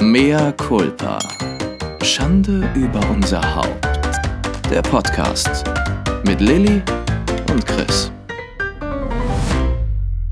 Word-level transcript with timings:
Mea 0.00 0.52
culpa. 0.52 1.18
Schande 2.04 2.70
über 2.76 3.00
unser 3.10 3.40
Haupt. 3.56 3.84
Der 4.70 4.80
Podcast 4.82 5.64
mit 6.24 6.40
Lilly 6.40 6.80
und 7.50 7.66
Chris. 7.66 8.12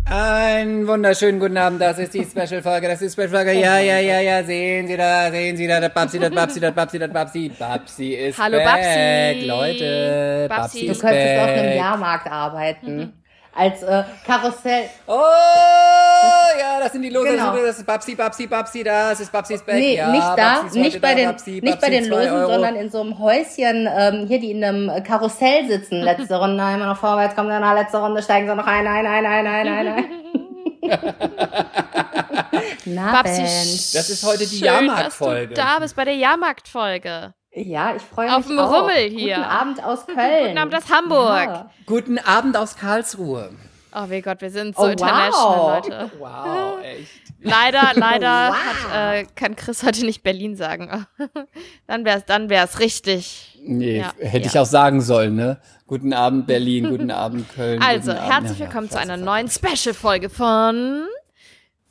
Einen 0.04 0.86
wunderschönen 0.86 1.40
guten 1.40 1.56
Abend, 1.56 1.80
das 1.80 1.98
ist 1.98 2.14
die 2.14 2.24
Special-Folge, 2.24 2.86
das 2.86 3.02
ist 3.02 3.18
die 3.18 3.22
Special-Folge, 3.22 3.52
ja, 3.54 3.80
ja, 3.80 3.98
ja, 3.98 4.20
ja, 4.20 4.44
sehen 4.44 4.86
Sie 4.86 4.96
da, 4.96 5.30
sehen 5.32 5.56
Sie 5.56 5.66
da, 5.66 5.80
das 5.80 5.92
Babsi, 5.92 6.20
das 6.20 6.30
Babsi, 6.30 6.60
das 6.60 6.72
Babsi, 6.72 6.98
das 7.00 7.10
Babsi, 7.10 7.52
Babsi 7.58 8.12
ist 8.14 8.38
Hallo, 8.38 8.58
back, 8.58 8.66
Babsi. 8.66 9.46
Leute, 9.46 10.46
Babsi 10.48 10.62
Babsi 10.62 10.86
ist 10.86 11.02
Du 11.02 11.06
könntest 11.06 11.38
auf 11.38 11.48
einem 11.48 11.62
back. 11.64 11.76
Jahrmarkt 11.76 12.30
arbeiten. 12.30 13.12
Als 13.56 13.82
äh, 13.82 14.04
Karussell. 14.26 14.90
Oh, 15.06 15.12
ja, 16.60 16.78
das 16.80 16.92
sind 16.92 17.00
die 17.02 17.08
Losen, 17.08 17.32
Genau. 17.32 17.56
das 17.56 17.78
ist 17.78 17.86
Babsi, 17.86 18.14
Babsi, 18.14 18.46
Babsi, 18.46 18.84
das 18.84 19.18
ist 19.20 19.32
Babsis 19.32 19.62
Back, 19.62 19.76
Nee, 19.76 19.96
ja, 19.96 20.10
nicht 20.10 20.22
da, 20.36 20.62
nicht 20.74 21.00
bei 21.00 21.10
da, 21.10 21.14
den, 21.16 21.26
Babsi, 21.30 21.50
nicht 21.52 21.62
Babsi, 21.64 21.78
bei 21.80 21.90
den 21.90 22.04
Losen, 22.10 22.30
Euro. 22.32 22.52
sondern 22.52 22.76
in 22.76 22.90
so 22.90 23.00
einem 23.00 23.18
Häuschen, 23.18 23.88
ähm, 23.90 24.26
hier, 24.26 24.40
die 24.40 24.50
in 24.50 24.62
einem 24.62 25.02
Karussell 25.04 25.66
sitzen. 25.68 26.02
Letzte 26.02 26.36
Runde 26.38 26.62
immer 26.74 26.86
noch 26.86 26.98
vorwärts, 26.98 27.34
kommen 27.34 27.48
dann 27.48 27.74
letzte 27.74 27.96
Runde, 27.98 28.22
steigen 28.22 28.46
sie 28.46 28.54
noch 28.54 28.66
ein, 28.66 28.86
ein, 28.86 29.06
ein, 29.06 29.24
ein, 29.26 29.46
ein, 29.46 29.68
ein, 29.68 29.88
ein. 29.88 30.04
Na, 32.84 33.12
Babsi, 33.12 33.42
Mensch. 33.42 33.92
Das 33.92 34.10
ist 34.10 34.24
heute 34.24 34.46
die 34.46 34.56
Schön, 34.56 34.66
Jahrmarktfolge. 34.66 35.54
Da 35.54 35.78
bist 35.80 35.96
bei 35.96 36.04
der 36.04 36.14
Jahrmarktfolge. 36.14 37.34
Ja, 37.58 37.96
ich 37.96 38.02
freue 38.02 38.26
mich 38.26 38.34
Auf 38.36 38.46
dem 38.46 38.58
auch. 38.58 38.70
Rummel 38.70 39.08
hier. 39.08 39.36
Guten 39.36 39.48
Abend 39.48 39.82
aus 39.84 40.06
Köln. 40.06 40.46
Guten 40.46 40.58
Abend 40.58 40.74
aus 40.76 40.90
Hamburg. 40.90 41.46
Ja. 41.46 41.70
Guten 41.86 42.18
Abend 42.18 42.56
aus 42.56 42.76
Karlsruhe. 42.76 43.50
Oh, 43.94 44.10
wie 44.10 44.20
Gott, 44.20 44.42
wir 44.42 44.50
sind 44.50 44.76
so 44.76 44.82
Oh, 44.82 44.86
international, 44.88 45.32
wow. 45.58 45.74
Leute. 45.86 46.10
Wow, 46.18 46.78
echt. 46.84 47.10
Leider, 47.40 47.92
leider 47.94 48.50
Wow. 48.50 48.56
hat, 48.92 49.14
äh, 49.14 49.26
kann 49.34 49.56
Chris 49.56 49.82
heute 49.82 50.04
nicht 50.04 50.22
Berlin 50.22 50.54
sagen. 50.54 51.06
dann 51.86 52.04
wär's, 52.04 52.26
dann 52.26 52.50
wär's 52.50 52.78
richtig. 52.78 53.58
Nee, 53.62 54.00
Ja, 54.00 54.12
hätte 54.18 54.44
ja. 54.44 54.46
ich 54.52 54.58
auch 54.58 54.66
sagen 54.66 55.00
sollen, 55.00 55.34
ne? 55.34 55.58
Guten 55.86 56.12
Abend 56.12 56.46
Berlin, 56.46 56.90
guten 56.90 57.10
Abend 57.10 57.48
Köln. 57.54 57.80
Also, 57.82 58.10
Abend, 58.12 58.22
herzlich 58.30 58.58
ja, 58.58 58.64
ja, 58.66 58.70
willkommen 58.70 58.90
zu 58.90 58.98
einer 58.98 59.16
neuen 59.16 59.48
Special-Folge 59.48 60.28
von 60.28 61.06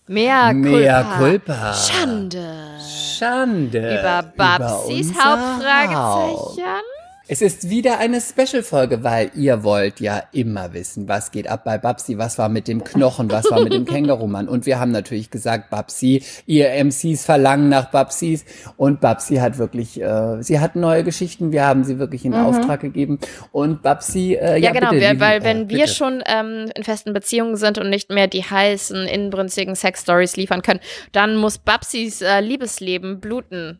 Mea 0.08 0.54
Culpa. 0.54 0.70
Mea 0.70 1.18
culpa. 1.18 1.74
Schande. 1.74 2.78
Schande. 2.80 4.00
Über 4.00 4.22
Babsis 4.38 5.14
Hauptfragezeichen. 5.18 6.84
Es 7.28 7.42
ist 7.42 7.72
wieder 7.72 7.98
eine 7.98 8.22
Special-Folge, 8.22 9.04
weil 9.04 9.32
ihr 9.36 9.64
wollt 9.64 10.00
ja 10.00 10.22
immer 10.32 10.74
wissen, 10.74 11.08
was 11.08 11.32
geht 11.32 11.48
ab 11.48 11.64
bei 11.64 11.80
Babsi, 11.80 12.20
was 12.20 12.38
war 12.38 12.50
mit 12.50 12.68
dem 12.68 12.84
Knochen, 12.84 13.32
was 13.32 13.50
war 13.50 13.64
mit 13.64 13.74
dem 13.74 13.86
Kängurumann. 13.88 14.48
Und 14.48 14.68
wir 14.68 14.80
haben 14.80 14.92
natürlich 14.92 15.32
gesagt, 15.32 15.72
Babsi, 15.72 16.22
ihr 16.46 16.70
MCs 16.84 17.26
verlangen 17.26 17.68
nach 17.70 17.90
Babsis. 17.90 18.46
Und 18.78 19.02
Babsi 19.02 19.38
hat 19.38 19.58
wirklich, 19.58 20.00
äh, 20.00 20.44
sie 20.44 20.60
hat 20.60 20.76
neue 20.76 21.04
Geschichten, 21.04 21.52
wir 21.52 21.66
haben 21.66 21.84
sie 21.84 21.98
wirklich 21.98 22.26
in 22.26 22.36
Auftrag 22.36 22.82
gegeben. 22.82 23.18
Und 23.52 23.82
Babsi, 23.82 24.36
äh, 24.36 24.52
ja, 24.52 24.58
Ja, 24.58 24.72
genau, 24.72 24.92
bitte, 24.92 25.02
wir, 25.14 25.20
weil 25.20 25.42
äh, 25.42 25.44
wenn 25.44 25.68
wir 25.70 25.78
bitte. 25.86 25.94
schon 25.96 26.22
ähm, 26.28 26.70
in 26.76 26.84
festen 26.84 27.12
Beziehungen 27.12 27.56
sind 27.56 27.80
und 27.80 27.90
nicht 27.90 28.12
mehr 28.12 28.28
die 28.28 28.44
heißen, 28.44 29.08
inbrünstigen 29.08 29.74
Sex-Stories 29.74 30.36
liefern 30.36 30.62
können, 30.62 30.80
dann 31.12 31.38
muss 31.38 31.58
Babsis 31.58 32.22
äh, 32.22 32.40
Liebesleben 32.42 33.20
bluten 33.20 33.80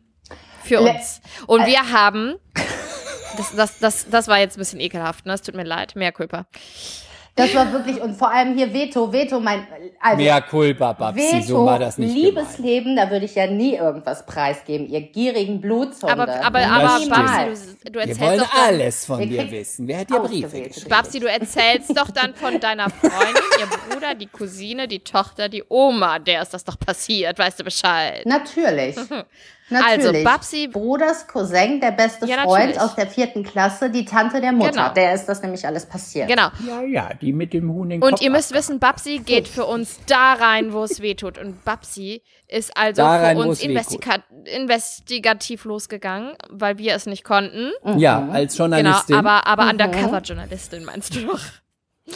für 0.64 0.80
Le- 0.82 0.90
uns. 0.90 1.20
Und 1.46 1.64
wir 1.66 1.92
haben, 1.92 2.34
das, 3.36 3.54
das, 3.54 3.78
das, 3.78 4.06
das 4.10 4.28
war 4.28 4.38
jetzt 4.38 4.56
ein 4.56 4.60
bisschen 4.60 4.80
ekelhaft, 4.80 5.26
ne? 5.26 5.34
Es 5.34 5.42
tut 5.42 5.54
mir 5.54 5.64
leid, 5.64 5.96
mehr 5.96 6.12
Culpa. 6.12 6.46
Das 7.36 7.54
war 7.54 7.70
wirklich, 7.70 8.00
und 8.00 8.16
vor 8.16 8.32
allem 8.32 8.56
hier 8.56 8.72
Veto, 8.72 9.12
Veto, 9.12 9.38
mein, 9.38 9.66
also. 10.00 10.16
Mea 10.16 10.40
culpa, 10.40 10.94
Babsi, 10.94 11.20
Veto, 11.20 11.46
so 11.46 11.66
war 11.66 11.78
das 11.78 11.98
nicht. 11.98 12.14
Liebesleben, 12.14 12.96
da 12.96 13.10
würde 13.10 13.26
ich 13.26 13.34
ja 13.34 13.46
nie 13.46 13.74
irgendwas 13.74 14.24
preisgeben, 14.24 14.88
ihr 14.88 15.02
gierigen 15.02 15.60
Blutzunde. 15.60 16.14
Aber, 16.14 16.22
aber, 16.42 16.60
Das 16.60 16.70
aber. 16.70 17.08
Babsi, 17.10 17.76
du, 17.84 17.92
du 17.92 17.98
Wir 17.98 18.00
erzählst 18.00 18.20
wollen 18.22 18.38
doch 18.38 18.50
dann, 18.54 18.64
alles 18.64 19.04
von 19.04 19.28
dir 19.28 19.50
wissen. 19.50 19.86
Wer 19.86 19.98
hat 19.98 20.10
dir 20.10 20.20
Briefe 20.20 20.62
geschrieben? 20.62 20.88
Babsi, 20.88 21.20
du 21.20 21.26
erzählst 21.26 21.90
doch 21.94 22.10
dann 22.10 22.34
von 22.34 22.58
deiner 22.58 22.88
Freundin, 22.88 23.42
ihr 23.60 23.66
Bruder, 23.66 24.14
die 24.14 24.28
Cousine, 24.28 24.88
die 24.88 25.00
Tochter, 25.00 25.50
die 25.50 25.62
Oma, 25.68 26.18
der 26.18 26.40
ist 26.40 26.54
das 26.54 26.64
doch 26.64 26.78
passiert, 26.78 27.38
weißt 27.38 27.60
du 27.60 27.64
Bescheid. 27.64 28.24
Natürlich. 28.24 28.96
Also, 29.68 30.06
Natürlich. 30.12 30.24
Babsi- 30.26 30.70
Bruders 30.70 31.26
Cousin, 31.26 31.80
der 31.80 31.90
beste 31.90 32.24
Ja, 32.26 32.42
Freund 32.44 32.66
natürlich. 32.66 32.80
aus 32.80 32.94
der 32.94 33.06
vierten 33.08 33.42
Klasse, 33.42 33.90
die 33.90 34.04
Tante 34.04 34.40
der 34.40 34.52
Mutter. 34.52 34.70
Genau. 34.70 34.92
Der 34.94 35.12
ist 35.14 35.26
das 35.26 35.42
nämlich 35.42 35.66
alles 35.66 35.86
passiert. 35.86 36.28
Genau. 36.28 36.48
Ja, 36.64 36.82
ja, 36.82 37.10
die 37.20 37.32
mit 37.32 37.52
dem 37.52 37.72
Huhn 37.72 37.90
in 37.90 38.00
den 38.00 38.02
Und 38.04 38.10
Kopf 38.12 38.20
ihr 38.22 38.30
müsst 38.30 38.52
ab- 38.52 38.58
wissen, 38.58 38.78
Babsi 38.78 39.18
geht 39.24 39.48
für 39.48 39.64
uns 39.64 39.98
da 40.06 40.34
rein, 40.34 40.72
wo 40.72 40.84
es 40.84 41.00
weh 41.02 41.14
tut. 41.14 41.36
Und 41.36 41.64
Babsi 41.64 42.22
ist 42.46 42.76
also 42.76 43.02
Da 43.02 43.18
für 43.18 43.24
rein, 43.24 43.36
uns 43.38 43.60
investiga 43.60 44.18
investigativ 44.44 45.64
losgegangen, 45.64 46.34
weil 46.48 46.78
wir 46.78 46.94
es 46.94 47.06
nicht 47.06 47.24
konnten. 47.24 47.72
Ja, 47.96 48.28
als 48.32 48.56
Genau, 48.56 48.76
Journalistin. 48.76 49.16
aber, 49.16 49.46
aber 49.46 49.68
Undercover-Journalistin 49.70 50.84
meinst 50.84 51.14
du 51.16 51.26
doch. 51.26 51.40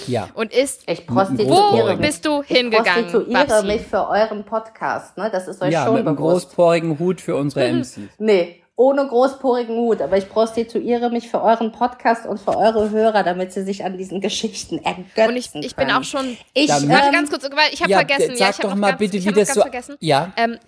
Ja. 0.06 0.28
Und 0.34 0.52
ist, 0.52 0.82
Ich 0.88 1.08
wo 1.08 1.14
prostituiere 1.14 1.96
mich. 1.96 2.06
bist 2.06 2.24
du 2.26 2.42
Ich 2.42 2.48
hingegangen, 2.56 3.10
prostituiere 3.10 3.46
Babsi? 3.46 3.66
mich 3.66 3.82
für 3.82 4.08
euren 4.08 4.44
Podcast, 4.44 5.16
ne? 5.16 5.28
Das 5.32 5.48
ist 5.48 5.60
euch 5.62 5.72
Ja, 5.72 5.84
schon 5.86 5.94
mit 5.94 6.06
einem 6.06 6.16
bewusst. 6.16 6.46
großporigen 6.48 6.98
Hut 6.98 7.20
für 7.20 7.36
unsere 7.36 7.66
MCs. 7.68 7.98
Nee, 8.18 8.62
ohne 8.76 9.06
großporigen 9.06 9.76
Hut, 9.76 10.00
aber 10.00 10.16
ich 10.16 10.28
prostituiere 10.28 11.10
mich 11.10 11.28
für 11.28 11.42
euren 11.42 11.70
Podcast 11.70 12.26
und 12.26 12.40
für 12.40 12.56
eure 12.56 12.88
Hörer, 12.90 13.22
damit 13.24 13.52
sie 13.52 13.62
sich 13.62 13.84
an 13.84 13.98
diesen 13.98 14.20
Geschichten 14.22 14.78
ergötzen 14.78 15.28
Und 15.28 15.36
ich, 15.36 15.50
ich 15.54 15.76
bin 15.76 15.90
auch 15.90 16.02
schon. 16.04 16.36
Ich, 16.54 16.68
Dann- 16.68 16.88
Warte 16.88 17.08
ähm, 17.08 17.12
ganz 17.12 17.28
kurz, 17.30 17.44
weil 17.44 17.72
ich 17.72 17.80
habe 17.82 17.90
Ja, 17.90 17.98
vergessen. 17.98 18.30
sag 18.36 18.38
ja, 18.38 18.50
ich 18.50 18.56
hab 18.58 18.70
doch 18.70 18.74
mal 18.76 18.88
ganz, 18.90 18.98
bitte, 19.00 19.16
ich 19.18 19.26
wie 19.26 19.32
das 19.32 19.48
so- 19.48 19.60
ganz 19.60 19.62
vergessen. 19.70 19.96
Ja. 20.00 20.32
Ähm, 20.36 20.58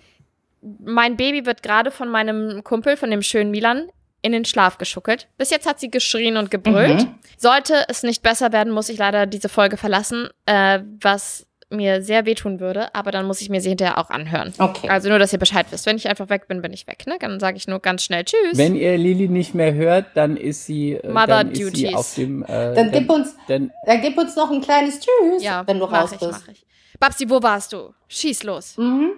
mein 0.83 1.17
Baby 1.17 1.45
wird 1.45 1.63
gerade 1.63 1.91
von 1.91 2.07
meinem 2.09 2.63
Kumpel, 2.63 2.97
von 2.97 3.09
dem 3.11 3.21
schönen 3.21 3.51
Milan, 3.51 3.87
in 4.23 4.31
den 4.31 4.45
Schlaf 4.45 4.79
geschuckelt. 4.79 5.27
Bis 5.37 5.51
jetzt 5.51 5.67
hat 5.67 5.79
sie 5.79 5.91
geschrien 5.91 6.37
und 6.37 6.49
gebrüllt. 6.49 7.03
Mhm. 7.03 7.15
Sollte 7.37 7.85
es 7.89 8.01
nicht 8.01 8.23
besser 8.23 8.51
werden, 8.51 8.73
muss 8.73 8.89
ich 8.89 8.97
leider 8.97 9.27
diese 9.27 9.49
Folge 9.49 9.77
verlassen, 9.77 10.29
äh, 10.47 10.79
was 11.01 11.45
mir 11.69 12.03
sehr 12.03 12.25
wehtun 12.27 12.59
würde, 12.59 12.93
aber 12.93 13.09
dann 13.09 13.25
muss 13.25 13.41
ich 13.41 13.49
mir 13.49 13.59
sie 13.59 13.69
hinterher 13.69 13.97
auch 13.97 14.11
anhören. 14.11 14.53
Okay. 14.59 14.89
Also 14.89 15.09
nur, 15.09 15.17
dass 15.17 15.33
ihr 15.33 15.39
Bescheid 15.39 15.65
wisst. 15.71 15.87
Wenn 15.87 15.95
ich 15.97 16.07
einfach 16.07 16.29
weg 16.29 16.47
bin, 16.47 16.61
bin 16.61 16.71
ich 16.71 16.85
weg. 16.85 17.07
Ne? 17.07 17.17
Dann 17.19 17.39
sage 17.39 17.57
ich 17.57 17.67
nur 17.67 17.79
ganz 17.79 18.03
schnell 18.03 18.23
Tschüss. 18.25 18.57
Wenn 18.57 18.75
ihr 18.75 18.95
Lili 18.97 19.27
nicht 19.27 19.55
mehr 19.55 19.73
hört, 19.73 20.05
dann 20.13 20.37
ist 20.37 20.65
sie, 20.67 20.93
äh, 20.93 21.07
Mother 21.09 21.25
dann 21.43 21.51
ist 21.51 21.75
sie 21.75 21.95
auf 21.95 22.13
dem. 22.13 22.43
Äh, 22.43 22.75
Dann 22.75 22.91
gib 22.91 23.09
uns- 23.09 23.35
Dann, 23.47 23.71
Dann 23.87 24.01
gib 24.01 24.15
uns 24.19 24.35
noch 24.35 24.51
ein 24.51 24.61
kleines 24.61 24.99
Tschüss, 24.99 25.43
ja, 25.43 25.65
wenn 25.65 25.79
du 25.79 25.87
mach 25.87 26.03
raus 26.03 26.11
ich, 26.13 26.19
bist. 26.19 26.31
mach 26.31 26.47
ich. 26.53 26.63
Babsi, 26.99 27.27
wo 27.29 27.41
warst 27.41 27.73
du? 27.73 27.93
Schieß 28.07 28.43
los. 28.43 28.77
Mhm. 28.77 29.13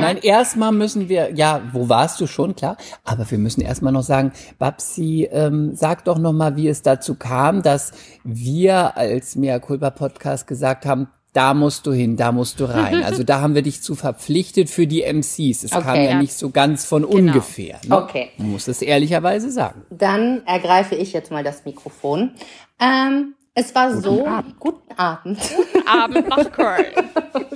Nein, 0.00 0.18
erstmal 0.22 0.72
müssen 0.72 1.08
wir, 1.08 1.34
ja, 1.34 1.62
wo 1.72 1.88
warst 1.88 2.20
du 2.20 2.26
schon, 2.26 2.54
klar, 2.54 2.76
aber 3.04 3.30
wir 3.30 3.38
müssen 3.38 3.60
erstmal 3.62 3.92
noch 3.92 4.02
sagen, 4.02 4.32
Babsi, 4.58 5.28
ähm, 5.32 5.74
sag 5.74 6.04
doch 6.04 6.18
nochmal, 6.18 6.56
wie 6.56 6.68
es 6.68 6.82
dazu 6.82 7.14
kam, 7.14 7.62
dass 7.62 7.92
wir 8.24 8.96
als 8.96 9.36
Mea 9.36 9.58
Culpa 9.58 9.90
Podcast 9.90 10.46
gesagt 10.46 10.84
haben, 10.86 11.08
da 11.34 11.54
musst 11.54 11.86
du 11.86 11.92
hin, 11.92 12.16
da 12.16 12.32
musst 12.32 12.58
du 12.58 12.64
rein. 12.64 13.02
Also 13.04 13.22
da 13.22 13.40
haben 13.40 13.54
wir 13.54 13.62
dich 13.62 13.82
zu 13.82 13.94
verpflichtet 13.94 14.70
für 14.70 14.86
die 14.86 15.02
MCs. 15.04 15.62
Es 15.64 15.70
kam 15.70 15.80
Okay. 15.90 16.04
ja 16.04 16.10
Ja. 16.12 16.18
nicht 16.18 16.32
so 16.32 16.50
ganz 16.50 16.84
von 16.84 17.02
Genau. 17.02 17.14
ungefähr. 17.32 17.78
Ne? 17.86 17.96
Okay. 17.96 18.30
Man 18.38 18.50
muss 18.52 18.66
es 18.66 18.82
ehrlicherweise 18.82 19.50
sagen. 19.50 19.82
Dann 19.90 20.42
ergreife 20.46 20.94
ich 20.94 21.12
jetzt 21.12 21.30
mal 21.30 21.44
das 21.44 21.64
Mikrofon. 21.64 22.32
Ähm, 22.80 23.34
es 23.58 23.74
war 23.74 23.92
so. 23.92 24.26
Guten 24.60 24.92
Abend. 24.96 25.38
Abend 25.86 26.28
nach 26.28 26.52
Köln. 26.52 26.92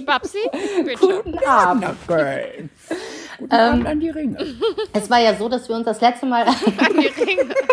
Babsi, 0.05 0.39
bitte. 0.85 1.23
Guten 1.23 1.39
Abend. 1.47 1.85
Köln. 2.07 2.71
Guten 3.39 3.53
Abend 3.55 3.87
an 3.87 4.01
die 4.01 4.11
Ringe. 4.11 4.57
Es 4.93 5.09
war 5.09 5.21
ja 5.21 5.35
so, 5.35 5.49
dass 5.49 5.69
wir 5.69 5.77
uns 5.77 5.85
das 5.85 6.01
letzte 6.01 6.27
Mal. 6.27 6.43
An 6.47 6.57
die 7.01 7.07
Ringe. 7.07 7.55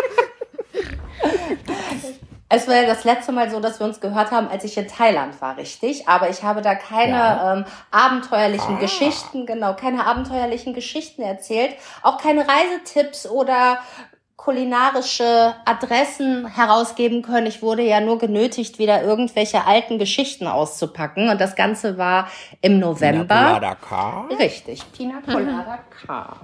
Es 2.52 2.66
war 2.66 2.74
ja 2.74 2.84
das 2.84 3.04
letzte 3.04 3.30
Mal 3.30 3.48
so, 3.48 3.60
dass 3.60 3.78
wir 3.78 3.86
uns 3.86 4.00
gehört 4.00 4.32
haben, 4.32 4.48
als 4.48 4.64
ich 4.64 4.76
in 4.76 4.88
Thailand 4.88 5.40
war, 5.40 5.56
richtig? 5.56 6.08
Aber 6.08 6.30
ich 6.30 6.42
habe 6.42 6.62
da 6.62 6.74
keine 6.74 7.12
Ja. 7.12 7.52
ähm, 7.54 7.64
abenteuerlichen 7.92 8.80
Geschichten, 8.80 9.46
genau, 9.46 9.74
keine 9.74 10.04
abenteuerlichen 10.04 10.74
Geschichten 10.74 11.22
erzählt. 11.22 11.76
Auch 12.02 12.18
keine 12.18 12.44
Reisetipps 12.48 13.28
oder 13.28 13.78
kulinarische 14.40 15.54
Adressen 15.66 16.46
herausgeben 16.46 17.20
können. 17.20 17.46
Ich 17.46 17.60
wurde 17.60 17.82
ja 17.82 18.00
nur 18.00 18.18
genötigt, 18.18 18.78
wieder 18.78 19.02
irgendwelche 19.02 19.66
alten 19.66 19.98
Geschichten 19.98 20.46
auszupacken. 20.46 21.28
Und 21.28 21.42
das 21.42 21.56
Ganze 21.56 21.98
war 21.98 22.26
im 22.62 22.78
November. 22.78 23.36
Richtig, 24.38 24.82
Pina 24.92 25.20
Colada 25.20 25.80
K. 25.90 26.36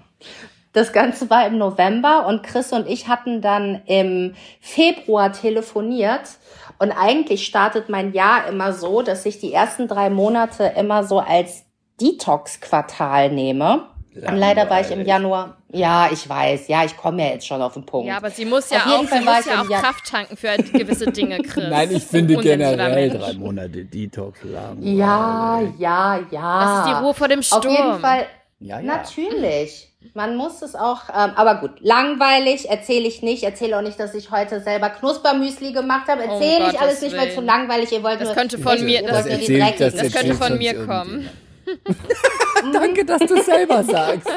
Das 0.75 0.93
Ganze 0.93 1.31
war 1.31 1.46
im 1.46 1.56
November 1.56 2.26
und 2.26 2.43
Chris 2.43 2.70
und 2.75 2.87
ich 2.87 3.08
hatten 3.08 3.40
dann 3.40 3.81
im 3.87 4.34
Februar 4.60 5.32
telefoniert. 5.32 6.37
Und 6.78 6.93
eigentlich 6.93 7.46
startet 7.46 7.88
mein 7.88 8.12
Jahr 8.12 8.46
immer 8.46 8.75
so, 8.75 9.00
dass 9.00 9.25
ich 9.25 9.38
die 9.38 9.54
ersten 9.54 9.88
drei 9.88 10.10
Monate 10.10 10.75
immer 10.76 11.02
so 11.02 11.20
als 11.20 11.64
Detox-Quartal 11.98 13.31
nehme. 13.31 13.95
Leider 14.21 14.69
war 14.71 14.81
ich 14.81 14.91
im 14.91 15.05
Januar. 15.05 15.57
Ja, 15.73 16.09
ich 16.13 16.29
weiß. 16.29 16.69
Ja, 16.69 16.85
ich 16.85 16.97
komme 16.97 17.23
ja 17.25 17.33
jetzt 17.35 17.47
schon 17.47 17.61
auf 17.61 17.75
den 17.75 17.85
Punkt. 17.85 18.09
Ja, 18.09 18.17
aber 18.17 18.31
sie 18.31 18.45
muss 18.47 18.71
ja 18.71 18.79
Auf 18.79 18.87
jeden 18.87 19.07
auch, 19.07 19.09
Fall 19.09 19.19
sie 19.19 19.25
muss 19.25 19.41
ich 19.41 19.47
ja 19.47 19.61
auch 19.63 19.69
Jan- 19.71 19.83
Kraft 19.83 20.07
tanken 20.11 20.37
für 20.37 20.57
gewisse 20.57 21.11
Dinge, 21.13 21.39
Chris. 21.43 21.65
Nein, 21.69 21.91
ich 21.93 22.05
finde 22.05 22.37
generell 22.37 23.11
Mensch. 23.11 23.23
drei 23.23 23.33
Monate 23.35 23.85
Detox 23.85 24.39
lang. 24.45 24.79
ja, 24.83 25.61
ja, 25.79 26.21
ja. 26.31 26.61
Das 26.65 26.79
ist 26.89 26.95
die 26.99 27.05
Ruhe 27.05 27.15
vor 27.15 27.29
dem 27.29 27.43
Sturm. 27.43 27.67
Auf 27.67 27.71
jeden 27.79 27.99
Fall 28.01 28.27
Ja, 28.61 28.81
ja. 28.81 28.83
Natürlich. 28.83 29.93
Man 30.15 30.37
muss 30.37 30.63
es 30.63 30.77
auch, 30.77 31.01
ähm, 31.11 31.33
aber 31.35 31.57
gut, 31.57 31.73
langweilig 31.81 32.71
erzähle 32.71 33.09
ich 33.09 33.23
nicht. 33.23 33.43
Erzähle 33.43 33.77
auch 33.77 33.83
nicht, 33.83 33.99
dass 33.99 34.15
ich 34.15 34.31
heute 34.31 34.61
selber 34.61 34.89
Knuspermüsli 34.91 35.73
gemacht 35.73 36.07
habe. 36.09 36.23
Erzähle 36.23 36.65
Um 36.65 36.71
ich 36.71 36.79
alles 36.81 37.01
Gottes 37.01 37.03
nicht, 37.03 37.17
weil 37.17 37.31
zu 37.31 37.37
Willen. 37.39 37.47
langweilig. 37.47 37.91
Ihr 37.91 38.03
wollt 38.05 38.21
Das 38.21 38.29
nur, 38.29 38.37
könnte 38.37 38.59
von 38.59 38.79
ihr 38.79 38.85
mir- 38.85 39.01
wollt 39.03 39.11
das 39.13 39.27
erzählt- 39.27 39.61
Dreckigen. 39.81 39.99
Das 39.99 40.13
könnte 40.13 40.35
von 40.37 40.59
mir 40.59 40.87
kommen. 40.87 41.29
Danke, 42.73 43.05
dass 43.05 43.21
du 43.21 43.35
es 43.35 43.47
selber 43.47 43.83
sagst. 43.85 44.29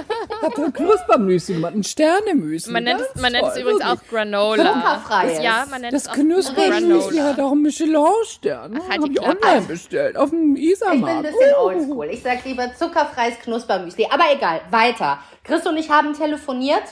Habe 0.42 0.64
ein 0.66 0.74
Knuspermüsli 0.74 1.56
gemacht, 1.56 1.74
ein 1.74 1.84
Sternemüsli. 1.84 2.72
Man 2.72 2.84
nennt, 2.84 3.02
es, 3.02 3.22
man 3.22 3.31
nennt 3.31 3.48
es 3.48 3.58
übrigens 3.58 3.81
wirklich. 3.84 4.00
auch 4.00 4.10
Granola. 4.10 4.74
Zuckerfreies. 4.74 5.36
Das, 5.36 5.44
ja, 5.44 5.66
man 5.70 5.81
nennt 5.81 5.94
Das 5.94 6.04
es 6.04 6.10
auch 6.10 6.14
Knuspermüsli 6.14 7.18
hat 7.20 7.40
auch 7.40 7.52
einen 7.52 7.62
Michelin-Stern. 7.62 8.80
Ach, 8.81 8.90
halt 8.90 9.02
Habe 9.02 9.10
die 9.10 9.16
ich 9.16 9.22
online 9.22 9.62
bestellt, 9.68 10.18
auf 10.18 10.30
dem 10.30 10.56
Ich 10.56 10.62
bin 10.62 10.72
Isarmarkt. 10.72 11.16
ein 11.28 11.34
bisschen 11.34 11.56
oldschool. 11.56 12.08
Ich 12.12 12.22
sag 12.24 12.46
lieber 12.46 12.74
zuckerfreies 12.76 13.40
Knuspermüsli. 13.40 14.08
Aber 14.12 14.26
egal, 14.34 14.62
weiter. 14.70 15.20
Chris 15.44 15.66
und 15.66 15.78
ich 15.78 15.90
haben 15.90 16.14
telefoniert 16.14 16.84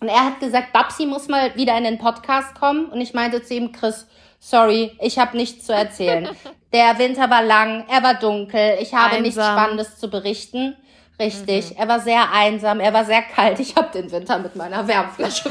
und 0.00 0.08
er 0.08 0.24
hat 0.24 0.40
gesagt, 0.40 0.72
Babsi 0.72 1.06
muss 1.06 1.28
mal 1.28 1.54
wieder 1.56 1.76
in 1.76 1.84
den 1.84 1.98
Podcast 1.98 2.54
kommen. 2.54 2.86
Und 2.86 3.00
ich 3.00 3.14
meinte 3.14 3.42
zu 3.42 3.54
ihm, 3.54 3.72
Chris, 3.72 4.06
sorry, 4.38 4.96
ich 5.00 5.18
habe 5.18 5.36
nichts 5.36 5.66
zu 5.66 5.72
erzählen. 5.74 6.28
Der 6.72 6.98
Winter 6.98 7.30
war 7.30 7.42
lang, 7.42 7.86
er 7.88 8.02
war 8.02 8.14
dunkel, 8.14 8.76
ich 8.78 8.92
habe 8.92 9.22
nichts 9.22 9.38
Einsam. 9.38 9.58
Spannendes 9.58 9.96
zu 9.96 10.10
berichten. 10.10 10.76
Richtig, 11.18 11.76
er 11.76 11.88
war 11.88 11.98
sehr 11.98 12.30
einsam, 12.30 12.78
er 12.78 12.92
war 12.92 13.04
sehr 13.04 13.22
kalt. 13.22 13.58
Ich 13.58 13.74
habe 13.74 13.88
den 13.92 14.12
Winter 14.12 14.38
mit 14.38 14.54
meiner 14.54 14.86
Wärmflasche 14.86 15.50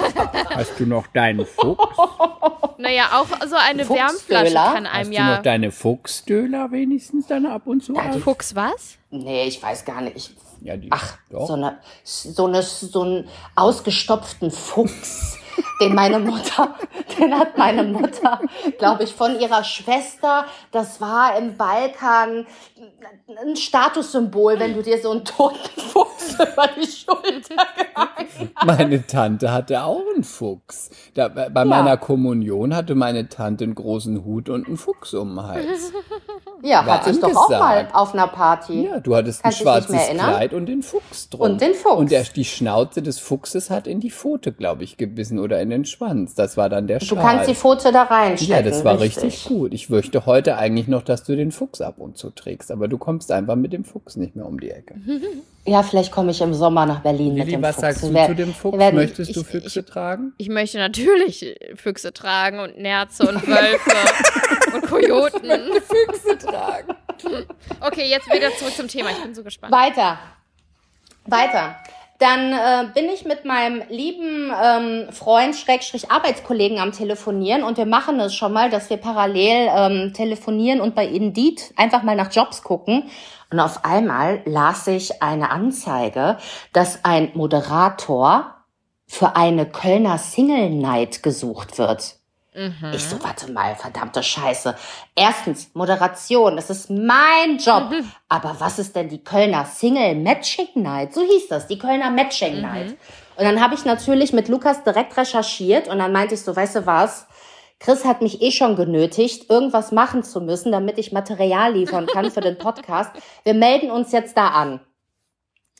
Hast 0.56 0.80
du 0.80 0.86
noch 0.86 1.08
deinen 1.08 1.46
Fuchs? 1.46 1.84
Naja, 2.80 3.10
auch 3.14 3.26
so 3.48 3.56
eine 3.56 3.84
Fuchsdöler? 3.86 4.00
Wärmflasche 4.00 4.54
kann 4.54 4.86
Hast 4.86 4.94
einem 4.94 5.10
du 5.10 5.18
ja. 5.18 5.36
noch 5.36 5.42
deine 5.42 5.72
Fuchsdöner 5.72 6.72
wenigstens 6.72 7.26
dann 7.26 7.48
ab 7.48 7.64
und 7.66 7.84
zu? 7.84 7.96
aus? 7.98 8.18
Fuchs 8.18 8.56
was? 8.56 9.00
Nee, 9.10 9.46
ich 9.48 9.62
weiß 9.62 9.84
gar 9.84 10.02
nicht. 10.02 10.32
Ja, 10.62 10.78
die, 10.78 10.90
ach, 10.92 11.18
doch. 11.30 11.48
so, 11.48 11.54
eine, 11.54 11.80
so, 12.04 12.46
eine, 12.46 12.62
so 12.62 13.02
einen 13.02 13.30
ausgestopften 13.56 14.52
Fuchs, 14.52 15.38
den 15.82 15.96
meine 15.96 16.20
Mutter, 16.20 16.76
den 17.18 17.38
hat 17.38 17.58
meine 17.58 17.84
Mutter, 17.84 18.42
glaube 18.78 19.04
ich, 19.04 19.14
von 19.14 19.40
ihrer 19.40 19.64
Schwester, 19.64 20.46
das 20.72 21.00
war 21.02 21.38
im 21.38 21.58
Balkan 21.58 22.46
ein 23.42 23.56
Statussymbol, 23.56 24.60
wenn 24.60 24.74
du 24.76 24.82
dir 24.84 25.00
so 25.02 25.12
einen 25.12 25.26
toten 25.26 25.58
Fuchs 25.80 26.34
über 26.36 26.68
die 26.76 26.88
Schulter 26.88 27.56
Meine 28.66 29.06
Tante 29.06 29.52
hatte 29.52 29.84
auch 29.84 30.02
einen 30.14 30.24
Fuchs. 30.24 30.90
Da, 31.14 31.28
bei 31.28 31.50
bei 31.50 31.66
meiner 31.66 31.98
Kommunion 31.98 32.76
hatte 32.76 32.96
meine 32.96 33.30
Tante 33.30 33.64
einen 33.64 33.76
großen 33.76 34.24
Hut 34.26 34.50
und 34.50 34.68
einen 34.68 34.78
Fuchs 34.78 35.14
um 35.14 35.36
den 35.36 35.44
Hals. 35.44 35.92
Ja, 36.64 36.84
War 36.88 37.02
hatte 37.02 37.12
ich 37.12 37.20
doch 37.20 37.36
auch 37.36 37.50
mal 37.52 37.62
angesagt. 37.78 37.96
auf 37.96 38.14
einer 38.16 38.28
Party. 38.28 38.86
Ja, 38.86 39.00
du 39.00 39.16
hattest 39.16 39.44
Kannst 39.44 39.60
ein 39.60 39.64
schwarzes? 39.64 40.08
Kleid 40.10 40.54
und 40.56 40.66
den 40.66 40.82
Fuchs 40.82 41.30
drum. 41.30 41.42
Und 41.42 41.62
den 41.62 41.76
Fuchs. 41.76 41.96
Und 41.98 42.10
der, 42.10 42.24
die 42.24 42.46
Schnauze 42.46 43.04
des 43.04 43.20
Fuchses 43.20 43.70
hat 43.70 43.86
in 43.86 44.00
die 44.00 44.10
Pfote, 44.10 44.52
glaube 44.52 44.84
ich, 44.84 44.98
gebissen 44.98 45.38
oder 45.38 45.62
in 45.62 45.70
den 45.70 45.86
Schwanz. 45.86 46.34
Das 46.34 46.58
war 46.58 46.68
dann 46.68 46.88
der 46.88 46.98
Du 46.98 47.06
Schal. 47.06 47.20
kannst 47.24 47.48
die 47.48 47.54
Pfote 47.54 47.92
da 47.92 48.04
reinstecken. 48.04 48.56
ja, 48.56 48.64
das 48.64 48.84
war 48.84 49.00
richtig. 49.00 49.46
gut. 49.46 49.72
Ich 49.72 49.92
möchte 49.92 50.26
heute 50.26 50.58
eigentlich 50.58 50.88
noch, 50.88 51.04
dass 51.04 51.24
du 51.24 51.36
den 51.36 51.52
Fuchs 51.52 51.80
ab 51.80 52.00
und 52.00 52.18
zu 52.18 52.32
trägst, 52.32 52.67
aber 52.72 52.88
du 52.88 52.98
kommst 52.98 53.32
einfach 53.32 53.56
mit 53.56 53.74
dem 53.74 53.84
Fuchs 53.84 54.16
nicht 54.16 54.36
mehr 54.36 54.46
um 54.46 54.60
die 54.60 54.72
Ecke. 54.72 54.96
Ja, 55.70 55.84
vielleicht 55.84 56.14
komme 56.14 56.32
ich 56.32 56.40
im 56.40 56.54
Sommer 56.54 56.86
nach 56.86 57.02
Berlin 57.02 57.34
mit 57.34 57.40
Lili, 57.44 57.52
dem 57.58 57.62
was 57.62 57.76
Fuchs. 57.76 57.82
sagst 57.82 58.04
du 58.04 58.14
zu 58.28 58.36
dem 58.36 58.54
Fuchs? 58.54 58.78
werden- 58.78 58.96
Möchtest 58.96 59.36
du 59.36 59.42
ich- 59.42 59.48
Füchse 59.48 59.84
tragen? 59.84 60.32
Ich 60.38 60.48
möchte 60.48 60.78
natürlich 60.78 61.58
Füchse 61.76 62.14
tragen 62.14 62.60
und 62.62 62.78
Nerze 62.78 63.28
und 63.28 63.36
Wölfe 63.46 63.92
und 64.74 64.88
Kojoten. 64.88 65.42
Füchse 65.82 66.38
tragen. 66.38 66.94
Okay, 67.82 68.06
jetzt 68.10 68.32
wieder 68.34 68.50
zurück 68.56 68.76
zum 68.78 68.88
Thema. 68.88 69.10
Ich 69.12 69.22
bin 69.22 69.36
so 69.36 69.44
gespannt. 69.44 69.74
Weiter. 69.74 70.18
Weiter. 71.26 71.76
Dann 72.20 72.52
äh, 72.52 72.90
bin 72.96 73.06
ich 73.10 73.26
mit 73.26 73.46
meinem 73.46 73.84
lieben 73.90 74.52
ähm, 74.52 75.12
Freund, 75.12 75.56
Schrägstrich 75.56 76.10
Arbeitskollegen 76.10 76.80
am 76.80 76.92
Telefonieren 76.92 77.64
und 77.64 77.78
wir 77.78 77.86
machen 77.86 78.20
es 78.20 78.34
schon 78.34 78.54
mal, 78.54 78.72
dass 78.72 78.90
wir 78.90 78.98
parallel 78.98 79.70
ähm, 79.72 80.14
telefonieren 80.14 80.82
und 80.82 80.96
bei 80.96 81.06
Indeed 81.06 81.74
einfach 81.76 82.02
mal 82.02 82.16
nach 82.16 82.32
Jobs 82.32 82.64
gucken. 82.64 83.04
Und 83.52 83.60
auf 83.60 83.86
einmal 83.86 84.42
las 84.46 84.88
ich 84.88 85.22
eine 85.22 85.52
Anzeige, 85.52 86.38
dass 86.74 87.06
ein 87.06 87.32
Moderator 87.36 88.56
für 89.06 89.36
eine 89.36 89.66
Kölner 89.66 90.18
Single 90.18 90.72
Night 90.72 91.22
gesucht 91.24 91.78
wird. 91.78 92.17
Ich 92.94 93.04
so, 93.04 93.24
warte 93.24 93.52
mal, 93.52 93.76
verdammte 93.76 94.24
Scheiße. 94.24 94.76
Erstens, 95.16 95.70
Moderation, 95.76 96.56
das 96.56 96.70
ist 96.72 96.90
mein 96.90 97.58
Job. 97.58 97.92
Aber 98.30 98.56
was 98.60 98.80
ist 98.80 98.96
denn 98.96 99.10
die 99.10 99.24
Kölner 99.24 99.66
Single 99.66 100.16
Matching 100.16 100.70
Night? 100.76 101.14
So 101.14 101.22
hieß 101.22 101.50
das, 101.50 101.68
die 101.68 101.78
Kölner 101.78 102.10
Matching 102.10 102.62
Night. 102.62 102.98
Und 103.36 103.44
dann 103.44 103.62
habe 103.62 103.76
ich 103.76 103.86
natürlich 103.86 104.34
mit 104.34 104.48
Lukas 104.48 104.84
direkt 104.84 105.16
recherchiert 105.16 105.88
und 105.88 106.00
dann 106.00 106.12
meinte 106.12 106.34
ich 106.34 106.42
so, 106.42 106.56
weißt 106.56 106.78
du 106.78 106.86
was? 106.88 107.28
Chris 107.80 108.06
hat 108.06 108.24
mich 108.24 108.42
eh 108.42 108.52
schon 108.52 108.76
genötigt, 108.76 109.52
irgendwas 109.52 109.92
machen 109.92 110.24
zu 110.24 110.42
müssen, 110.42 110.72
damit 110.72 110.98
ich 110.98 111.12
Material 111.12 111.74
liefern 111.74 112.08
kann 112.08 112.32
für 112.32 112.42
den 112.42 112.58
Podcast. 112.58 113.12
Wir 113.44 113.54
melden 113.54 113.92
uns 113.92 114.12
jetzt 114.12 114.36
da 114.36 114.48
an. 114.48 114.80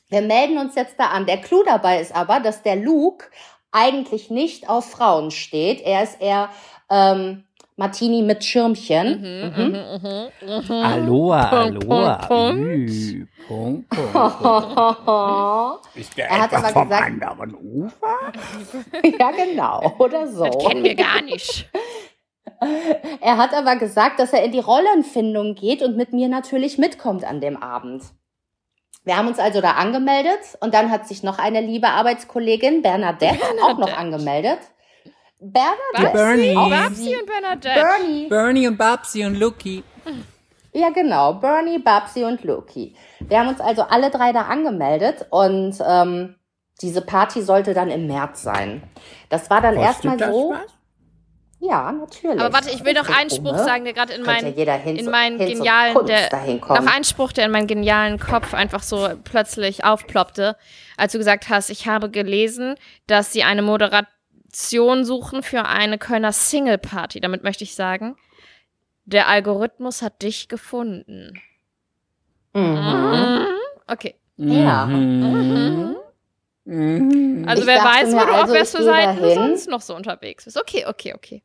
Wir 0.08 0.22
melden 0.22 0.58
uns 0.58 0.74
jetzt 0.76 0.94
da 0.98 1.08
an. 1.08 1.26
Der 1.26 1.38
Clou 1.38 1.64
dabei 1.64 2.00
ist 2.00 2.14
aber, 2.14 2.38
dass 2.40 2.62
der 2.62 2.76
Luke 2.76 3.26
eigentlich 3.72 4.30
nicht 4.30 4.68
auf 4.68 4.90
Frauen 4.90 5.30
steht. 5.30 5.80
Er 5.82 6.02
ist 6.02 6.20
eher 6.20 6.48
ähm, 6.90 7.44
Martini 7.76 8.22
mit 8.22 8.42
Schirmchen. 8.44 9.20
Mhm. 9.20 10.72
Aloha, 10.82 11.44
Punkt, 11.46 11.84
Aloha. 11.84 12.14
Punkt, 12.26 12.28
Punkt. 12.28 12.90
Ü, 12.90 13.26
Punkt, 13.46 13.88
Punkt, 13.88 15.04
Punkt. 15.04 15.96
Ist 15.96 16.16
der 16.16 16.28
Er 16.28 16.40
hat 16.40 16.52
aber 16.54 16.68
vom 16.68 16.88
gesagt- 16.88 17.22
anderen 17.22 17.54
Ufer? 17.54 18.16
ja, 19.18 19.30
genau. 19.30 19.94
Oder 19.98 20.26
so. 20.26 20.44
Das 20.44 20.58
kennen 20.66 20.82
wir 20.82 20.94
gar 20.96 21.22
nicht. 21.22 21.68
Er 23.20 23.36
hat 23.36 23.54
aber 23.54 23.76
gesagt, 23.76 24.18
dass 24.18 24.32
er 24.32 24.42
in 24.42 24.50
die 24.50 24.58
Rollenfindung 24.58 25.54
geht 25.54 25.80
und 25.82 25.96
mit 25.96 26.12
mir 26.12 26.28
natürlich 26.28 26.76
mitkommt 26.78 27.24
an 27.24 27.40
dem 27.40 27.56
Abend. 27.56 28.02
Wir 29.04 29.16
haben 29.16 29.28
uns 29.28 29.38
also 29.38 29.60
da 29.60 29.72
angemeldet 29.72 30.40
und 30.60 30.74
dann 30.74 30.90
hat 30.90 31.08
sich 31.08 31.22
noch 31.22 31.38
eine 31.38 31.60
liebe 31.60 31.88
Arbeitskollegin, 31.88 32.82
Bernadette, 32.82 33.38
auch 33.62 33.78
noch 33.78 33.96
angemeldet. 33.96 34.58
Bernadette? 35.40 36.12
Bernie. 36.12 36.56
Auch 36.56 36.68
Babsi 36.68 37.16
und 37.16 37.26
Bernadette. 37.26 37.80
Bernie. 37.80 38.28
Bernie 38.28 38.66
und 38.68 38.76
Babsi 38.76 39.24
und 39.24 39.38
Lucky. 39.38 39.84
Ja, 40.72 40.90
genau. 40.90 41.34
Bernie, 41.34 41.78
Babsi 41.78 42.24
und 42.24 42.44
Loki. 42.44 42.94
Wir 43.20 43.40
haben 43.40 43.48
uns 43.48 43.60
also 43.60 43.82
alle 43.82 44.10
drei 44.10 44.32
da 44.32 44.42
angemeldet 44.42 45.26
und 45.30 45.74
ähm, 45.84 46.36
diese 46.80 47.00
Party 47.00 47.42
sollte 47.42 47.74
dann 47.74 47.90
im 47.90 48.06
März 48.06 48.42
sein. 48.42 48.82
Das 49.28 49.50
war 49.50 49.60
dann 49.60 49.76
erstmal 49.76 50.18
so. 50.18 50.54
Ja, 51.60 51.90
natürlich. 51.90 52.40
Aber 52.40 52.52
warte, 52.52 52.70
ich 52.70 52.84
will 52.84 52.92
noch 52.92 53.08
einen 53.08 53.30
Spruch 53.30 53.50
Umme. 53.50 53.64
sagen, 53.64 53.84
der 53.84 53.92
gerade 53.92 54.12
in 54.12 54.22
meinen 54.22 54.54
hin 54.54 54.96
in 54.96 55.10
meinen 55.10 55.38
genialen, 55.38 56.06
der, 56.06 56.30
noch 56.56 56.86
ein 56.86 57.02
Spruch, 57.02 57.32
der 57.32 57.46
in 57.46 57.50
meinen 57.50 57.66
genialen 57.66 58.20
Kopf 58.20 58.54
einfach 58.54 58.82
so 58.82 59.08
plötzlich 59.24 59.84
aufploppte, 59.84 60.56
als 60.96 61.12
du 61.12 61.18
gesagt 61.18 61.48
hast, 61.48 61.70
ich 61.70 61.88
habe 61.88 62.10
gelesen, 62.10 62.76
dass 63.08 63.32
sie 63.32 63.42
eine 63.42 63.62
Moderation 63.62 65.04
suchen 65.04 65.42
für 65.42 65.64
eine 65.64 65.98
Kölner 65.98 66.32
Single 66.32 66.78
Party. 66.78 67.20
Damit 67.20 67.42
möchte 67.42 67.64
ich 67.64 67.74
sagen, 67.74 68.16
der 69.04 69.26
Algorithmus 69.26 70.00
hat 70.00 70.22
dich 70.22 70.48
gefunden. 70.48 71.40
Mhm. 72.54 72.62
Mhm. 72.62 73.46
Okay. 73.88 74.14
Ja. 74.36 74.86
Mhm. 74.86 75.96
Mhm. 76.64 77.44
Also 77.48 77.62
Ich 77.62 77.66
wer 77.66 77.82
weiß, 77.82 78.12
wo 78.12 78.18
du 78.18 78.32
auf 78.32 78.50
also, 78.50 78.86
dahin. 78.86 79.34
sonst 79.34 79.68
noch 79.68 79.80
so 79.80 79.96
unterwegs 79.96 80.44
bist. 80.44 80.60
Okay, 80.60 80.84
okay, 80.86 81.14
okay. 81.14 81.42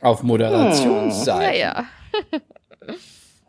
Auf 0.00 0.22
Moderationsseite. 0.22 1.56
Ja, 1.58 1.74
ja. 1.74 1.84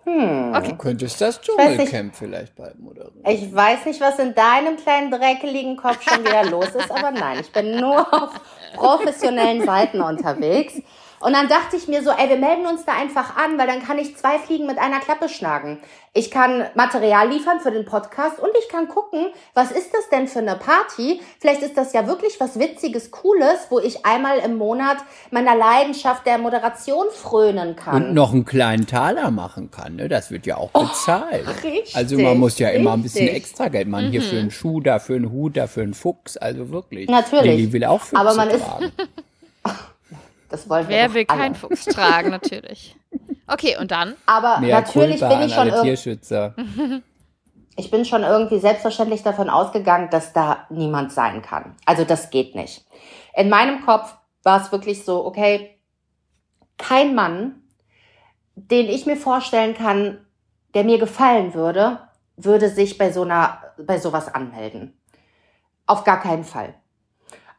Hm. 0.05 0.55
Okay. 0.55 0.69
Du 0.69 0.77
könntest 0.77 1.21
das 1.21 1.39
Dschungelcamp 1.41 2.15
vielleicht 2.15 2.55
bald 2.55 2.79
moderieren. 2.79 3.21
Ich 3.25 3.53
weiß 3.53 3.85
nicht, 3.85 4.01
was 4.01 4.17
in 4.17 4.33
deinem 4.33 4.77
kleinen 4.77 5.11
dreckeligen 5.11 5.77
Kopf 5.77 6.01
schon 6.01 6.23
wieder 6.23 6.45
los 6.45 6.69
ist, 6.69 6.89
aber 6.89 7.11
nein, 7.11 7.39
ich 7.41 7.51
bin 7.51 7.79
nur 7.79 8.11
auf 8.11 8.31
professionellen 8.73 9.63
Seiten 9.65 10.01
unterwegs. 10.01 10.73
Und 11.21 11.33
dann 11.33 11.47
dachte 11.49 11.75
ich 11.75 11.88
mir 11.88 12.01
so, 12.03 12.11
ey, 12.11 12.29
wir 12.29 12.38
melden 12.38 12.65
uns 12.65 12.85
da 12.85 12.93
einfach 12.93 13.35
an, 13.35 13.57
weil 13.57 13.67
dann 13.67 13.83
kann 13.83 13.97
ich 13.99 14.15
zwei 14.15 14.38
Fliegen 14.39 14.67
mit 14.67 14.77
einer 14.77 14.99
Klappe 14.99 15.27
schlagen. 15.29 15.79
Ich 16.13 16.31
kann 16.31 16.65
Material 16.75 17.29
liefern 17.29 17.59
für 17.59 17.71
den 17.71 17.85
Podcast 17.85 18.39
und 18.39 18.49
ich 18.59 18.67
kann 18.69 18.88
gucken, 18.88 19.27
was 19.53 19.71
ist 19.71 19.93
das 19.93 20.09
denn 20.09 20.27
für 20.27 20.39
eine 20.39 20.55
Party? 20.55 21.21
Vielleicht 21.39 21.61
ist 21.61 21.77
das 21.77 21.93
ja 21.93 22.07
wirklich 22.07 22.39
was 22.39 22.57
Witziges, 22.57 23.11
Cooles, 23.11 23.67
wo 23.69 23.79
ich 23.79 24.05
einmal 24.05 24.39
im 24.39 24.57
Monat 24.57 24.97
meiner 25.29 25.55
Leidenschaft 25.55 26.25
der 26.25 26.38
Moderation 26.39 27.05
frönen 27.13 27.75
kann. 27.75 28.05
Und 28.07 28.13
noch 28.15 28.33
einen 28.33 28.45
kleinen 28.45 28.88
Taler 28.88 29.29
machen 29.29 29.69
kann, 29.71 29.97
ne? 29.97 30.09
Das 30.09 30.31
wird 30.31 30.45
ja 30.47 30.57
auch 30.57 30.71
bezahlt. 30.71 31.45
Oh, 31.47 31.51
richtig, 31.67 31.95
also 31.95 32.17
man 32.17 32.38
muss 32.39 32.57
ja 32.57 32.69
immer 32.69 32.93
ein 32.93 33.03
bisschen 33.03 33.25
richtig. 33.27 33.38
extra 33.43 33.67
Geld 33.67 33.88
machen. 33.88 34.09
Hier 34.09 34.21
für 34.23 34.38
einen 34.39 34.51
Schuh, 34.51 34.79
da 34.81 34.97
für 34.99 35.15
einen 35.15 35.31
Hut, 35.31 35.57
da 35.57 35.67
für 35.67 35.81
einen 35.81 35.93
Fuchs. 35.93 36.38
Also 36.38 36.69
wirklich. 36.71 37.07
Natürlich. 37.07 37.43
Lilly 37.45 37.73
will 37.73 37.85
auch 37.85 38.01
Füchse 38.01 38.17
Aber 38.19 38.33
man 38.33 38.49
ist- 38.49 38.63
tragen. 38.63 38.91
Das 40.49 40.69
wollen 40.69 40.87
wir 40.87 40.95
Wer 40.95 41.07
doch 41.07 41.13
will 41.13 41.25
alle. 41.27 41.39
keinen 41.39 41.55
Fuchs 41.55 41.85
tragen, 41.85 42.29
natürlich. 42.31 42.95
Okay, 43.47 43.77
und 43.79 43.91
dann? 43.91 44.15
Aber 44.25 44.59
Mehr 44.59 44.81
natürlich 44.81 45.19
bin 45.19 45.41
ich 45.41 45.53
schon 45.53 45.69
Tierschützer. 45.81 46.55
ich 47.75 47.89
bin 47.91 48.03
schon 48.05 48.23
irgendwie 48.23 48.59
selbstverständlich 48.59 49.23
davon 49.23 49.49
ausgegangen, 49.49 50.09
dass 50.09 50.33
da 50.33 50.65
niemand 50.69 51.11
sein 51.11 51.41
kann. 51.41 51.75
Also 51.85 52.03
das 52.03 52.29
geht 52.29 52.55
nicht. 52.55 52.85
In 53.35 53.49
meinem 53.49 53.85
Kopf 53.85 54.15
war 54.43 54.61
es 54.61 54.71
wirklich 54.71 55.05
so, 55.05 55.25
okay, 55.25 55.79
kein 56.77 57.13
Mann, 57.15 57.61
den 58.55 58.87
ich 58.87 59.05
mir 59.05 59.17
vorstellen 59.17 59.73
kann, 59.75 60.25
der 60.73 60.83
mir 60.83 60.97
gefallen 60.99 61.53
würde, 61.53 61.99
würde 62.37 62.69
sich 62.69 62.97
bei 62.97 63.11
so 63.11 63.23
einer, 63.23 63.61
bei 63.77 63.99
sowas 63.99 64.33
anmelden. 64.33 64.97
Auf 65.85 66.03
gar 66.03 66.19
keinen 66.19 66.43
Fall. 66.43 66.73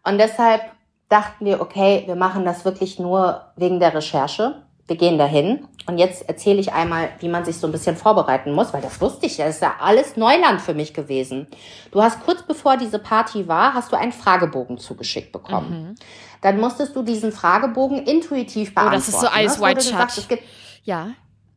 Und 0.04 0.18
deshalb 0.18 0.62
dachten 1.10 1.44
wir, 1.44 1.60
okay, 1.60 2.04
wir 2.06 2.16
machen 2.16 2.46
das 2.46 2.64
wirklich 2.64 2.98
nur 2.98 3.42
wegen 3.56 3.78
der 3.80 3.94
Recherche. 3.94 4.62
Wir 4.86 4.96
gehen 4.96 5.18
dahin. 5.18 5.66
Und 5.86 5.98
jetzt 5.98 6.28
erzähle 6.28 6.60
ich 6.60 6.72
einmal, 6.72 7.10
wie 7.18 7.28
man 7.28 7.44
sich 7.44 7.58
so 7.58 7.66
ein 7.66 7.72
bisschen 7.72 7.96
vorbereiten 7.96 8.52
muss, 8.52 8.72
weil 8.72 8.80
das 8.80 9.00
wusste 9.00 9.26
ich 9.26 9.38
ja. 9.38 9.46
Das 9.46 9.56
ist 9.56 9.62
ja 9.62 9.74
alles 9.80 10.16
Neuland 10.16 10.60
für 10.60 10.74
mich 10.74 10.94
gewesen. 10.94 11.48
Du 11.90 12.02
hast 12.02 12.24
kurz 12.24 12.42
bevor 12.42 12.76
diese 12.76 12.98
Party 12.98 13.46
war, 13.46 13.74
hast 13.74 13.92
du 13.92 13.96
einen 13.96 14.12
Fragebogen 14.12 14.78
zugeschickt 14.78 15.32
bekommen. 15.32 15.70
Mhm. 15.70 15.94
Dann 16.40 16.58
musstest 16.58 16.96
du 16.96 17.02
diesen 17.02 17.32
Fragebogen 17.32 18.04
intuitiv 18.04 18.74
beantworten. 18.74 19.02
Oh, 19.02 19.06
das 19.06 19.08
ist 19.08 19.20
so 19.20 19.26
Ice 19.26 19.60
White 19.60 19.82
Shut. 19.82 20.38
Ja. 20.84 21.10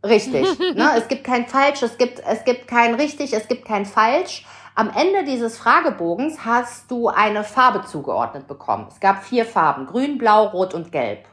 Richtig. 0.03 0.60
ne? 0.75 0.91
Es 0.98 1.07
gibt 1.07 1.24
kein 1.24 1.48
Falsch, 1.48 1.81
es 1.81 1.98
gibt, 1.98 2.22
es 2.27 2.43
gibt 2.43 2.67
kein 2.67 2.95
Richtig, 2.95 3.33
es 3.33 3.48
gibt 3.48 3.65
kein 3.65 3.86
Falsch. 3.86 4.45
Am 4.75 4.89
Ende 4.89 5.24
dieses 5.24 5.60
Fragebogens 5.60 6.46
hast 6.46 6.89
du 6.89 7.08
eine 7.08 7.44
Farbe 7.44 7.84
zugeordnet 7.86 8.48
bekommen. 8.48 8.88
Es 8.89 9.00
gab 9.00 9.24
vier 9.24 9.46
Farben, 9.46 9.86
grün, 9.86 10.18
blau, 10.18 10.48
rot 10.48 10.74
und 10.74 10.92
gelb. 10.92 11.25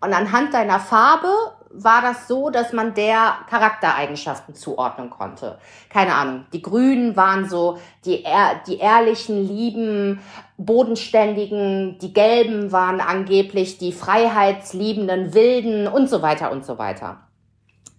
Und 0.00 0.12
anhand 0.12 0.52
deiner 0.52 0.80
Farbe 0.80 1.28
war 1.70 2.02
das 2.02 2.26
so, 2.26 2.50
dass 2.50 2.72
man 2.72 2.92
der 2.94 3.34
Charaktereigenschaften 3.48 4.56
zuordnen 4.56 5.10
konnte. 5.10 5.58
Keine 5.90 6.14
Ahnung. 6.16 6.44
Die 6.52 6.60
Grünen 6.60 7.16
waren 7.16 7.48
so 7.48 7.78
die, 8.04 8.24
die 8.66 8.78
ehrlichen, 8.78 9.46
lieben, 9.46 10.20
bodenständigen. 10.56 11.98
Die 12.00 12.12
Gelben 12.12 12.72
waren 12.72 13.00
angeblich 13.00 13.78
die 13.78 13.92
freiheitsliebenden, 13.92 15.34
wilden 15.34 15.86
und 15.86 16.10
so 16.10 16.20
weiter 16.20 16.50
und 16.50 16.66
so 16.66 16.78
weiter. 16.78 17.18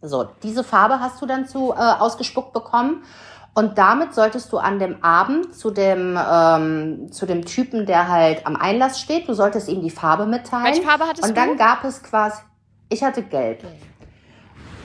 So, 0.02 0.28
diese 0.44 0.66
Farbe 0.66 1.00
hast 1.00 1.22
du 1.22 1.26
dann 1.26 1.48
zu 1.48 1.72
äh, 1.72 1.78
ausgespuckt 1.78 2.52
bekommen. 2.52 3.06
Und 3.56 3.78
damit 3.78 4.16
solltest 4.16 4.52
du 4.52 4.58
an 4.58 4.80
dem 4.80 5.04
Abend 5.04 5.54
zu 5.54 5.70
dem, 5.70 6.18
ähm, 6.18 7.12
zu 7.12 7.28
dem 7.28 7.46
Typen, 7.46 7.86
der 7.86 8.08
halt 8.08 8.48
am 8.48 8.56
Einlass 8.56 9.00
steht, 9.00 9.28
du 9.28 9.34
solltest 9.34 9.70
ihm 9.70 9.82
die 9.82 9.92
Farbe 9.92 10.26
mitteilen. 10.26 10.66
Welche 10.66 10.82
Farbe 10.82 11.06
hattest 11.06 11.28
Und 11.28 11.38
dann 11.38 11.50
du? 11.50 11.56
gab 11.58 11.84
es 11.84 12.02
quasi, 12.02 12.42
ich 12.90 13.04
hatte 13.04 13.22
gelb. 13.22 13.64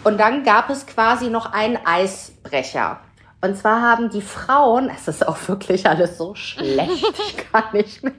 Und 0.05 0.19
dann 0.19 0.45
gab 0.45 0.69
es 0.69 0.87
quasi 0.87 1.31
noch 1.31 1.53
einen 1.53 1.79
Eisbrecher. 1.85 3.01
Und 3.41 3.57
zwar 3.57 3.81
haben 3.81 4.11
die 4.11 4.21
Frauen, 4.21 4.91
es 4.95 5.09
ist 5.09 5.27
auch 5.27 5.37
wirklich 5.47 5.87
alles 5.87 6.19
so 6.19 6.35
schlecht, 6.35 7.05
ich 7.29 7.51
kann 7.51 7.65
nicht 7.73 8.03
mehr. 8.03 8.13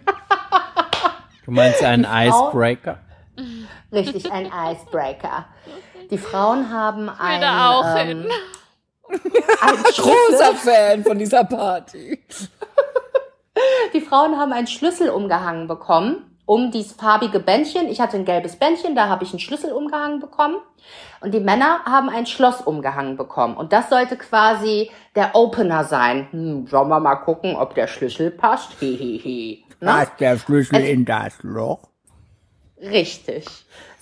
Du 1.46 1.52
meinst 1.52 1.84
einen 1.84 2.06
Icebreaker? 2.10 3.00
Richtig, 3.92 4.32
ein 4.32 4.48
Icebreaker. 4.48 5.46
Die 6.10 6.18
Frauen 6.18 6.72
haben 6.72 7.10
ein. 7.10 7.44
auch 7.44 7.96
ähm, 7.98 8.08
hin. 8.08 8.28
Ein 9.10 9.84
großer 9.84 10.56
Fan 10.56 11.04
von 11.04 11.18
dieser 11.18 11.44
Party. 11.44 12.20
Die 13.94 14.02
Frauen 14.02 14.38
haben 14.38 14.54
einen 14.54 14.68
Schlüssel 14.68 15.10
umgehangen 15.10 15.68
bekommen 15.68 16.30
um 16.50 16.72
dieses 16.72 16.94
farbige 16.94 17.40
Bändchen. 17.40 17.88
Ich 17.90 18.02
hatte 18.02 18.18
ein 18.18 18.26
gelbes 18.26 18.56
Bändchen, 18.56 18.96
da 18.96 19.08
habe 19.08 19.24
ich 19.24 19.30
einen 19.30 19.40
Schlüssel 19.40 19.72
umgehangen 19.72 20.20
bekommen. 20.20 20.56
Und 21.22 21.32
die 21.36 21.40
Männer 21.40 21.86
haben 21.86 22.10
ein 22.10 22.26
Schloss 22.26 22.60
umgehangen 22.60 23.18
bekommen. 23.18 23.56
Und 23.56 23.72
das 23.72 23.88
sollte 23.92 24.18
quasi 24.18 24.90
der 25.16 25.36
Opener 25.36 25.84
sein. 25.84 26.28
Hm, 26.32 26.66
sollen 26.66 26.90
wir 26.90 27.00
mal 27.00 27.18
gucken, 27.18 27.56
ob 27.56 27.76
der 27.76 27.86
Schlüssel 27.86 28.32
passt? 28.32 28.72
Hehehe. 28.82 29.60
Ne? 29.80 29.92
Passt 29.92 30.20
der 30.20 30.40
Schlüssel 30.40 30.78
es 30.78 30.90
in 30.90 31.06
das 31.06 31.38
Loch? 31.44 31.82
Richtig 32.82 33.46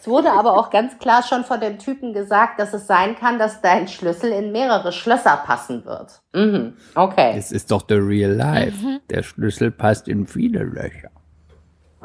wurde 0.07 0.31
aber 0.31 0.57
auch 0.57 0.69
ganz 0.69 0.97
klar 0.99 1.23
schon 1.23 1.43
von 1.43 1.59
dem 1.59 1.77
Typen 1.77 2.13
gesagt, 2.13 2.59
dass 2.59 2.73
es 2.73 2.87
sein 2.87 3.15
kann, 3.15 3.37
dass 3.37 3.61
dein 3.61 3.87
Schlüssel 3.87 4.31
in 4.31 4.51
mehrere 4.51 4.91
Schlösser 4.91 5.37
passen 5.45 5.85
wird. 5.85 6.21
Mhm. 6.33 6.77
Okay. 6.95 7.33
Es 7.37 7.51
ist 7.51 7.71
doch 7.71 7.83
the 7.87 7.95
real 7.95 8.31
life. 8.31 8.85
Mhm. 8.85 8.99
Der 9.09 9.23
Schlüssel 9.23 9.71
passt 9.71 10.07
in 10.07 10.25
viele 10.25 10.63
Löcher. 10.63 11.09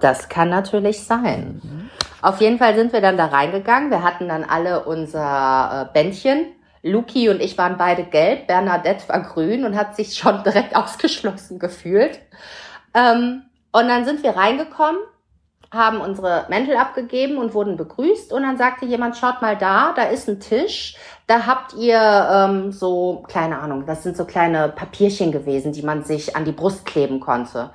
Das 0.01 0.29
kann 0.29 0.49
natürlich 0.49 1.05
sein. 1.05 1.61
Mhm. 1.63 1.91
Auf 2.23 2.41
jeden 2.41 2.59
Fall 2.59 2.75
sind 2.75 2.93
wir 2.93 3.01
dann 3.01 3.17
da 3.17 3.27
reingegangen. 3.27 3.91
Wir 3.91 4.03
hatten 4.03 4.29
dann 4.29 4.45
alle 4.45 4.85
unser 4.85 5.89
äh, 5.89 5.93
Bändchen. 5.93 6.47
Luki 6.83 7.29
und 7.29 7.41
ich 7.41 7.57
waren 7.59 7.77
beide 7.79 8.03
gelb, 8.03 8.49
Bernadette 8.49 9.09
war 9.09 9.21
grün 9.21 9.65
und 9.65 9.77
hat 9.77 9.95
sich 9.95 10.17
schon 10.17 10.43
direkt 10.45 10.75
ausgeschlossen 10.75 11.59
gefühlt. 11.59 12.19
Ähm, 12.95 13.43
und 13.71 13.89
dann 13.89 14.05
sind 14.05 14.23
wir 14.23 14.37
reingekommen 14.37 15.01
haben 15.73 16.03
unsere 16.03 16.45
Mäntel 16.51 16.77
abgegeben 16.77 17.39
und 17.39 17.55
wurden 17.55 17.77
begrüßt. 17.77 18.33
Und 18.33 18.43
dann 18.43 18.59
sagte 18.59 18.85
jemand, 18.85 19.17
schaut 19.17 19.41
mal 19.41 19.57
da, 19.57 19.95
da 19.97 20.03
ist 20.03 20.29
ein 20.29 20.39
Tisch. 20.39 20.97
Da 21.27 21.47
habt 21.47 21.73
ihr 21.75 21.99
ähm, 21.99 22.73
so, 22.73 23.25
keine 23.27 23.59
Ahnung, 23.59 23.87
das 23.87 24.03
sind 24.03 24.17
so 24.17 24.27
kleine 24.27 24.69
Papierchen 24.69 25.33
gewesen, 25.33 25.73
die 25.73 25.83
man 25.83 26.05
sich 26.05 26.37
an 26.37 26.45
die 26.45 26.53
Brust 26.53 26.85
kleben 26.85 27.21
konnte. 27.21 27.71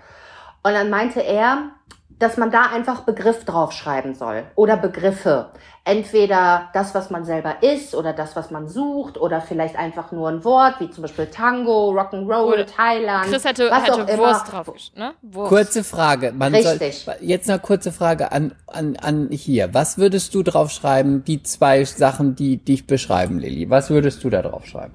Und 0.62 0.74
dann 0.74 0.92
meinte 0.92 1.22
er, 1.22 1.72
dass 2.20 2.38
man 2.38 2.50
da 2.50 2.64
einfach 2.74 3.02
Begriff 3.02 3.46
draufschreiben 3.46 4.16
soll 4.16 4.44
oder 4.56 4.76
Begriffe. 4.78 5.52
Entweder 5.84 6.70
das, 6.74 6.94
was 6.96 7.10
man 7.10 7.24
selber 7.24 7.64
ist 7.64 7.96
oder 7.96 8.12
das, 8.12 8.36
was 8.36 8.52
man 8.52 8.68
sucht 8.68 9.18
oder 9.18 9.40
vielleicht 9.40 9.78
einfach 9.78 10.12
nur 10.12 10.28
ein 10.28 10.44
Wort, 10.44 10.80
wie 10.80 10.90
zum 10.90 11.04
Beispiel 11.04 11.28
Tango, 11.28 11.92
Rock'n'Roll, 11.92 12.66
Thailand. 12.66 13.30
Chris 13.30 13.46
hätte, 13.46 13.70
was 13.70 13.84
hätte 13.84 14.04
auch 14.04 14.18
Wurst 14.18 14.52
drauf. 14.52 14.74
Ne? 14.96 15.14
Wurst. 15.22 15.50
Kurze 15.50 15.84
Frage. 15.84 16.34
Man 16.34 16.54
Richtig. 16.54 17.04
Soll, 17.04 17.16
jetzt 17.22 17.50
eine 17.50 17.60
kurze 17.60 17.92
Frage 17.92 18.32
an, 18.32 18.54
an, 18.66 18.98
an 18.98 19.30
hier. 19.32 19.74
Was 19.74 19.98
würdest 19.98 20.36
du 20.36 20.44
draufschreiben, 20.44 21.24
die 21.24 21.44
zwei 21.44 21.86
Sachen, 21.86 22.36
die 22.36 22.58
dich 22.58 22.86
beschreiben, 22.86 23.40
Lilly? 23.40 23.70
Was 23.70 23.90
würdest 23.90 24.24
du 24.24 24.30
da 24.30 24.42
draufschreiben? 24.42 24.94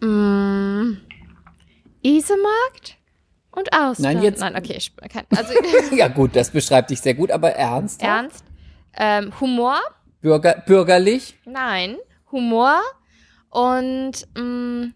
Mm, 0.00 0.96
Isemarkt? 2.02 2.96
Und 3.56 3.72
aus. 3.72 3.98
Nein, 3.98 4.22
jetzt. 4.22 4.40
Nein, 4.40 4.54
okay. 4.54 4.74
Ich, 4.76 4.94
kann, 4.94 5.24
also, 5.36 5.54
ja, 5.94 6.08
gut, 6.08 6.36
das 6.36 6.50
beschreibt 6.50 6.90
dich 6.90 7.00
sehr 7.00 7.14
gut, 7.14 7.30
aber 7.30 7.52
ernst. 7.52 8.02
Ernst? 8.02 8.44
Ähm, 8.94 9.32
Humor? 9.40 9.78
Bürger, 10.20 10.62
bürgerlich? 10.66 11.38
Nein. 11.46 11.96
Humor 12.30 12.80
und 13.48 14.12
mm, 14.36 14.92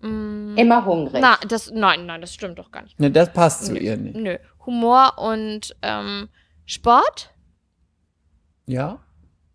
mm, 0.00 0.56
immer 0.56 0.84
hungrig. 0.86 1.20
Na, 1.20 1.36
das, 1.46 1.70
nein, 1.70 2.06
nein, 2.06 2.22
das 2.22 2.32
stimmt 2.32 2.58
doch 2.58 2.70
gar 2.70 2.82
nicht. 2.82 2.98
Ne, 2.98 3.10
das 3.10 3.30
passt 3.32 3.66
zu 3.66 3.74
nö, 3.74 3.78
ihr 3.78 3.96
nicht. 3.98 4.16
Nö. 4.16 4.38
Humor 4.64 5.18
und 5.18 5.76
ähm, 5.82 6.28
Sport? 6.64 7.30
Ja. 8.64 9.00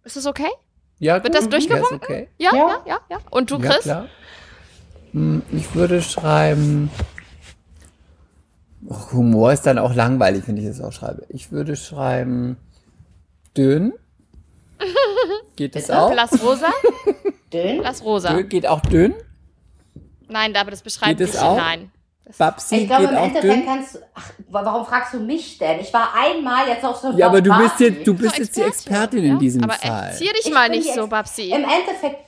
Ist 0.04 0.16
das 0.16 0.28
okay? 0.28 0.50
Ja, 1.00 1.18
gut. 1.18 1.24
Wird 1.24 1.36
das 1.36 1.50
durchgewunken? 1.50 2.00
Ja, 2.12 2.16
okay. 2.16 2.28
ja, 2.38 2.52
ja, 2.54 2.82
ja, 2.86 3.00
ja. 3.10 3.18
Und 3.32 3.50
du, 3.50 3.58
Chris? 3.58 3.86
Ja, 3.86 4.02
klar. 4.02 4.10
Hm, 5.14 5.42
ich 5.52 5.74
würde 5.74 6.04
schreiben 6.04 6.92
Humor 9.12 9.54
ist 9.54 9.66
dann 9.66 9.78
auch 9.78 9.94
langweilig, 9.94 10.44
wenn 10.48 10.58
ich 10.58 10.66
das 10.66 10.82
auch 10.82 10.92
schreibe. 10.92 11.26
Ich 11.30 11.52
würde 11.52 11.76
schreiben 11.76 12.58
dünn. 13.56 13.94
Geht 15.56 15.76
das 15.76 15.90
auch? 15.92 16.12
Blass 16.12 16.42
rosa? 16.44 16.72
dünn? 17.54 17.80
Blass 17.80 18.04
rosa. 18.04 18.34
Dünn, 18.34 18.50
geht 18.50 18.66
auch 18.66 18.82
dünn? 18.82 19.14
Nein, 20.28 20.56
aber 20.56 20.72
das 20.72 20.82
beschreibt 20.82 21.20
geht 21.20 21.34
dich. 21.34 21.40
Auch? 21.40 21.58
Nein. 21.58 21.92
Babsi 22.38 22.76
ich 22.78 22.88
glaube, 22.88 23.06
im 23.06 23.16
Endeffekt 23.16 23.66
kannst 23.66 23.96
du. 23.96 24.00
Ach, 24.14 24.32
warum 24.50 24.86
fragst 24.86 25.14
du 25.14 25.20
mich 25.20 25.58
denn? 25.58 25.80
Ich 25.80 25.94
war 25.94 26.12
einmal 26.16 26.68
jetzt 26.68 26.86
auf 26.86 26.98
so 26.98 27.10
einem 27.10 27.18
Ja, 27.18 27.28
aber 27.28 27.42
du 27.42 27.56
bist 27.58 27.80
jetzt, 27.80 28.08
du 28.08 28.14
bist 28.14 28.38
jetzt 28.38 28.56
die 28.56 28.62
Expertin 28.62 29.26
ja? 29.26 29.34
in 29.34 29.40
diesem 29.40 29.64
aber 29.64 29.74
Fall. 29.74 29.92
Aber 29.92 30.08
erzähl 30.08 30.32
dich 30.32 30.54
mal 30.54 30.70
nicht 30.70 30.94
so, 30.94 31.08
Babsi. 31.08 31.50
Im 31.50 31.64
Endeffekt, 31.64 32.24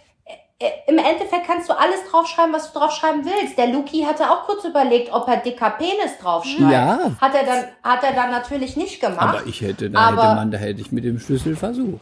im 0.87 0.97
Endeffekt 0.97 1.45
kannst 1.47 1.69
du 1.69 1.73
alles 1.73 1.99
draufschreiben, 2.09 2.53
was 2.53 2.71
du 2.71 2.79
draufschreiben 2.79 3.25
willst. 3.25 3.57
Der 3.57 3.67
Luki 3.67 4.03
hatte 4.03 4.29
auch 4.29 4.45
kurz 4.45 4.63
überlegt, 4.63 5.11
ob 5.11 5.27
er 5.27 5.37
dicker 5.37 5.71
Penis 5.71 6.17
draufschreibt. 6.21 6.71
Ja. 6.71 7.11
Hat 7.19 7.35
er 7.35 7.45
dann, 7.45 7.65
hat 7.83 8.03
er 8.03 8.13
dann 8.13 8.31
natürlich 8.31 8.75
nicht 8.75 9.01
gemacht. 9.01 9.21
Aber 9.21 9.45
ich 9.45 9.61
hätte, 9.61 9.89
da 9.89 9.99
aber, 9.99 10.23
hätte 10.23 10.35
man, 10.35 10.51
da 10.51 10.57
hätte 10.57 10.81
ich 10.81 10.91
mit 10.91 11.03
dem 11.03 11.19
Schlüssel 11.19 11.55
versucht. 11.55 12.01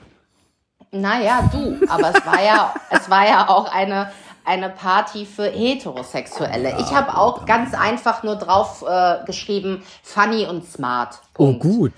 Naja, 0.91 1.49
du, 1.51 1.79
aber 1.87 2.09
es 2.15 2.25
war 2.25 2.43
ja, 2.43 2.73
es 2.89 3.09
war 3.09 3.25
ja 3.25 3.47
auch 3.47 3.71
eine, 3.73 4.11
eine 4.43 4.69
Party 4.69 5.25
für 5.25 5.45
Heterosexuelle. 5.45 6.75
Ich 6.79 6.93
habe 6.93 7.17
auch 7.17 7.45
ganz 7.45 7.73
einfach 7.73 8.23
nur 8.23 8.35
drauf 8.35 8.83
äh, 8.87 9.23
geschrieben, 9.25 9.83
funny 10.03 10.45
und 10.45 10.65
smart. 10.65 11.19
Oh, 11.37 11.45
Punkt. 11.45 11.65
Oh, 11.65 11.69
gut. 11.69 11.93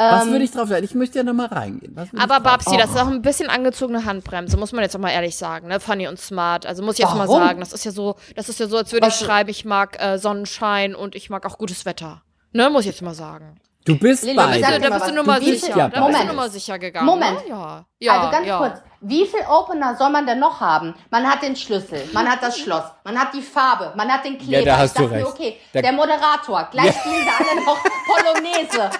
Was 0.00 0.24
würde 0.26 0.36
ähm, 0.38 0.42
ich 0.42 0.50
drauf 0.50 0.68
sagen? 0.68 0.84
Ich 0.84 0.94
möchte 0.94 1.18
ja 1.18 1.24
nochmal 1.24 1.46
reingehen. 1.46 1.94
Aber 2.18 2.40
Babsi, 2.40 2.76
das 2.78 2.90
ist 2.90 2.96
auch 2.96 3.06
ein 3.08 3.20
bisschen 3.20 3.50
angezogene 3.50 4.04
Handbremse, 4.06 4.56
muss 4.56 4.72
man 4.72 4.82
jetzt 4.82 4.96
auch 4.96 5.00
mal 5.00 5.10
ehrlich 5.10 5.36
sagen, 5.36 5.68
ne? 5.68 5.78
Funny 5.78 6.08
und 6.08 6.18
smart. 6.18 6.64
Also 6.64 6.82
muss 6.82 6.94
ich 6.94 7.00
jetzt 7.00 7.14
Warum? 7.14 7.38
mal 7.40 7.46
sagen, 7.46 7.60
das 7.60 7.72
ist 7.74 7.84
ja 7.84 7.90
so, 7.90 8.16
das 8.34 8.48
ist 8.48 8.58
ja 8.60 8.66
so, 8.66 8.78
als 8.78 8.92
würde 8.92 9.08
ich 9.08 9.14
schreiben, 9.14 9.50
ich 9.50 9.64
mag 9.64 10.02
äh, 10.02 10.18
Sonnenschein 10.18 10.94
und 10.94 11.14
ich 11.14 11.28
mag 11.28 11.44
auch 11.44 11.58
gutes 11.58 11.84
Wetter. 11.84 12.22
Ne, 12.52 12.70
muss 12.70 12.80
ich 12.80 12.86
jetzt 12.86 13.02
mal 13.02 13.14
sagen. 13.14 13.60
Du 13.84 13.98
bist 13.98 14.24
Lilly, 14.24 14.36
bei. 14.36 14.60
sag 14.60 14.82
Da 14.82 14.90
mal 14.90 14.98
bist 14.98 15.10
du 15.10 15.26
was. 15.26 15.40
Wie 15.40 15.44
viel- 15.44 15.58
sicher. 15.58 15.76
Ja, 15.76 15.76
da 15.76 15.84
bist 15.88 15.96
du 15.96 16.00
Moment. 16.02 16.28
Nummer 16.28 16.48
sicher 16.50 16.78
gegangen. 16.78 17.06
Moment. 17.06 17.38
Ne? 17.44 17.48
Ja. 17.48 17.84
ja. 17.98 18.18
also 18.18 18.30
ganz 18.30 18.46
ja. 18.46 18.58
kurz, 18.58 18.78
wie 19.00 19.24
viel 19.26 19.40
Opener 19.48 19.96
soll 19.96 20.10
man 20.10 20.26
denn 20.26 20.38
noch 20.38 20.60
haben? 20.60 20.94
Man 21.10 21.26
hat 21.26 21.42
den 21.42 21.56
Schlüssel, 21.56 22.02
man 22.12 22.28
hat 22.30 22.42
das 22.42 22.58
Schloss, 22.58 22.84
man 23.04 23.18
hat 23.18 23.32
die 23.32 23.40
Farbe, 23.40 23.94
man 23.96 24.12
hat 24.12 24.24
den 24.26 24.36
Kleber. 24.36 24.66
da 24.66 24.76
hast 24.78 24.88
ich 24.88 24.92
dachte 24.92 25.08
du 25.08 25.14
mir, 25.14 25.20
recht. 25.24 25.26
okay, 25.34 25.56
Da- 25.72 25.80
der 25.80 25.92
Moderator, 25.92 26.68
gleich 26.70 26.94
spielen 26.94 27.24
da 27.24 27.32
alle 27.42 27.64
noch 27.64 27.78
Polonaise, 28.06 28.90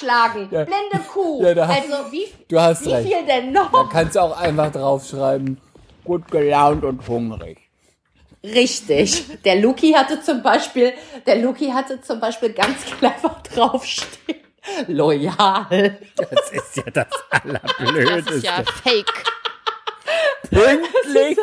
Topfschlagen, 0.00 0.48
blinde 0.48 1.04
Kuh. 1.12 1.42
Ja, 1.42 1.62
also 1.64 2.10
wie, 2.12 2.26
du 2.48 2.60
hast 2.60 2.84
wie 2.86 2.92
recht. 2.92 3.08
viel 3.08 3.26
denn 3.26 3.52
noch? 3.52 3.70
Da 3.70 3.88
kannst 3.90 4.16
du 4.16 4.20
auch 4.20 4.36
einfach 4.38 4.72
draufschreiben, 4.72 5.60
gut 6.04 6.30
gelaunt 6.30 6.84
und 6.84 7.06
hungrig. 7.06 7.58
Richtig. 8.42 9.42
Der 9.44 9.56
Luki 9.56 9.92
hatte 9.92 10.22
zum 10.22 10.42
Beispiel, 10.42 10.92
der 11.26 11.36
Luki 11.36 11.68
hatte 11.70 12.00
zum 12.00 12.20
Beispiel 12.20 12.52
ganz 12.52 12.84
clever 12.86 13.36
draufstehen. 13.54 14.40
Loyal. 14.88 15.98
Das 16.16 16.50
ist 16.50 16.76
ja 16.76 16.82
das 16.92 17.06
Das 17.30 17.42
Allerblödeste. 17.42 18.34
ist 18.34 18.44
ja 18.44 18.62
fake. 18.82 19.24
Pünktlich 20.50 21.38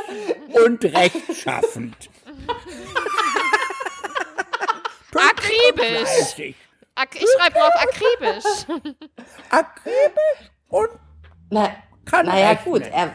und 0.66 0.84
rechtschaffend. 0.84 1.96
Akribisch. 5.16 6.56
Ak 7.00 7.10
ich 7.16 7.25
schreibe 7.38 7.60
drauf 7.60 7.74
akribisch. 7.75 8.96
Akribisch 9.51 10.51
und 10.70 10.89
Na, 11.50 11.70
Kann 12.06 12.25
naja, 12.25 12.50
rechnen. 12.50 12.74
gut, 12.74 12.82
er, 12.92 13.13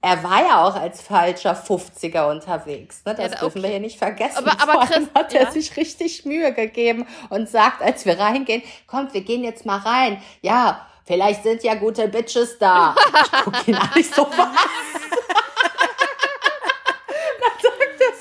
er 0.00 0.22
war 0.24 0.42
ja 0.46 0.64
auch 0.64 0.74
als 0.74 1.00
falscher 1.02 1.54
50er 1.54 2.30
unterwegs. 2.30 3.02
Ne? 3.04 3.14
Das 3.14 3.32
Ja, 3.32 3.38
dürfen 3.38 3.56
wir 3.62 3.64
okay. 3.64 3.70
hier 3.70 3.80
nicht 3.80 3.98
vergessen. 3.98 4.38
Aber- 4.38 4.60
aber 4.60 4.72
Vor 4.72 4.80
allem 4.82 4.90
Chris- 4.90 5.14
hat 5.14 5.34
er 5.34 5.42
ja. 5.44 5.50
sich 5.50 5.76
richtig 5.76 6.24
Mühe 6.24 6.52
gegeben 6.52 7.06
und 7.30 7.48
sagt, 7.48 7.80
als 7.82 8.04
wir 8.06 8.18
reingehen, 8.18 8.62
kommt, 8.86 9.14
wir 9.14 9.22
gehen 9.22 9.44
jetzt 9.44 9.64
mal 9.64 9.78
rein. 9.78 10.20
Ja, 10.40 10.86
vielleicht 11.04 11.42
sind 11.44 11.62
ja 11.62 11.74
gute 11.74 12.08
Bitches 12.08 12.58
da. 12.58 12.94
Ich 13.24 13.32
guck 13.44 13.68
ihn 13.68 13.74
an, 13.76 13.90
ich 13.96 14.10
so, 14.10 14.26
was? 14.26 14.48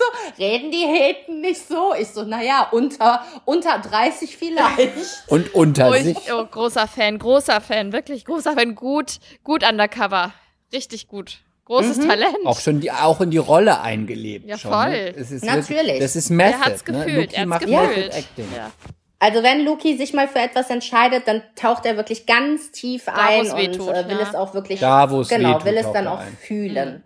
So, 0.02 0.44
reden 0.44 0.72
die 0.72 0.86
Heten 0.86 1.42
nicht 1.42 1.68
so? 1.68 1.94
Ich 1.94 2.08
so, 2.08 2.24
naja, 2.24 2.68
unter, 2.72 3.24
unter 3.46 3.78
30 3.80 4.36
vielleicht. 4.38 4.92
Und 5.28 5.54
unter 5.54 5.90
Oh, 5.90 5.94
sich. 5.94 6.18
ich, 6.18 6.34
oh, 6.34 6.46
großer 6.46 6.88
Fan, 6.88 7.20
großer 7.20 7.62
Fan, 7.62 7.94
wirklich 7.94 8.26
großer 8.26 8.54
Fan. 8.54 8.74
Gut, 8.76 9.20
gut 9.44 9.64
undercover. 9.70 10.34
Richtig 10.74 11.08
gut. 11.08 11.40
Großes 11.66 12.00
Talent. 12.00 12.36
Auch 12.46 12.60
schon 12.60 12.82
die, 12.82 12.92
auch 12.92 13.22
in 13.22 13.30
die 13.32 13.38
Rolle 13.38 13.80
eingelebt. 13.82 14.48
Ja, 14.48 14.58
schon, 14.58 14.72
voll. 14.72 14.90
Ne? 14.90 15.14
Es 15.16 15.32
ist 15.32 15.46
Natürlich. 15.46 15.70
Wirklich, 15.70 16.00
das 16.00 16.16
ist 16.16 16.30
Method. 16.30 16.58
er 16.60 16.66
hat's 16.66 16.86
Ne? 16.88 16.94
gefühlt. 16.94 17.18
Luki 17.32 17.36
er 17.36 17.42
hat's 17.42 17.50
macht 17.50 17.62
gefühlt. 17.62 18.14
Acting. 18.16 18.48
Ja. 18.56 18.72
Also 19.20 19.44
wenn 19.44 19.64
Luki 19.64 19.96
sich 19.98 20.14
mal 20.14 20.28
für 20.28 20.40
etwas 20.40 20.70
entscheidet, 20.72 21.28
dann 21.28 21.44
taucht 21.56 21.86
er 21.86 21.96
wirklich 21.96 22.26
ganz 22.26 22.72
tief 22.72 23.08
ein 23.08 23.42
wo's 23.46 23.52
und 23.54 23.58
wehtut, 23.60 23.90
äh, 23.90 24.08
will 24.10 24.18
ja. 24.18 24.28
es 24.28 24.34
auch 24.36 24.54
wirklich 24.56 24.80
Da, 24.80 25.12
wo 25.12 25.22
es 25.22 25.30
genau 25.30 25.50
wehtut, 25.50 25.66
will 25.66 25.78
es 25.78 25.92
dann 25.92 26.08
auch 26.08 26.20
ein. 26.20 26.36
fühlen. 26.42 27.06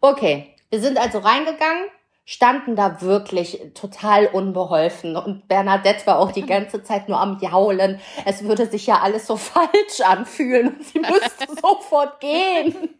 Okay, 0.00 0.54
wir 0.70 0.80
sind 0.80 0.98
also 0.98 1.18
reingegangen, 1.18 1.84
standen 2.24 2.76
da 2.76 3.00
wirklich 3.00 3.60
total 3.74 4.26
unbeholfen 4.26 5.16
und 5.16 5.48
Bernadette 5.48 6.06
war 6.06 6.18
auch 6.18 6.32
die 6.32 6.46
ganze 6.46 6.82
Zeit 6.82 7.08
nur 7.08 7.20
am 7.20 7.38
jaulen. 7.40 7.98
Es 8.24 8.44
würde 8.44 8.66
sich 8.66 8.86
ja 8.86 9.00
alles 9.00 9.26
so 9.26 9.36
falsch 9.36 10.00
anfühlen 10.04 10.68
und 10.68 10.84
sie 10.84 11.00
müsste 11.00 11.46
sofort 11.60 12.20
gehen. 12.20 12.90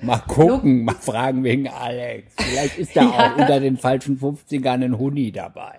Mal 0.00 0.22
gucken, 0.26 0.84
mal 0.84 0.94
fragen 0.94 1.44
wegen 1.44 1.68
Alex. 1.68 2.34
Vielleicht 2.36 2.78
ist 2.78 2.96
da 2.96 3.08
auch 3.08 3.36
unter 3.36 3.60
den 3.60 3.76
falschen 3.76 4.18
50ern 4.18 4.84
ein 4.84 4.98
Huni 4.98 5.32
dabei. 5.32 5.78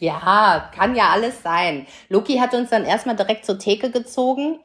Ja, 0.00 0.70
kann 0.74 0.94
ja 0.94 1.10
alles 1.10 1.42
sein. 1.42 1.86
Loki 2.08 2.38
hat 2.38 2.54
uns 2.54 2.70
dann 2.70 2.84
erstmal 2.84 3.16
direkt 3.16 3.44
zur 3.44 3.58
Theke 3.58 3.90
gezogen, 3.90 4.60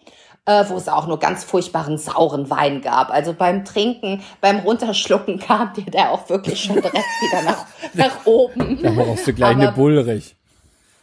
äh, 0.45 0.63
wo 0.67 0.75
es 0.75 0.89
auch 0.89 1.07
nur 1.07 1.19
ganz 1.19 1.43
furchtbaren 1.43 1.97
sauren 1.97 2.50
Wein 2.50 2.81
gab. 2.81 3.09
Also 3.12 3.33
beim 3.33 3.63
Trinken, 3.65 4.21
beim 4.41 4.59
Runterschlucken 4.59 5.39
kam 5.47 5.73
dir 5.73 5.85
der 5.85 6.12
auch 6.12 6.27
wirklich 6.29 6.62
schon 6.63 6.75
direkt 6.75 6.95
wieder 6.95 7.41
nach, 7.43 7.65
nach 7.93 8.25
oben. 8.25 8.79
Da 8.81 8.91
brauchst 8.91 9.27
du 9.27 9.33
gleich 9.33 9.51
eine 9.51 9.67
Aber- 9.69 9.77
Bullrich. 9.77 10.35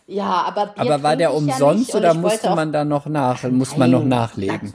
Ja, 0.06 0.42
aber 0.42 0.66
Bier 0.66 0.80
Aber 0.92 1.02
war 1.04 1.14
der 1.16 1.28
ja 1.28 1.34
umsonst 1.36 1.94
und 1.94 2.00
oder 2.00 2.14
musste 2.14 2.50
man 2.54 2.72
da 2.72 2.84
noch 2.84 3.06
nach, 3.06 3.44
muss 3.44 3.76
man 3.76 3.92
noch 3.92 4.00
Nein, 4.00 4.08
nachlegen? 4.08 4.74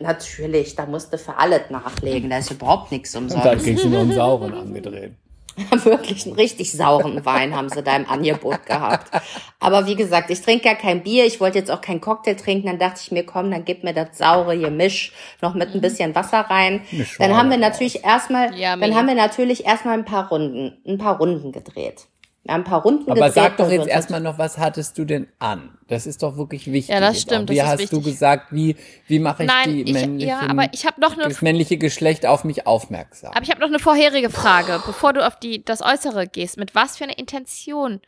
Natürlich, 0.00 0.74
da 0.74 0.86
musste 0.86 1.18
für 1.18 1.36
alles 1.36 1.70
nachlegen. 1.70 2.28
Da 2.30 2.38
ist 2.38 2.50
überhaupt 2.50 2.90
nichts 2.90 3.14
Und 3.14 3.30
dann 3.30 3.38
umsonst. 3.38 3.64
kriegst 3.64 3.84
du 3.84 3.88
noch 3.88 4.00
einen 4.00 4.12
sauren 4.12 4.52
angedreht. 4.54 5.12
Wirklich 5.84 6.26
einen 6.26 6.34
richtig 6.34 6.72
sauren 6.72 7.24
Wein 7.24 7.56
haben 7.56 7.68
sie 7.68 7.82
da 7.82 7.96
im 7.96 8.08
Angebot 8.08 8.66
gehabt. 8.66 9.10
Aber 9.58 9.86
wie 9.86 9.96
gesagt, 9.96 10.30
ich 10.30 10.42
trinke 10.42 10.64
gar 10.64 10.74
kein 10.74 11.02
Bier. 11.02 11.24
Ich 11.24 11.40
wollte 11.40 11.58
jetzt 11.58 11.70
auch 11.70 11.80
keinen 11.80 12.00
Cocktail 12.00 12.34
trinken. 12.34 12.66
Dann 12.66 12.78
dachte 12.78 13.00
ich 13.02 13.10
mir, 13.10 13.24
komm, 13.24 13.50
dann 13.50 13.64
gib 13.64 13.82
mir 13.82 13.94
das 13.94 14.18
saure 14.18 14.58
Gemisch 14.58 15.12
noch 15.40 15.54
mit 15.54 15.74
ein 15.74 15.80
bisschen 15.80 16.14
Wasser 16.14 16.40
rein. 16.40 16.82
Dann 17.18 17.36
haben 17.36 17.50
wir 17.50 17.56
natürlich 17.56 18.04
erstmal, 18.04 18.50
Yummy. 18.54 18.80
dann 18.80 18.94
haben 18.94 19.08
wir 19.08 19.14
natürlich 19.14 19.64
erstmal 19.64 19.94
ein 19.94 20.04
paar 20.04 20.28
Runden, 20.28 20.76
ein 20.86 20.98
paar 20.98 21.16
Runden 21.18 21.52
gedreht. 21.52 22.06
Ein 22.48 22.64
paar 22.64 22.82
Runden 22.82 23.10
Aber 23.10 23.30
sag 23.30 23.56
doch 23.56 23.68
wir 23.68 23.76
jetzt 23.76 23.88
erstmal 23.88 24.20
noch, 24.20 24.38
was 24.38 24.58
hattest 24.58 24.96
du 24.98 25.04
denn 25.04 25.28
an? 25.38 25.78
Das 25.88 26.06
ist 26.06 26.22
doch 26.22 26.36
wirklich 26.36 26.70
wichtig. 26.72 26.94
Ja, 26.94 27.00
das 27.00 27.20
stimmt. 27.20 27.50
Wie 27.50 27.56
das 27.56 27.64
ist 27.64 27.70
hast 27.70 27.92
du 27.92 27.96
wichtig. 27.98 28.12
gesagt, 28.12 28.52
wie, 28.52 28.76
wie 29.06 29.18
mache 29.18 29.44
ich 29.44 29.48
Nein, 29.48 29.72
die 29.72 29.82
ich, 29.82 29.92
männlichen, 29.92 30.28
ja, 30.28 30.40
aber 30.48 30.66
ich 30.72 30.84
noch 30.98 31.16
eine 31.16 31.24
das 31.24 31.42
männliche 31.42 31.76
Geschlecht 31.78 32.26
auf 32.26 32.44
mich 32.44 32.66
aufmerksam? 32.66 33.32
Aber 33.32 33.42
ich 33.42 33.50
habe 33.50 33.60
noch 33.60 33.68
eine 33.68 33.78
vorherige 33.78 34.30
Frage, 34.30 34.80
bevor 34.84 35.12
du 35.12 35.26
auf 35.26 35.38
die, 35.38 35.64
das 35.64 35.82
Äußere 35.82 36.26
gehst. 36.26 36.58
Mit 36.58 36.74
was 36.74 36.96
für 36.96 37.04
einer 37.04 37.18
Intention 37.18 38.00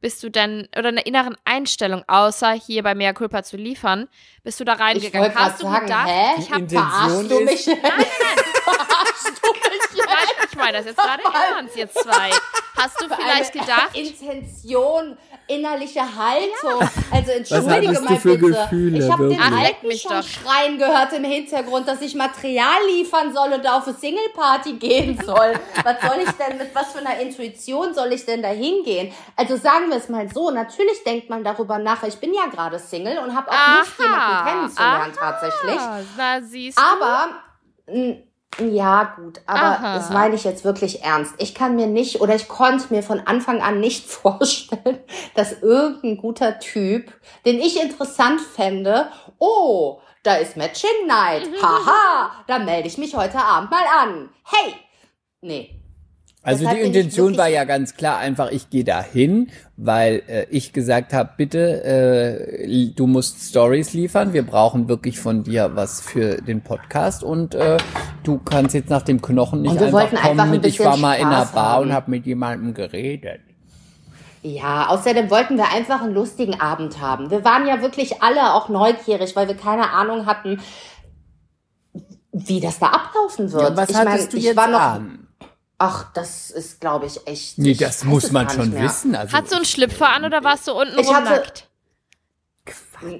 bist 0.00 0.22
du 0.22 0.28
denn, 0.28 0.68
oder 0.78 0.88
einer 0.88 1.06
inneren 1.06 1.34
Einstellung, 1.44 2.02
außer 2.06 2.52
hier 2.52 2.82
bei 2.82 2.94
Mea 2.94 3.14
Culpa 3.14 3.42
zu 3.42 3.56
liefern, 3.56 4.06
bist 4.44 4.60
du 4.60 4.64
da 4.64 4.74
Ich 4.74 4.80
reingegangen? 4.80 5.32
gerade 5.32 5.44
Hast 5.52 5.60
du 5.62 5.66
sagen, 5.66 5.86
gedacht, 5.86 6.06
hä? 6.08 6.34
ich 6.38 6.50
habe 6.50 6.60
Intention 6.60 6.90
Verarschst 6.92 7.30
du 7.30 7.38
ist- 7.38 7.66
mich? 7.66 7.78
Nein, 9.96 10.46
ich 10.50 10.56
meine 10.56 10.72
das 10.78 10.86
jetzt 10.86 10.96
gerade 10.98 11.22
ernst, 11.56 11.76
jetzt 11.76 11.98
zwei. 11.98 12.30
Hast 12.76 13.00
du 13.00 13.06
vielleicht 13.06 13.54
Eine 13.54 13.60
gedacht, 13.64 13.90
Intention, 13.94 15.16
innerliche 15.46 16.00
Haltung. 16.00 16.88
Also 17.12 17.30
entschuldige 17.30 17.92
du 17.94 18.00
mal 18.02 18.16
für 18.16 18.36
bitte. 18.36 18.52
Gefühle, 18.52 18.98
ich 18.98 19.10
habe 19.12 19.28
den 19.28 19.40
Alten 19.40 19.86
mich 19.86 20.02
schon 20.02 20.10
doch. 20.20 20.22
schreien 20.26 20.76
gehört 20.78 21.12
im 21.12 21.22
Hintergrund, 21.24 21.86
dass 21.86 22.00
ich 22.00 22.14
Material 22.16 22.84
liefern 22.88 23.32
soll 23.32 23.52
und 23.52 23.64
da 23.64 23.78
auf 23.78 23.86
eine 23.86 23.96
Single-Party 23.96 24.72
gehen 24.74 25.20
soll. 25.24 25.54
was 25.84 26.00
soll 26.00 26.18
ich 26.24 26.30
denn, 26.32 26.58
mit 26.58 26.74
was 26.74 26.92
für 26.92 26.98
einer 26.98 27.18
Intuition 27.20 27.94
soll 27.94 28.12
ich 28.12 28.24
denn 28.26 28.42
da 28.42 28.48
hingehen? 28.48 29.12
Also 29.36 29.56
sagen 29.56 29.88
wir 29.90 29.96
es 29.98 30.08
mal 30.08 30.28
so, 30.32 30.50
natürlich 30.50 31.02
denkt 31.04 31.30
man 31.30 31.44
darüber 31.44 31.78
nach. 31.78 32.02
Ich 32.02 32.16
bin 32.16 32.34
ja 32.34 32.46
gerade 32.46 32.78
Single 32.80 33.18
und 33.18 33.34
habe 33.36 33.50
auch 33.50 33.78
Lust, 33.78 33.92
jemanden 34.00 34.33
kennenzulernen 34.42 35.12
tatsächlich. 35.14 35.78
Ah, 35.80 36.00
na, 36.16 36.40
siehst. 36.40 36.78
Aber 36.78 37.28
ja, 38.60 39.14
gut, 39.16 39.40
aber 39.46 39.78
Aha. 39.78 39.96
das 39.96 40.10
meine 40.10 40.34
ich 40.34 40.44
jetzt 40.44 40.64
wirklich 40.64 41.02
ernst. 41.02 41.34
Ich 41.38 41.54
kann 41.54 41.74
mir 41.74 41.86
nicht 41.86 42.20
oder 42.20 42.34
ich 42.34 42.46
konnte 42.46 42.92
mir 42.94 43.02
von 43.02 43.20
Anfang 43.20 43.60
an 43.60 43.80
nicht 43.80 44.06
vorstellen, 44.10 45.00
dass 45.34 45.60
irgendein 45.60 46.16
guter 46.16 46.58
Typ, 46.60 47.12
den 47.44 47.58
ich 47.58 47.82
interessant 47.82 48.40
fände, 48.40 49.08
oh, 49.38 50.00
da 50.22 50.36
ist 50.36 50.56
Matching 50.56 51.06
Night. 51.06 51.48
Haha, 51.62 52.30
da 52.46 52.58
melde 52.58 52.88
ich 52.88 52.98
mich 52.98 53.16
heute 53.16 53.38
Abend 53.38 53.70
mal 53.70 53.84
an. 54.00 54.30
Hey! 54.44 54.74
Nee. 55.40 55.83
Also 56.44 56.64
Deshalb 56.64 56.80
die 56.80 56.86
Intention 56.86 57.38
war 57.38 57.48
ja 57.48 57.64
ganz 57.64 57.96
klar 57.96 58.18
einfach, 58.18 58.50
ich 58.50 58.68
gehe 58.68 58.84
da 58.84 59.02
hin, 59.02 59.48
weil 59.78 60.22
äh, 60.28 60.44
ich 60.50 60.74
gesagt 60.74 61.14
habe, 61.14 61.30
bitte, 61.38 61.82
äh, 61.82 62.90
du 62.94 63.06
musst 63.06 63.48
Stories 63.48 63.94
liefern, 63.94 64.34
wir 64.34 64.44
brauchen 64.44 64.86
wirklich 64.86 65.18
von 65.18 65.42
dir 65.42 65.70
was 65.74 66.02
für 66.02 66.42
den 66.42 66.60
Podcast 66.60 67.24
und 67.24 67.54
äh, 67.54 67.78
du 68.24 68.38
kannst 68.38 68.74
jetzt 68.74 68.90
nach 68.90 69.00
dem 69.00 69.22
Knochen 69.22 69.62
nicht 69.62 69.70
Und 69.70 69.80
wir 69.80 69.86
einfach 69.86 70.00
wollten 70.00 70.16
kommen 70.16 70.28
einfach 70.28 70.44
ein 70.44 70.50
mit, 70.50 70.66
ich 70.66 70.80
war 70.80 70.98
mal 70.98 71.14
in 71.14 71.24
einer 71.24 71.46
Spaß 71.46 71.52
Bar 71.52 71.80
und 71.80 71.88
haben. 71.88 71.94
habe 71.94 72.10
mit 72.10 72.26
jemandem 72.26 72.74
geredet. 72.74 73.40
Ja, 74.42 74.88
außerdem 74.88 75.30
wollten 75.30 75.56
wir 75.56 75.72
einfach 75.72 76.02
einen 76.02 76.12
lustigen 76.12 76.60
Abend 76.60 77.00
haben. 77.00 77.30
Wir 77.30 77.42
waren 77.46 77.66
ja 77.66 77.80
wirklich 77.80 78.22
alle 78.22 78.52
auch 78.52 78.68
neugierig, 78.68 79.34
weil 79.34 79.48
wir 79.48 79.56
keine 79.56 79.92
Ahnung 79.92 80.26
hatten, 80.26 80.60
wie 82.32 82.60
das 82.60 82.78
da 82.78 82.88
ablaufen 82.88 83.50
wird. 83.50 83.62
Ja, 83.62 83.68
und 83.68 83.76
was 83.78 83.88
ich 83.88 83.96
hattest 83.96 84.24
mein, 84.24 84.30
du 84.30 84.36
ich 84.36 84.44
jetzt 84.44 84.56
war 84.56 84.68
noch, 84.68 84.80
an? 84.80 85.23
Ach, 85.78 86.12
das 86.14 86.50
ist, 86.50 86.80
glaube 86.80 87.06
ich, 87.06 87.26
echt. 87.26 87.58
Nee, 87.58 87.74
das 87.74 88.04
muss 88.04 88.30
man 88.30 88.48
schon 88.48 88.70
mehr. 88.70 88.84
wissen. 88.84 89.14
Also, 89.16 89.36
Hast 89.36 89.50
du 89.52 89.56
einen 89.56 89.64
Schlüpfer 89.64 90.08
an 90.10 90.24
oder 90.24 90.44
warst 90.44 90.66
du 90.68 90.72
unten 90.72 90.98
Ich 90.98 91.12
hatte- 91.12 91.24
nackt? 91.30 91.68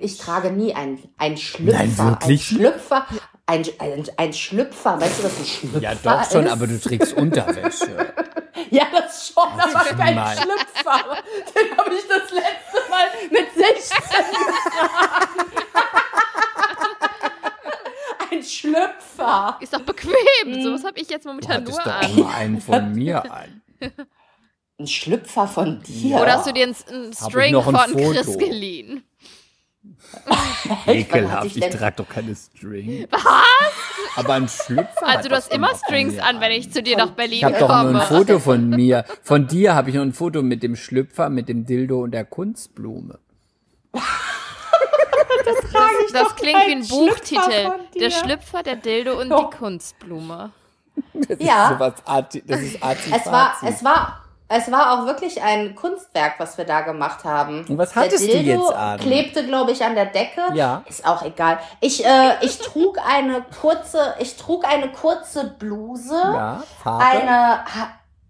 Ich 0.00 0.16
trage 0.18 0.50
nie 0.50 0.72
ein, 0.74 1.02
ein 1.18 1.36
Schlüpfer. 1.36 1.78
Nein, 1.78 1.98
wirklich? 1.98 2.50
Ein 2.52 2.56
Schlüpfer. 2.56 3.06
Ein, 3.46 3.64
ein, 3.78 4.04
ein 4.16 4.32
Schlüpfer. 4.32 4.98
Weißt 5.00 5.18
du, 5.18 5.24
was 5.24 5.38
ein 5.38 5.44
Schlüpfer 5.44 5.78
ja, 5.80 5.94
doch 5.96 6.30
schon, 6.30 6.46
ist? 6.46 6.52
aber 6.52 6.66
du 6.66 6.80
trägst 6.80 7.12
Unterwäsche. 7.14 8.14
Ja, 8.70 8.84
das 8.92 9.28
schon, 9.34 9.42
aber 9.60 9.66
ist 9.90 9.96
kein 9.98 10.14
gemein. 10.14 10.36
Schlüpfer. 10.38 11.16
Den 11.54 11.76
habe 11.76 11.94
ich 11.94 12.06
das 12.08 12.30
letzte 12.30 12.88
Mal 12.88 13.06
mit 13.30 13.46
16 13.52 13.98
getragen. 14.30 15.63
Ein 18.44 18.48
Schlüpfer. 18.50 19.56
Ist 19.60 19.72
doch 19.72 19.80
bequem. 19.80 20.62
So 20.62 20.72
was 20.74 20.84
habe 20.84 21.00
ich 21.00 21.08
jetzt 21.08 21.24
momentan 21.24 21.64
nur 21.64 21.72
doch 21.72 21.86
an. 21.86 22.16
mal 22.20 22.34
einen 22.34 22.60
von 22.60 22.92
mir 22.92 23.24
an. 23.32 23.62
Ein 24.78 24.86
Schlüpfer 24.86 25.46
von 25.48 25.82
dir. 25.82 26.16
Oder 26.20 26.34
hast 26.34 26.46
du 26.46 26.52
dir 26.52 26.64
einen, 26.64 26.76
einen 26.90 27.10
ich 27.12 27.18
String 27.18 27.56
ein 27.56 27.62
von 27.62 27.74
Foto? 27.76 28.10
Chris 28.12 28.38
geliehen? 28.38 29.02
Ekelhaft, 30.86 31.46
ich 31.46 31.62
ich 31.62 31.68
trage 31.70 31.96
doch 31.96 32.08
keine 32.08 32.34
String. 32.34 33.06
Aber 34.16 34.34
ein 34.34 34.48
Schlüpfer. 34.48 35.06
Also 35.06 35.24
du 35.24 35.28
doch 35.30 35.36
hast 35.36 35.52
immer 35.52 35.74
Strings 35.74 36.18
an, 36.18 36.40
wenn 36.40 36.52
ich 36.52 36.70
zu 36.70 36.82
dir 36.82 36.96
nach 36.96 37.10
Ich 37.10 37.14
Berlin 37.14 37.44
habe 37.44 37.58
doch 37.58 37.68
nur 37.68 37.78
ein 37.78 37.84
komme. 37.86 38.00
Foto 38.02 38.38
von 38.40 38.68
mir. 38.70 39.04
Von 39.22 39.46
dir 39.46 39.74
habe 39.74 39.90
ich 39.90 39.96
noch 39.96 40.02
ein 40.02 40.12
Foto 40.12 40.42
mit 40.42 40.62
dem 40.62 40.76
Schlüpfer, 40.76 41.28
mit 41.30 41.48
dem 41.48 41.64
Dildo 41.66 42.02
und 42.02 42.10
der 42.12 42.24
Kunstblume. 42.24 43.18
Das, 45.44 46.12
das 46.12 46.36
klingt 46.36 46.66
wie 46.66 46.72
ein 46.72 46.86
Buchtitel. 46.86 47.72
Der 47.98 48.10
Schlüpfer, 48.10 48.62
der 48.62 48.76
Dildo 48.76 49.20
und 49.20 49.32
Oh. 49.32 49.48
die 49.50 49.56
Kunstblume. 49.56 50.50
Das 51.12 51.38
Ja. 51.40 51.64
ist 51.64 51.72
sowas 51.74 51.92
Arti, 52.04 52.42
das 52.46 52.60
ist 52.60 52.82
Arti 52.82 53.12
Es 53.12 53.26
war, 53.26 53.54
es 53.66 53.82
war, 53.84 54.20
es 54.48 54.70
war 54.70 54.92
auch 54.92 55.06
wirklich 55.06 55.42
ein 55.42 55.74
Kunstwerk, 55.74 56.34
was 56.38 56.56
wir 56.56 56.64
da 56.64 56.82
gemacht 56.82 57.24
haben. 57.24 57.64
Und 57.68 57.78
was 57.78 57.96
hattest 57.96 58.22
du 58.22 58.28
der 58.28 58.42
Dildo 58.42 58.62
jetzt 58.68 58.74
an? 58.76 59.00
klebte, 59.00 59.44
glaube 59.46 59.72
ich, 59.72 59.84
an 59.84 59.94
der 59.96 60.06
Decke. 60.06 60.42
Ja. 60.54 60.82
Ist 60.86 61.04
auch 61.06 61.22
egal. 61.24 61.58
Ich, 61.80 62.04
äh, 62.04 62.36
ich 62.42 62.58
trug 62.58 62.98
eine 63.04 63.44
kurze, 63.60 64.14
ich 64.20 64.36
trug 64.36 64.64
eine 64.66 64.92
kurze 64.92 65.54
Bluse, 65.58 66.14
Ja, 66.14 66.62
Farbe. 66.82 67.04
eine, 67.04 67.64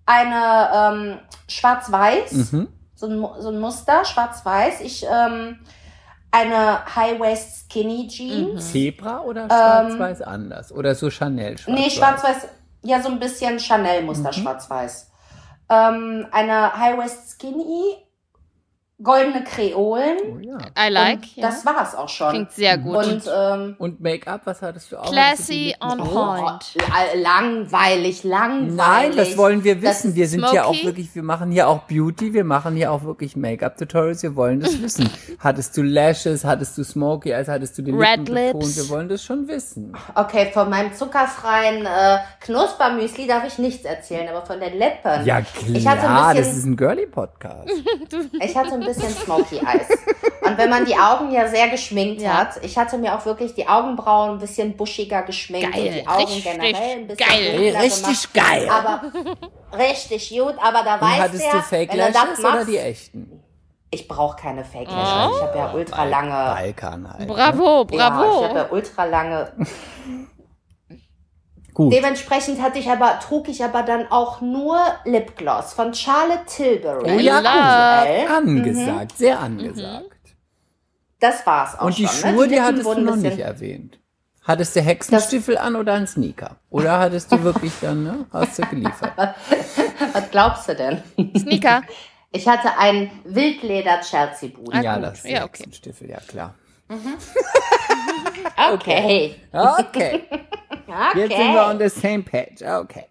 eine 0.06 0.70
ähm, 0.74 1.18
schwarz-weiß, 1.48 2.32
Mhm. 2.52 2.68
so, 2.94 3.06
ein, 3.06 3.42
so 3.42 3.48
ein 3.50 3.60
Muster, 3.60 4.04
schwarz-weiß. 4.04 4.80
Ich 4.80 5.04
ähm, 5.10 5.58
eine 6.34 6.84
High-Waist 6.96 7.66
Skinny 7.70 8.08
Jeans. 8.08 8.72
Zebra 8.72 9.20
oder 9.20 9.46
schwarz-weiß 9.46 10.22
anders? 10.22 10.72
Oder 10.72 10.94
so 10.96 11.08
Chanel 11.10 11.56
schwarz-weiß? 11.58 11.80
Nee, 11.84 11.90
schwarz-weiß, 11.90 12.48
ja, 12.82 13.00
so 13.00 13.08
ein 13.08 13.20
bisschen 13.20 13.58
Chanel-Muster, 13.60 14.30
Mhm. 14.30 14.42
schwarz-weiß. 14.42 15.10
Ähm, 15.70 16.26
eine 16.32 16.76
High-Waist 16.76 17.30
Skinny, 17.40 17.96
goldene 19.02 19.42
Kreolen. 19.44 20.16
Oh, 20.32 20.38
ja. 20.40 20.58
I 20.78 20.90
like. 20.90 21.18
und 21.18 21.36
ja. 21.36 21.48
Das 21.48 21.66
war's 21.66 21.94
auch 21.94 22.08
schon. 22.08 22.30
Klingt 22.30 22.52
sehr 22.52 22.78
gut. 22.78 22.96
Und 22.96 23.22
ähm, 23.34 23.74
Und 23.78 24.00
Make-up, 24.00 24.42
was 24.44 24.62
hattest 24.62 24.92
du 24.92 24.96
auch? 24.98 25.10
Classy 25.10 25.74
on 25.80 25.98
point. 25.98 26.76
la- 26.76 27.20
langweilig, 27.20 28.22
langweilig. 28.24 28.74
Nein, 28.76 29.16
das 29.16 29.36
wollen 29.36 29.64
wir 29.64 29.82
wissen. 29.82 30.14
Wir 30.14 30.28
sind 30.28 30.44
ja 30.52 30.64
auch 30.64 30.84
wirklich, 30.84 31.14
wir 31.14 31.22
machen 31.22 31.50
hier 31.50 31.68
auch 31.68 31.80
Beauty, 31.82 32.32
wir 32.32 32.44
machen 32.44 32.76
hier 32.76 32.92
auch 32.92 33.02
wirklich 33.04 33.36
Make-up-Tutorials, 33.36 34.22
wir 34.22 34.36
wollen 34.36 34.60
das 34.60 34.80
wissen. 34.82 35.10
Hattest 35.38 35.76
du 35.76 35.82
Lashes, 35.82 36.44
hattest 36.44 36.78
du 36.78 36.84
Smoky 36.84 37.30
Eyes, 37.32 37.48
hattest 37.48 37.76
du 37.78 37.82
die 37.82 37.90
Red 37.90 38.28
Lippen 38.28 38.34
betont? 38.34 38.62
Lips. 38.64 38.76
Wir 38.76 38.88
wollen 38.90 39.08
das 39.08 39.22
schon 39.24 39.48
wissen. 39.48 39.92
Okay, 40.14 40.50
von 40.52 40.70
meinem 40.70 40.94
zuckerfreien 40.94 41.84
äh, 41.84 42.18
Knuspermüsli 42.40 43.26
darf 43.26 43.44
ich 43.46 43.58
nichts 43.58 43.84
erzählen, 43.84 44.28
aber 44.28 44.46
von 44.46 44.60
den 44.60 44.74
Lippen. 44.78 45.24
Ja 45.26 45.40
Ich 45.72 45.86
hatte 45.86 46.00
klar, 46.00 46.28
ein 46.28 46.36
das 46.36 46.46
bisschen- 46.46 46.58
ist 46.60 46.64
ein 46.66 46.76
Girly-Podcast. 46.76 47.70
Ich 48.40 48.56
hatte 48.56 48.74
ein 48.74 48.80
bisschen 48.84 49.10
Smoky 49.10 49.56
Eyes. 49.58 49.88
Und 50.46 50.58
wenn 50.58 50.68
man 50.70 50.84
die 50.84 50.94
Augen 50.96 51.30
ja 51.32 51.48
sehr 51.48 51.68
geschminkt 51.68 52.20
Ja. 52.22 52.38
hat, 52.38 52.62
ich 52.62 52.76
hatte 52.76 52.98
mir 52.98 53.16
auch 53.16 53.24
wirklich 53.24 53.54
die 53.54 53.66
Augenbrauen 53.66 54.32
ein 54.32 54.38
bisschen 54.38 54.76
buschiger 54.76 55.22
geschminkt 55.22 55.72
Geil. 55.72 55.86
und 55.88 55.94
die 55.94 56.06
Augen 56.06 56.18
Richtig 56.24 56.44
generell 56.44 56.74
ein 56.74 57.06
bisschen 57.06 57.28
geil. 57.28 57.74
Richtig 57.82 58.32
gemacht. 58.32 58.50
geil. 58.50 58.68
Aber 58.70 59.02
richtig 59.78 60.28
gut, 60.30 60.54
aber 60.62 60.82
da 60.84 60.94
Und 60.96 61.00
weißt 61.00 61.20
hattest 61.20 61.46
du 61.52 61.56
du 61.56 61.62
Fake 61.62 61.90
wenn 61.92 61.98
du 61.98 62.04
das 62.04 62.14
Lashes 62.14 62.38
oder 62.40 62.50
machst, 62.50 62.68
die 62.68 62.76
echten? 62.78 63.40
ich 63.90 64.08
brauche 64.08 64.36
keine 64.36 64.64
Fake 64.64 64.90
Lashes. 64.90 65.36
Ich 65.36 65.42
habe 65.42 65.58
ja 65.58 65.72
ultra 65.72 66.04
lange. 66.04 66.30
Balkan 66.32 67.12
halt. 67.12 67.28
Bravo, 67.28 67.76
Ja, 67.76 67.82
ich 67.90 67.96
bravo. 67.96 68.44
habe 68.44 68.58
ja 68.58 68.66
ultra 68.70 69.04
lange. 69.04 69.52
Gut. 71.74 71.92
Dementsprechend 71.92 72.62
hatte 72.62 72.78
ich 72.78 72.88
aber, 72.88 73.18
trug 73.18 73.48
ich 73.48 73.62
aber 73.64 73.82
dann 73.82 74.06
auch 74.10 74.40
nur 74.40 74.78
Lipgloss 75.04 75.72
von 75.74 75.92
Charlotte 75.92 76.44
Tilbury. 76.46 77.10
Oh 77.16 77.18
ja, 77.18 77.40
Love. 77.40 78.34
angesagt, 78.36 79.18
sehr 79.18 79.40
angesagt. 79.40 80.06
Das 81.18 81.44
war's 81.46 81.76
auch 81.78 81.86
Und 81.86 81.98
die 81.98 82.06
schon. 82.06 82.30
ne? 82.30 82.36
Schuhe, 82.36 82.44
die 82.48 82.54
Lippen 82.54 82.64
hattest 82.66 82.86
du 82.86 83.00
noch 83.00 83.16
nicht 83.16 83.38
erwähnt. 83.40 83.98
Hattest 84.46 84.76
du 84.76 84.82
Hexenstiefel 84.82 85.56
an 85.58 85.74
oder 85.74 85.94
einen 85.94 86.06
Sneaker? 86.06 86.56
Oder 86.70 86.98
hattest 87.00 87.32
du 87.32 87.42
wirklich 87.42 87.72
dann, 87.80 88.04
ne? 88.04 88.26
Hast 88.32 88.58
du 88.58 88.62
geliefert? 88.66 89.12
Was 90.12 90.30
glaubst 90.30 90.68
du 90.68 90.74
denn? 90.76 91.02
Sneaker. 91.36 91.82
Ich 92.30 92.46
hatte 92.46 92.76
einen 92.78 93.10
Wildleder-Chelsea-Boot. 93.24 94.74
Ah, 94.74 94.80
ja, 94.82 94.94
gut. 94.96 95.04
das 95.04 95.18
ist 95.24 95.28
Ja, 95.30 95.44
okay. 95.44 95.62
Hexenstiefel, 95.64 96.10
ja 96.10 96.18
klar. 96.20 96.54
Okay. 98.72 99.40
Okay, 99.52 99.80
Okay. 99.92 100.26
jetzt 101.14 101.36
sind 101.36 101.54
wir 101.54 101.66
on 101.66 101.78
the 101.78 101.88
same 101.88 102.22
page. 102.22 102.62
Okay. 102.62 103.06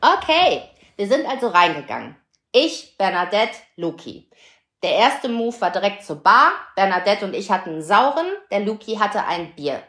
Okay. 0.00 0.62
Wir 0.96 1.06
sind 1.08 1.26
also 1.26 1.48
reingegangen. 1.48 2.16
Ich, 2.52 2.96
Bernadette, 2.98 3.56
Luki. 3.76 4.28
Der 4.82 4.94
erste 4.94 5.28
Move 5.28 5.60
war 5.60 5.70
direkt 5.70 6.04
zur 6.04 6.22
Bar. 6.22 6.52
Bernadette 6.74 7.24
und 7.24 7.34
ich 7.34 7.50
hatten 7.50 7.70
einen 7.70 7.82
sauren, 7.82 8.26
der 8.50 8.60
Luki 8.60 8.96
hatte 8.96 9.24
ein 9.26 9.54
Bier. 9.54 9.82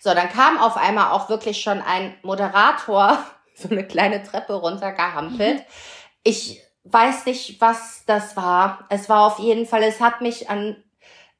So, 0.00 0.14
dann 0.14 0.28
kam 0.30 0.58
auf 0.58 0.76
einmal 0.76 1.10
auch 1.12 1.28
wirklich 1.28 1.60
schon 1.60 1.82
ein 1.82 2.16
Moderator 2.22 3.18
so 3.54 3.68
eine 3.68 3.86
kleine 3.86 4.22
Treppe 4.22 4.54
runtergehampelt. 4.54 5.64
Ich 6.22 6.60
weiß 6.84 7.26
nicht, 7.26 7.60
was 7.60 8.04
das 8.06 8.36
war. 8.36 8.86
Es 8.90 9.08
war 9.08 9.26
auf 9.26 9.38
jeden 9.40 9.66
Fall, 9.66 9.82
es 9.82 10.00
hat 10.00 10.20
mich 10.20 10.48
an 10.48 10.82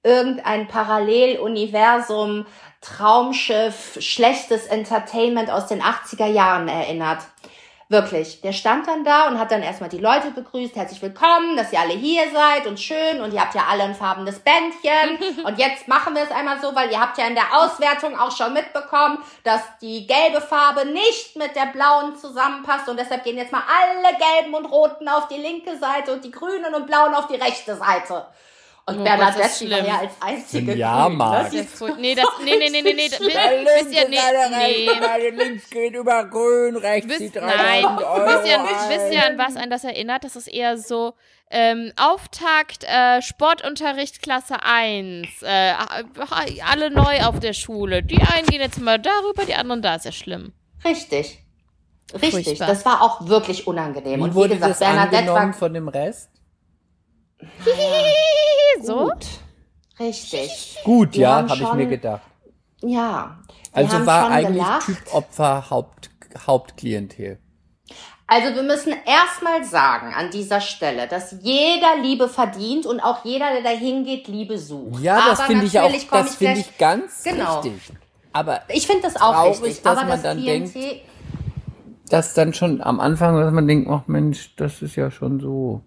irgendein 0.03 0.69
Paralleluniversum, 0.69 2.47
Traumschiff, 2.81 3.97
schlechtes 4.01 4.67
Entertainment 4.67 5.51
aus 5.51 5.67
den 5.67 5.83
80er 5.83 6.27
Jahren 6.27 6.69
erinnert. 6.69 7.23
Wirklich. 7.91 8.43
Der 8.43 8.53
stand 8.53 8.87
dann 8.87 9.03
da 9.03 9.29
und 9.29 9.39
hat 9.39 9.51
dann 9.51 9.63
erstmal 9.63 9.89
die 9.89 9.99
Leute 9.99 10.31
begrüßt. 10.31 10.77
Herzlich 10.77 11.01
willkommen, 11.01 11.57
dass 11.57 11.73
ihr 11.73 11.81
alle 11.81 11.95
hier 11.95 12.25
seid 12.31 12.67
und 12.67 12.79
schön 12.79 13.23
und 13.23 13.33
ihr 13.33 13.41
habt 13.41 13.55
ja 13.55 13.65
alle 13.67 13.85
ein 13.85 13.95
farbenes 13.95 14.41
Bändchen. 14.41 15.43
und 15.45 15.59
jetzt 15.59 15.89
machen 15.89 16.15
wir 16.15 16.23
es 16.23 16.31
einmal 16.31 16.61
so, 16.61 16.75
weil 16.75 16.91
ihr 16.91 17.01
habt 17.01 17.17
ja 17.17 17.27
in 17.27 17.35
der 17.35 17.59
Auswertung 17.59 18.19
auch 18.19 18.37
schon 18.37 18.53
mitbekommen, 18.53 19.19
dass 19.43 19.63
die 19.81 20.07
gelbe 20.07 20.43
Farbe 20.43 20.85
nicht 20.85 21.35
mit 21.37 21.57
der 21.57 21.73
blauen 21.73 22.15
zusammenpasst 22.15 22.91
und 22.91 22.99
deshalb 22.99 23.25
gehen 23.25 23.39
jetzt 23.39 23.53
mal 23.53 23.63
alle 23.67 24.17
gelben 24.19 24.55
und 24.55 24.67
roten 24.67 25.09
auf 25.09 25.27
die 25.29 25.41
linke 25.41 25.79
Seite 25.79 26.13
und 26.13 26.23
die 26.23 26.31
grünen 26.31 26.75
und 26.75 26.87
blauen 26.87 27.15
auf 27.15 27.27
die 27.27 27.37
rechte 27.37 27.75
Seite. 27.75 28.27
Und 28.89 29.01
Oh 29.01 29.05
Bernadette 29.05 29.39
das 29.43 29.53
ist 29.53 29.61
die 29.61 29.71
war 29.71 29.77
schlimm. 29.79 29.87
ja 29.87 29.99
als 29.99 30.13
einzige 30.21 30.75
Ja, 30.75 31.09
Mann. 31.11 31.33
Das 31.43 31.51
Die 31.51 31.59
ist 31.59 31.77
so, 31.77 31.89
nee, 31.89 32.15
das, 32.15 32.25
nee, 32.43 32.57
nee, 32.59 32.71
nee, 32.71 32.83
nee, 32.83 32.93
nee, 32.95 33.11
wisst 33.11 33.93
ihr, 33.93 34.09
nee, 34.09 34.19
nee. 35.19 35.31
links 35.31 35.69
geht 35.69 35.95
über 35.95 36.25
grün, 36.25 36.77
rechts 36.77 37.07
Wisst, 37.09 37.35
nein, 37.35 37.85
wisst 37.85 38.47
ihr, 38.49 38.59
wisst 38.89 39.13
ihr, 39.13 39.27
an 39.27 39.37
was 39.37 39.57
ein 39.57 39.69
das 39.69 39.85
erinnert? 39.85 40.25
Das 40.25 40.37
ist 40.37 40.47
eher 40.49 40.79
so 40.79 41.13
ähm, 41.51 41.93
Auftakt, 41.97 42.85
äh, 42.85 43.21
Sportunterricht 43.21 44.23
Klasse 44.23 44.63
1. 44.63 45.43
Äh, 45.43 45.75
alle 46.67 46.91
neu 46.91 47.23
auf 47.25 47.41
der 47.41 47.53
Schule. 47.53 48.03
Die 48.03 48.23
einen 48.23 48.47
gehen 48.47 48.61
jetzt 48.63 48.81
mal 48.81 48.99
darüber, 48.99 49.45
die 49.45 49.55
anderen 49.55 49.83
da. 49.83 49.97
Ist 49.97 50.07
ja 50.07 50.13
schlimm. 50.13 50.53
Richtig. 50.85 51.45
Richtig. 52.15 52.45
Furchtbar. 52.47 52.69
Das 52.69 52.85
war 52.87 53.03
auch 53.03 53.29
wirklich 53.29 53.67
unangenehm. 53.67 54.21
Wie 54.21 54.25
und 54.25 54.31
wie 54.31 54.35
wurde 54.35 54.55
gesagt, 54.55 54.71
das 54.73 54.79
Bernadette 54.79 55.17
angenommen 55.19 55.53
war 55.53 55.59
von 55.59 55.75
dem 55.75 55.89
Rest? 55.89 56.31
So? 58.83 59.05
gut. 59.05 59.27
Richtig. 59.99 60.79
Gut, 60.85 61.15
Wir 61.15 61.21
ja, 61.21 61.49
habe 61.49 61.63
ich 61.63 61.73
mir 61.73 61.87
gedacht. 61.87 62.23
Ja. 62.83 63.39
Also 63.73 64.07
war 64.07 64.31
eigentlich 64.31 64.63
gelacht. 64.63 64.87
Typ 64.87 65.15
Opfer 65.15 65.71
Haupt, 65.71 66.11
Hauptklientel. 66.47 67.39
Also 68.27 68.55
wir 68.55 68.63
müssen 68.63 68.93
erstmal 69.07 69.65
sagen 69.65 70.13
an 70.15 70.31
dieser 70.31 70.61
Stelle, 70.61 71.09
dass 71.09 71.35
jeder 71.41 71.97
Liebe 72.03 72.29
verdient 72.29 72.85
und 72.85 73.01
auch 73.01 73.25
jeder, 73.25 73.53
der 73.53 73.63
dahin 73.63 74.05
geht, 74.05 74.29
Liebe 74.29 74.59
sucht. 74.59 75.01
Ja, 75.01 75.17
das 75.31 75.39
Aber 75.41 75.47
finde 75.49 75.65
ich 75.65 75.79
auch, 75.81 75.91
das 76.11 76.37
finde 76.37 76.61
ich 76.61 76.77
ganz 76.79 77.25
Genau. 77.25 77.61
richtig. 77.61 77.93
Aber 78.35 78.61
Ich 78.69 78.87
finde 78.87 79.03
das 79.03 79.17
auch 79.17 79.33
Traurig, 79.33 79.63
richtig. 79.63 79.83
dass 79.83 79.93
aber 79.97 80.01
man 80.03 80.11
das 80.11 80.23
dann 80.23 80.37
Klientel, 80.37 81.01
das 82.11 82.35
dann 82.35 82.53
schon 82.53 82.83
am 82.83 83.01
Anfang, 83.01 83.41
dass 83.41 83.53
man 83.53 83.67
denkt, 83.67 83.89
ach 83.91 84.07
Mensch, 84.07 84.55
das 84.57 84.83
ist 84.83 84.97
ja 84.97 85.11
schon 85.11 85.41
so. 85.41 85.83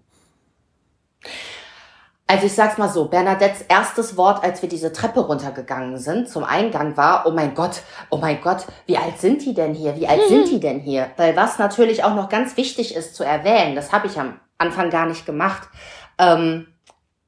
Also 2.32 2.46
ich 2.46 2.54
sag's 2.54 2.78
mal 2.78 2.88
so, 2.88 3.06
Bernadettes 3.06 3.60
erstes 3.68 4.16
Wort, 4.16 4.42
als 4.42 4.62
wir 4.62 4.68
diese 4.68 4.90
Treppe 4.90 5.20
runtergegangen 5.20 5.98
sind, 5.98 6.30
zum 6.30 6.44
Eingang 6.44 6.96
war, 6.96 7.26
oh 7.26 7.30
mein 7.30 7.54
Gott, 7.54 7.82
oh 8.08 8.16
mein 8.16 8.40
Gott, 8.40 8.64
wie 8.86 8.96
alt 8.96 9.20
sind 9.20 9.44
die 9.44 9.52
denn 9.52 9.74
hier? 9.74 9.96
Wie 9.96 10.08
alt 10.08 10.28
sind 10.28 10.48
die 10.48 10.58
denn 10.58 10.80
hier? 10.80 11.10
Weil 11.18 11.36
was 11.36 11.58
natürlich 11.58 12.04
auch 12.04 12.14
noch 12.14 12.30
ganz 12.30 12.56
wichtig 12.56 12.94
ist 12.94 13.14
zu 13.14 13.22
erwähnen, 13.22 13.76
das 13.76 13.92
habe 13.92 14.06
ich 14.06 14.18
am 14.18 14.40
Anfang 14.56 14.88
gar 14.88 15.04
nicht 15.04 15.26
gemacht. 15.26 15.68
Ähm, 16.16 16.68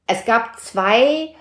es 0.07 0.25
gab 0.25 0.59
zwei, 0.59 1.35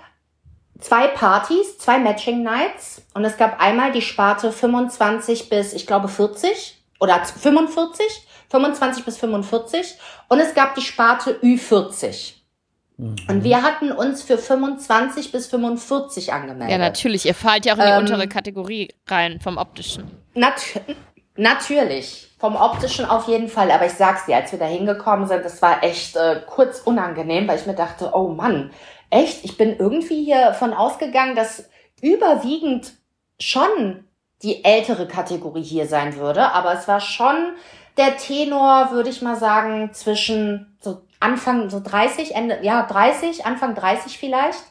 zwei 0.79 1.07
Partys, 1.07 1.79
zwei 1.79 1.99
Matching 1.99 2.43
Nights 2.43 3.01
und 3.15 3.25
es 3.25 3.39
gab 3.39 3.63
einmal 3.63 3.93
die 3.93 4.03
Sparte 4.03 4.53
25 4.53 5.49
bis, 5.49 5.73
ich 5.73 5.87
glaube, 5.87 6.09
40 6.09 6.85
oder 7.01 7.25
45, 7.25 8.29
25 8.51 9.05
bis 9.07 9.17
45 9.17 9.97
und 10.29 10.39
es 10.39 10.53
gab 10.55 10.75
die 10.75 10.83
Sparte 10.83 11.39
Ü40. 11.43 12.34
Und 12.97 13.43
wir 13.43 13.63
hatten 13.63 13.91
uns 13.91 14.23
für 14.23 14.39
25 14.39 15.33
bis 15.33 15.49
45 15.49 16.33
angemeldet. 16.33 16.71
Ja, 16.71 16.79
natürlich. 16.79 17.27
Ihr 17.27 17.35
fallt 17.35 17.67
ja 17.67 17.75
auch 17.75 17.79
in 17.79 17.85
die 17.85 17.91
Ähm, 17.91 17.99
untere 17.99 18.29
Kategorie 18.29 18.89
rein 19.09 19.41
vom 19.41 19.57
optischen. 19.57 20.11
Nat 20.35 20.63
natürlich. 21.37 22.31
Vom 22.39 22.57
optischen 22.57 23.05
auf 23.07 23.27
jeden 23.27 23.49
Fall, 23.49 23.71
aber 23.71 23.87
ich 23.87 23.95
sag's 23.95 24.27
dir, 24.27 24.37
als 24.37 24.53
wir 24.53 24.59
da 24.59 24.67
hingekommen 24.67 25.27
sind, 25.27 25.45
das 25.45 25.63
war 25.63 25.83
echt 25.83 26.15
äh, 26.15 26.43
kurz 26.47 26.81
unangenehm, 26.81 27.49
weil 27.49 27.59
ich 27.59 27.67
mir 27.67 27.75
dachte, 27.75 28.11
oh 28.13 28.29
Mann, 28.29 28.71
echt, 29.11 29.45
ich 29.45 29.57
bin 29.57 29.77
irgendwie 29.79 30.25
hier 30.25 30.53
von 30.53 30.75
ausgegangen, 30.75 31.35
dass 31.35 31.69
überwiegend 32.03 32.93
schon 33.41 34.05
die 34.43 34.65
ältere 34.65 35.09
Kategorie 35.09 35.63
hier 35.63 35.87
sein 35.87 36.17
würde, 36.17 36.53
aber 36.53 36.75
es 36.75 36.87
war 36.87 37.01
schon 37.01 37.55
der 37.97 38.19
Tenor, 38.19 38.91
würde 38.91 39.09
ich 39.09 39.23
mal 39.23 39.37
sagen, 39.37 39.91
zwischen 39.95 40.77
so 40.81 41.03
Anfang 41.25 41.71
so 41.71 41.81
30, 41.81 42.35
Ende, 42.35 42.59
ja, 42.63 42.83
30, 42.83 43.47
Anfang 43.47 43.75
30 43.75 44.19
vielleicht. 44.19 44.63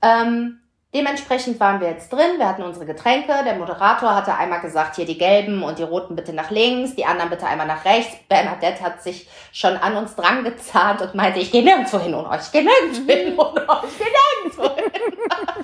Ähm, 0.00 0.59
Dementsprechend 0.92 1.60
waren 1.60 1.80
wir 1.80 1.88
jetzt 1.88 2.12
drin, 2.12 2.38
wir 2.38 2.48
hatten 2.48 2.64
unsere 2.64 2.84
Getränke. 2.84 3.32
Der 3.44 3.54
Moderator 3.54 4.12
hatte 4.12 4.34
einmal 4.34 4.60
gesagt, 4.60 4.96
hier 4.96 5.06
die 5.06 5.18
gelben 5.18 5.62
und 5.62 5.78
die 5.78 5.84
roten 5.84 6.16
bitte 6.16 6.32
nach 6.32 6.50
links, 6.50 6.96
die 6.96 7.04
anderen 7.04 7.30
bitte 7.30 7.46
einmal 7.46 7.68
nach 7.68 7.84
rechts. 7.84 8.16
Bernadette 8.28 8.82
hat 8.82 9.00
sich 9.00 9.28
schon 9.52 9.76
an 9.76 9.96
uns 9.96 10.16
dran 10.16 10.42
gezahnt 10.42 11.00
und 11.00 11.14
meinte, 11.14 11.38
ich 11.38 11.52
gehe 11.52 11.62
nirgendwo 11.62 12.00
hin 12.00 12.12
ohne 12.12 12.28
euch, 12.30 12.40
ich 12.40 12.50
gehe 12.50 12.64
nirgendwo 12.64 13.12
hin 13.12 13.38
ohne 13.38 13.68
euch, 13.68 13.84
ich 13.84 13.98
gehe 13.98 14.08
nirgendwo 14.42 14.74
hin. 14.74 14.90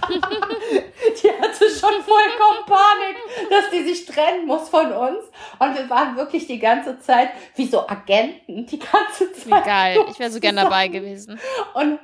die 1.22 1.28
hatte 1.28 1.70
schon 1.70 2.02
vollkommen 2.04 2.64
Panik, 2.66 3.50
dass 3.50 3.70
die 3.70 3.82
sich 3.82 4.06
trennen 4.06 4.46
muss 4.46 4.68
von 4.68 4.92
uns. 4.92 5.24
Und 5.58 5.76
wir 5.76 5.90
waren 5.90 6.16
wirklich 6.16 6.46
die 6.46 6.60
ganze 6.60 7.00
Zeit 7.00 7.30
wie 7.56 7.66
so 7.66 7.88
Agenten, 7.88 8.64
die 8.66 8.78
ganze 8.78 9.32
Zeit. 9.32 9.46
Wie 9.46 9.68
geil, 9.68 10.04
ich 10.08 10.20
wäre 10.20 10.30
so 10.30 10.38
gern 10.40 10.54
dabei 10.54 10.86
gewesen. 10.86 11.40
Und 11.74 11.98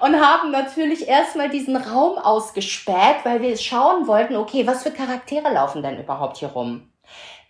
und 0.00 0.20
haben 0.20 0.50
natürlich 0.50 1.08
erstmal 1.08 1.48
diesen 1.48 1.76
Raum 1.76 2.18
ausgespäht, 2.18 3.24
weil 3.24 3.42
wir 3.42 3.56
schauen 3.56 4.06
wollten, 4.06 4.36
okay, 4.36 4.66
was 4.66 4.82
für 4.82 4.90
Charaktere 4.90 5.52
laufen 5.52 5.82
denn 5.82 5.98
überhaupt 5.98 6.38
hier 6.38 6.48
rum? 6.48 6.90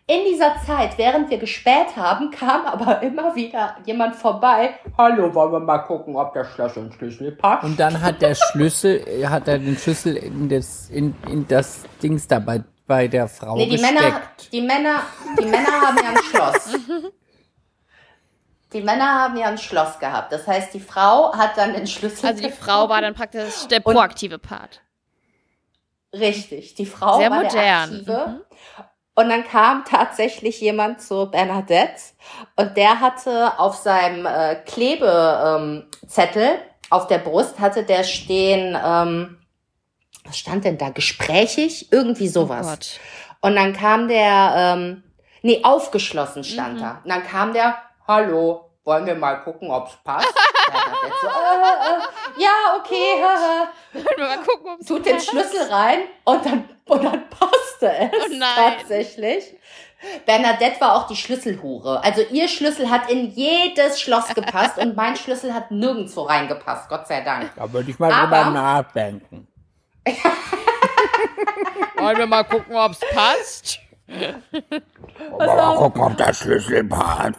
In 0.07 0.23
dieser 0.27 0.57
Zeit, 0.67 0.99
während 0.99 1.31
wir 1.31 1.39
gespäht 1.39 1.97
haben, 1.97 2.31
kam 2.39 2.67
aber 2.67 3.01
immer 3.03 3.35
wieder 3.35 3.77
jemand 3.87 4.17
vorbei. 4.17 4.75
Hallo, 4.99 5.35
wollen 5.35 5.53
wir 5.53 5.61
mal 5.61 5.79
gucken, 5.79 6.17
ob 6.17 6.35
der 6.35 6.45
Schlüssel 6.45 6.85
und 6.85 6.95
Schlüssel 6.95 7.33
passt? 7.33 7.65
Und 7.65 7.81
dann 7.81 8.01
hat 8.03 8.21
der 8.21 8.35
Schlüssel, 8.35 9.03
hat 9.29 9.49
er 9.49 9.59
den 9.59 9.77
Schlüssel 9.79 10.17
in 10.17 10.49
das, 10.49 10.91
in, 10.91 11.15
in 11.31 11.49
das 11.49 11.85
Dings 12.03 12.29
da 12.29 12.39
bei, 12.39 12.63
bei 12.87 13.09
der 13.09 13.29
Frau 13.29 13.57
nee, 13.57 13.65
die 13.65 13.73
gesteckt. 13.73 13.95
Männer, 13.95 14.21
die 14.53 14.61
Männer, 14.61 15.03
die 15.41 15.45
Männer 15.47 15.81
haben 15.81 15.97
ja 15.97 16.11
ein 16.11 16.19
Schloss. 16.19 16.79
Die 18.75 18.83
Männer 18.83 19.21
haben 19.21 19.37
ja 19.37 19.47
ein 19.47 19.59
Schloss 19.59 19.99
gehabt. 19.99 20.33
Das 20.33 20.47
heißt, 20.47 20.75
die 20.75 20.81
Frau 20.81 21.35
hat 21.35 21.57
dann 21.57 21.73
den 21.73 21.87
Schlüssel. 21.87 22.27
Also 22.27 22.43
die 22.43 22.53
Frau 22.53 22.89
war 22.89 23.01
dann 23.01 23.15
praktisch 23.15 23.67
der 23.71 23.81
proaktive 23.81 24.39
Part. 24.39 24.83
Richtig, 26.13 26.75
die 26.75 26.87
Frau 26.87 27.19
Sehr 27.19 27.31
war 27.31 27.45
modern. 27.45 27.55
der 27.55 27.79
aktive. 27.79 28.47
Und 29.17 29.29
dann 29.29 29.45
kam 29.45 29.85
tatsächlich 29.85 30.61
jemand 30.61 31.01
zu 31.01 31.31
Bernadette 31.31 32.03
und 32.57 32.77
der 32.77 33.01
hatte 33.01 33.59
auf 33.59 33.77
seinem 33.77 34.27
äh, 34.27 34.57
Klebezettel 34.57 36.59
auf 36.91 37.07
der 37.07 37.19
Brust 37.19 37.59
hatte 37.59 37.83
der 37.83 38.05
stehen, 38.05 38.79
ähm, 38.83 39.39
was 40.25 40.39
stand 40.39 40.65
denn 40.65 40.79
da? 40.79 40.91
Gesprächig? 40.91 41.93
Irgendwie 41.93 42.29
sowas. 42.29 42.99
Oh. 43.43 43.49
Und 43.49 43.57
dann 43.57 43.73
kam 43.73 44.09
der, 44.09 44.55
ähm, 44.57 45.03
nee, 45.43 45.61
aufgeschlossen 45.65 46.45
stand 46.45 46.81
da. 46.81 47.01
Und 47.03 47.11
dann 47.11 47.25
kam 47.25 47.53
der, 47.53 47.77
hallo, 48.07 48.71
wollen 48.85 49.07
wir 49.07 49.15
mal 49.15 49.37
gucken, 49.43 49.71
ob's 49.71 49.97
passt? 50.05 50.33
So, 51.21 51.29
äh, 51.29 51.31
äh, 51.31 52.43
ja, 52.43 52.51
okay, 52.79 53.23
haha. 53.23 53.69
Wollen 53.93 54.07
wir 54.17 54.27
mal 54.27 54.39
gucken, 54.39 54.73
ob's 54.75 54.87
tut 54.87 55.05
den 55.07 55.15
passt? 55.17 55.29
Schlüssel 55.29 55.63
rein 55.71 56.01
und 56.25 56.45
dann, 56.45 56.69
und 56.87 57.05
dann 57.05 57.29
passte 57.31 57.87
es 57.91 58.11
Oh 58.13 58.29
nein. 58.31 58.75
tatsächlich. 58.79 59.55
Bernadette 60.27 60.81
war 60.81 60.95
auch 60.97 61.07
die 61.07 61.17
Schlüsselhure. 61.17 62.03
Also 62.03 62.23
ihr 62.31 62.49
Schlüssel 62.49 62.91
hat 62.91 63.11
in 63.11 63.31
jedes 63.31 64.01
Schloss 64.01 64.29
gepasst 64.35 64.79
und 64.79 64.97
mein 64.97 65.17
Schlüssel 65.17 65.55
hat 65.55 65.71
nirgendwo 65.71 66.23
reingepasst, 66.23 66.89
Gott 66.89 67.07
sei 67.07 67.21
Dank. 67.23 67.53
Da 67.57 67.71
würde 67.73 67.91
ich 67.91 67.99
mal 67.99 68.11
Aber- 68.13 68.37
drüber 68.45 68.51
nachdenken. 68.51 69.47
Wollen 71.97 72.19
wir 72.19 72.27
mal 72.27 72.45
gucken, 72.45 72.75
ob's 72.77 73.01
passt? 73.13 73.79
Mal 74.09 75.77
gucken, 75.77 76.03
ob 76.03 76.17
der 76.17 76.35
Schlüssel 76.35 76.85
passt. 76.85 77.39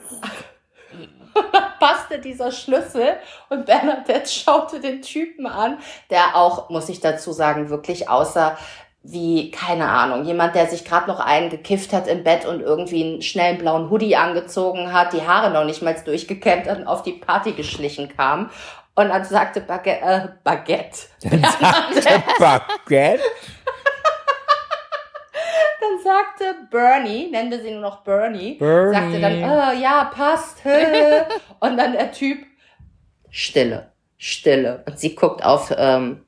passte 1.80 2.20
dieser 2.20 2.52
Schlüssel 2.52 3.18
und 3.50 3.66
Bernadette 3.66 4.30
schaute 4.30 4.80
den 4.80 5.02
Typen 5.02 5.48
an, 5.48 5.78
der 6.10 6.36
auch, 6.36 6.70
muss 6.70 6.90
ich 6.90 7.00
dazu 7.00 7.32
sagen, 7.32 7.70
wirklich 7.70 8.10
aussah 8.10 8.58
wie, 9.08 9.52
keine 9.52 9.88
Ahnung, 9.88 10.26
jemand, 10.26 10.56
der 10.56 10.66
sich 10.66 10.84
gerade 10.84 11.08
noch 11.08 11.20
eingekifft 11.20 11.94
hat 11.94 12.08
im 12.08 12.24
Bett 12.24 12.46
und 12.46 12.60
irgendwie 12.62 13.04
einen 13.04 13.22
schnellen 13.22 13.60
blauen 13.60 13.90
Hoodie 13.92 14.16
angezogen 14.16 14.92
hat, 14.92 15.14
die 15.14 15.28
Haare 15.28 15.52
noch 15.52 15.64
nicht 15.64 15.84
mal 15.84 15.96
durchgekämmt 16.04 16.68
hat 16.68 16.80
und 16.80 16.88
auf 16.88 17.04
die 17.04 17.14
Party 17.14 17.52
geschlichen 17.52 18.10
kam. 18.16 18.50
Und 18.96 19.10
dann 19.10 19.24
sagte 19.24 19.62
Baguette, 19.62 20.06
äh, 20.06 20.28
Baguette. 20.44 21.00
Dann 21.22 21.44
sagte 21.44 22.24
Baguette. 22.40 23.24
Sagte 26.06 26.68
Bernie, 26.70 27.32
nennen 27.32 27.50
wir 27.50 27.60
sie 27.64 27.72
nur 27.72 27.82
noch 27.82 28.04
Bernie, 28.04 28.60
Bernie. 28.60 28.94
sagte 28.94 29.20
dann, 29.20 29.34
äh, 29.34 29.82
ja, 29.82 30.12
passt. 30.14 30.60
Und 31.60 31.78
dann 31.78 31.94
der 31.94 32.12
Typ, 32.12 32.46
Stille, 33.32 33.92
Stille. 34.16 34.84
Und 34.86 35.00
sie 35.00 35.16
guckt 35.16 35.44
auf, 35.44 35.74
ähm, 35.76 36.24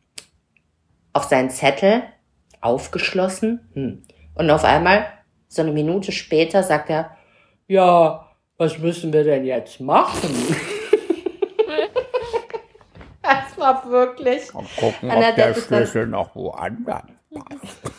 auf 1.13 1.26
seinen 1.26 1.52
Zettel, 1.52 2.02
aufgeschlossen. 2.60 3.70
Hm. 3.76 4.04
Und 4.34 4.50
auf 4.50 4.63
einmal, 4.63 5.06
so 5.48 5.62
eine 5.62 5.72
Minute 5.72 6.12
später, 6.12 6.63
sagt 6.63 6.90
er, 6.90 7.16
ja, 7.68 8.32
was 8.58 8.80
müssen 8.80 9.13
wir 9.13 9.24
denn 9.26 9.46
jetzt 9.46 9.80
machen? 9.80 10.32
das 13.22 13.56
war 13.60 13.88
wirklich. 13.92 14.52
Mal 14.56 14.66
gucken, 14.80 15.12
ob 15.12 15.36
der 15.36 15.54
dann- 15.54 15.54
Schlüssel 15.54 16.08
noch 16.08 16.34
woanders 16.34 17.04
passt. 17.32 17.96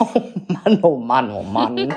Oh 0.00 0.22
Mann, 0.48 0.78
oh 0.82 0.96
Mann, 0.96 1.30
oh 1.30 1.42
Mann. 1.42 1.94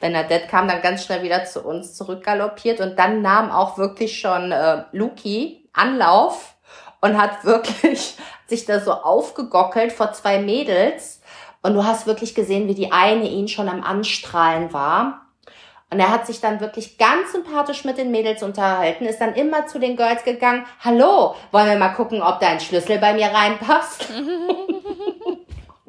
Bernadette 0.00 0.46
kam 0.48 0.68
dann 0.68 0.82
ganz 0.82 1.04
schnell 1.04 1.22
wieder 1.22 1.44
zu 1.44 1.62
uns 1.62 1.94
zurückgaloppiert 1.94 2.80
und 2.80 2.98
dann 2.98 3.22
nahm 3.22 3.50
auch 3.50 3.78
wirklich 3.78 4.20
schon 4.20 4.52
äh, 4.52 4.84
Luki 4.92 5.68
Anlauf 5.72 6.56
und 7.00 7.16
hat 7.20 7.44
wirklich 7.44 8.16
sich 8.46 8.64
da 8.64 8.80
so 8.80 8.92
aufgegockelt 8.92 9.92
vor 9.92 10.12
zwei 10.12 10.38
Mädels. 10.38 11.20
Und 11.62 11.74
du 11.74 11.84
hast 11.84 12.06
wirklich 12.06 12.34
gesehen, 12.34 12.68
wie 12.68 12.74
die 12.74 12.92
eine 12.92 13.28
ihn 13.28 13.48
schon 13.48 13.68
am 13.68 13.82
Anstrahlen 13.82 14.72
war. 14.72 15.27
Und 15.90 16.00
er 16.00 16.10
hat 16.10 16.26
sich 16.26 16.40
dann 16.40 16.60
wirklich 16.60 16.98
ganz 16.98 17.32
sympathisch 17.32 17.84
mit 17.84 17.96
den 17.96 18.10
Mädels 18.10 18.42
unterhalten, 18.42 19.06
ist 19.06 19.20
dann 19.20 19.34
immer 19.34 19.66
zu 19.66 19.78
den 19.78 19.96
Girls 19.96 20.22
gegangen. 20.22 20.66
Hallo, 20.80 21.34
wollen 21.50 21.66
wir 21.66 21.78
mal 21.78 21.94
gucken, 21.94 22.20
ob 22.20 22.40
dein 22.40 22.60
Schlüssel 22.60 22.98
bei 22.98 23.14
mir 23.14 23.26
reinpasst? 23.28 24.06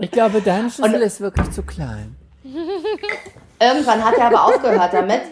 Ich 0.01 0.11
glaube, 0.11 0.39
dein 0.41 0.69
Schlüssel 0.69 1.01
ist 1.01 1.19
wirklich 1.19 1.51
zu 1.51 1.61
klein. 1.61 2.15
Irgendwann 3.59 4.01
hat 4.01 4.15
er 4.15 4.27
aber 4.27 4.45
aufgehört 4.45 4.93
damit. 4.93 5.23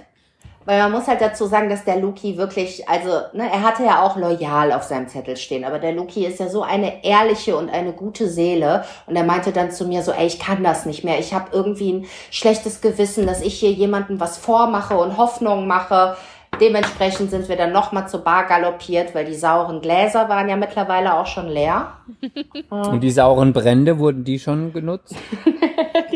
Weil 0.67 0.79
man 0.79 0.91
muss 0.91 1.07
halt 1.07 1.21
dazu 1.21 1.45
sagen, 1.45 1.69
dass 1.69 1.85
der 1.85 1.97
Luki 2.01 2.35
wirklich, 2.35 2.89
also, 2.89 3.09
ne, 3.31 3.49
er 3.49 3.63
hatte 3.63 3.85
ja 3.85 4.01
auch 4.01 4.17
loyal 4.17 4.73
auf 4.73 4.83
seinem 4.83 5.07
Zettel 5.07 5.37
stehen, 5.37 5.63
aber 5.63 5.79
der 5.79 5.93
Luki 5.93 6.25
ist 6.25 6.41
ja 6.41 6.49
so 6.49 6.61
eine 6.61 7.05
ehrliche 7.05 7.55
und 7.55 7.69
eine 7.69 7.93
gute 7.93 8.27
Seele. 8.27 8.83
Und 9.05 9.15
er 9.15 9.23
meinte 9.23 9.53
dann 9.53 9.71
zu 9.71 9.85
mir 9.85 10.03
so, 10.03 10.11
ey, 10.11 10.27
ich 10.27 10.39
kann 10.39 10.65
das 10.65 10.85
nicht 10.85 11.05
mehr. 11.05 11.19
Ich 11.19 11.33
habe 11.33 11.51
irgendwie 11.53 11.93
ein 11.93 12.05
schlechtes 12.31 12.81
Gewissen, 12.81 13.25
dass 13.25 13.41
ich 13.41 13.53
hier 13.53 13.71
jemandem 13.71 14.19
was 14.19 14.37
vormache 14.37 14.97
und 14.97 15.15
Hoffnungen 15.15 15.67
mache. 15.67 16.17
Dementsprechend 16.59 17.31
sind 17.31 17.47
wir 17.47 17.55
dann 17.55 17.71
nochmal 17.71 18.09
zur 18.09 18.25
Bar 18.25 18.45
galoppiert, 18.47 19.15
weil 19.15 19.23
die 19.23 19.35
sauren 19.35 19.79
Gläser 19.79 20.27
waren 20.27 20.49
ja 20.49 20.57
mittlerweile 20.57 21.17
auch 21.17 21.27
schon 21.27 21.47
leer. 21.47 21.93
Und 22.69 22.99
die 22.99 23.11
sauren 23.11 23.53
Brände, 23.53 23.99
wurden 23.99 24.25
die 24.25 24.37
schon 24.37 24.73
genutzt? 24.73 25.15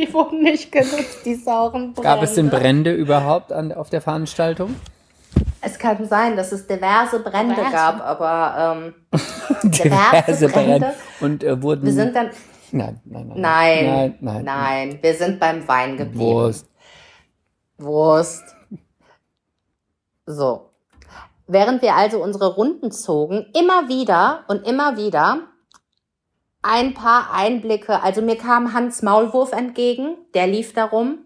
Die 0.01 0.11
wurden 0.13 0.41
nicht 0.41 0.71
genutzt, 0.71 1.19
die 1.25 1.35
sauren 1.35 1.93
Brände. 1.93 2.01
Gab 2.01 2.23
es 2.23 2.33
denn 2.33 2.49
Brände 2.49 2.91
überhaupt 2.91 3.51
an, 3.51 3.71
auf 3.71 3.91
der 3.91 4.01
Veranstaltung? 4.01 4.75
Es 5.61 5.77
kann 5.77 6.07
sein, 6.07 6.35
dass 6.35 6.51
es 6.51 6.65
diverse 6.65 7.19
Brände 7.19 7.53
Diverse. 7.53 7.71
gab, 7.71 8.01
aber 8.01 8.83
ähm, 8.83 8.95
Diverse 9.63 10.49
Brände. 10.49 10.79
Brände. 10.79 10.93
Und 11.19 11.43
äh, 11.43 11.61
wurden. 11.61 11.85
wir 11.85 11.93
sind 11.93 12.15
dann. 12.15 12.31
nein, 12.71 12.99
nein, 13.05 13.27
nein. 13.27 13.41
Nein, 13.41 13.85
nein, 13.91 14.17
nein. 14.21 14.43
nein, 14.43 14.99
wir 15.01 15.13
sind 15.13 15.39
beim 15.39 15.67
Wein 15.67 15.97
geblieben. 15.97 16.19
Wurst. 16.19 16.67
Wurst. 17.77 18.43
So. 20.25 20.71
Während 21.45 21.83
wir 21.83 21.95
also 21.95 22.23
unsere 22.23 22.55
Runden 22.55 22.91
zogen, 22.91 23.45
immer 23.53 23.87
wieder 23.87 24.45
und 24.47 24.65
immer 24.65 24.97
wieder 24.97 25.50
ein 26.61 26.93
paar 26.93 27.31
Einblicke. 27.33 28.01
Also 28.01 28.21
mir 28.21 28.37
kam 28.37 28.73
Hans 28.73 29.01
Maulwurf 29.01 29.51
entgegen, 29.51 30.17
der 30.33 30.47
lief 30.47 30.73
darum. 30.73 31.19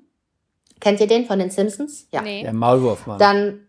Kennt 0.79 0.99
ihr 0.99 1.07
den 1.07 1.25
von 1.25 1.39
den 1.39 1.49
Simpsons? 1.49 2.07
Ja. 2.11 2.21
Nee. 2.21 2.43
Der 2.43 2.53
Maulwurfmann. 2.53 3.19
Dann, 3.19 3.67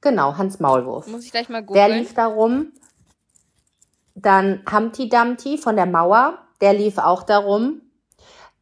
genau, 0.00 0.36
Hans 0.36 0.60
Maulwurf. 0.60 1.06
Muss 1.06 1.24
ich 1.24 1.30
gleich 1.32 1.48
mal 1.48 1.62
Der 1.62 1.66
googeln. 1.86 1.98
lief 1.98 2.14
darum. 2.14 2.72
Dann 4.14 4.62
Humpty 4.70 5.08
Dumpty 5.08 5.58
von 5.58 5.76
der 5.76 5.86
Mauer, 5.86 6.38
der 6.60 6.74
lief 6.74 6.98
auch 6.98 7.22
darum. 7.22 7.82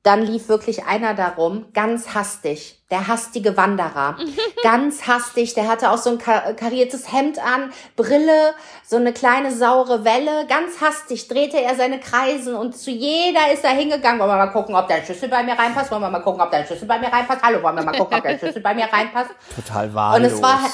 Dann 0.04 0.22
lief 0.22 0.48
wirklich 0.48 0.84
einer 0.84 1.14
darum, 1.14 1.66
ganz 1.74 2.14
hastig, 2.14 2.82
der 2.90 3.08
hastige 3.08 3.56
Wanderer, 3.56 4.16
ganz 4.62 5.06
hastig, 5.06 5.54
der 5.54 5.68
hatte 5.68 5.90
auch 5.90 5.98
so 5.98 6.10
ein 6.10 6.18
kar 6.18 6.54
kariertes 6.54 7.12
Hemd 7.12 7.38
an, 7.38 7.72
Brille, 7.96 8.54
so 8.86 8.96
eine 8.96 9.12
kleine 9.12 9.52
saure 9.52 10.04
Welle, 10.04 10.46
ganz 10.46 10.80
hastig 10.80 11.28
drehte 11.28 11.60
er 11.60 11.74
seine 11.74 12.00
Kreisen 12.00 12.54
und 12.54 12.76
zu 12.76 12.90
jeder 12.90 13.52
ist 13.52 13.64
er 13.64 13.70
hingegangen, 13.70 14.20
wollen 14.20 14.30
wir 14.30 14.36
mal 14.36 14.52
gucken, 14.52 14.74
ob 14.74 14.88
dein 14.88 15.04
Schlüssel 15.04 15.28
bei 15.28 15.42
mir 15.42 15.58
reinpasst, 15.58 15.90
wollen 15.90 16.02
wir 16.02 16.10
mal 16.10 16.20
gucken, 16.20 16.40
ob 16.40 16.50
dein 16.50 16.64
Schlüssel 16.64 16.86
bei 16.86 16.98
mir 16.98 17.12
reinpasst, 17.12 17.42
hallo, 17.42 17.62
wollen 17.62 17.76
wir 17.76 17.84
mal 17.84 17.98
gucken, 17.98 18.16
ob 18.16 18.22
dein 18.22 18.38
Schlüssel 18.38 18.62
bei 18.62 18.74
mir 18.74 18.86
reinpasst. 18.86 19.30
Total 19.54 19.88
Und 19.88 19.94
wahllos. 19.94 20.32
es 20.32 20.42
war 20.42 20.62
halt 20.62 20.72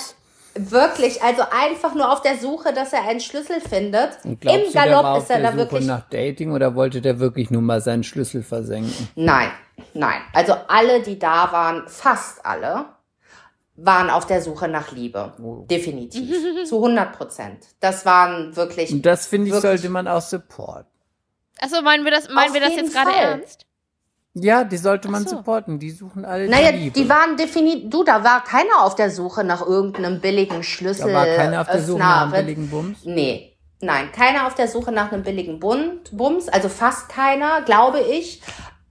wirklich, 0.54 1.22
also 1.22 1.42
einfach 1.50 1.94
nur 1.94 2.12
auf 2.12 2.22
der 2.22 2.38
Suche, 2.38 2.72
dass 2.72 2.92
er 2.92 3.02
einen 3.02 3.20
Schlüssel 3.20 3.60
findet. 3.60 4.18
Im 4.24 4.38
du, 4.38 4.46
der 4.46 4.74
war 4.74 4.86
Galopp 4.86 5.04
auf 5.04 5.22
ist 5.22 5.30
er 5.30 5.40
der 5.40 5.46
da 5.46 5.52
Suche 5.52 5.72
wirklich. 5.72 5.86
nach 5.86 6.08
Dating 6.08 6.52
oder 6.52 6.74
wollte 6.74 7.00
der 7.00 7.18
wirklich 7.18 7.50
nur 7.50 7.62
mal 7.62 7.80
seinen 7.80 8.04
Schlüssel 8.04 8.42
versenken? 8.42 9.08
Nein, 9.14 9.50
nein. 9.92 10.20
Also 10.32 10.54
alle, 10.68 11.02
die 11.02 11.18
da 11.18 11.50
waren, 11.52 11.88
fast 11.88 12.44
alle, 12.44 12.86
waren 13.76 14.10
auf 14.10 14.26
der 14.26 14.40
Suche 14.40 14.68
nach 14.68 14.92
Liebe. 14.92 15.32
Oh. 15.42 15.64
Definitiv. 15.68 16.64
Zu 16.68 16.76
100 16.76 17.16
Prozent. 17.16 17.66
Das 17.80 18.06
waren 18.06 18.54
wirklich. 18.56 18.92
Und 18.92 19.04
das 19.04 19.26
finde 19.26 19.48
ich, 19.48 19.54
sollte 19.56 19.88
man 19.88 20.06
auch 20.06 20.22
supporten. 20.22 20.90
Achso, 21.60 21.82
meinen 21.82 22.04
wir 22.04 22.10
das, 22.10 22.28
meinen 22.28 22.48
Auf 22.48 22.54
wir 22.54 22.60
das 22.60 22.76
jetzt 22.76 22.92
gerade 22.92 23.12
ernst? 23.12 23.66
Ja, 24.34 24.64
die 24.64 24.76
sollte 24.76 25.08
man 25.08 25.22
so. 25.24 25.36
supporten. 25.36 25.78
Die 25.78 25.90
suchen 25.90 26.24
alle 26.24 26.48
Naja, 26.48 26.72
die 26.72 26.78
Liebe. 26.78 27.00
die 27.00 27.08
waren 27.08 27.36
definitiv. 27.36 27.88
Du, 27.88 28.02
da 28.02 28.24
war 28.24 28.42
keiner 28.42 28.82
auf 28.82 28.96
der 28.96 29.10
Suche 29.10 29.44
nach 29.44 29.64
irgendeinem 29.64 30.20
billigen 30.20 30.64
Schlüssel. 30.64 31.12
da 31.12 31.14
war 31.14 31.26
keiner 31.26 31.60
auf 31.60 31.68
der 31.68 31.82
Suche 31.82 31.98
nach 32.00 32.22
einem 32.22 32.32
billigen 32.32 32.68
Bums. 32.68 32.98
Nee, 33.04 33.56
nein, 33.80 34.10
keiner 34.10 34.46
auf 34.48 34.54
der 34.54 34.66
Suche 34.66 34.90
nach 34.90 35.12
einem 35.12 35.22
billigen 35.22 35.60
Bums, 35.60 36.48
also 36.48 36.68
fast 36.68 37.08
keiner, 37.08 37.62
glaube 37.62 38.00
ich. 38.00 38.42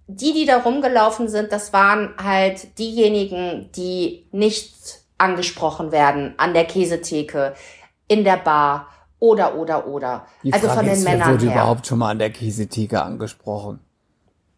Die, 0.07 0.33
die 0.33 0.45
da 0.45 0.57
rumgelaufen 0.57 1.29
sind, 1.29 1.51
das 1.51 1.71
waren 1.71 2.13
halt 2.21 2.77
diejenigen, 2.77 3.69
die 3.75 4.27
nicht 4.31 4.73
angesprochen 5.17 5.91
werden 5.91 6.33
an 6.37 6.53
der 6.53 6.65
Käsetheke, 6.65 7.53
in 8.09 8.23
der 8.23 8.37
Bar 8.37 8.87
oder, 9.19 9.55
oder, 9.55 9.87
oder. 9.87 10.25
Die 10.43 10.51
also 10.51 10.67
Frage 10.67 10.79
von 10.79 10.85
den 10.85 10.95
ist, 10.95 11.03
Männern 11.05 11.31
wurde 11.31 11.45
her. 11.45 11.53
überhaupt 11.53 11.87
schon 11.87 11.99
mal 11.99 12.09
an 12.09 12.19
der 12.19 12.29
Käsetheke 12.31 13.01
angesprochen? 13.01 13.79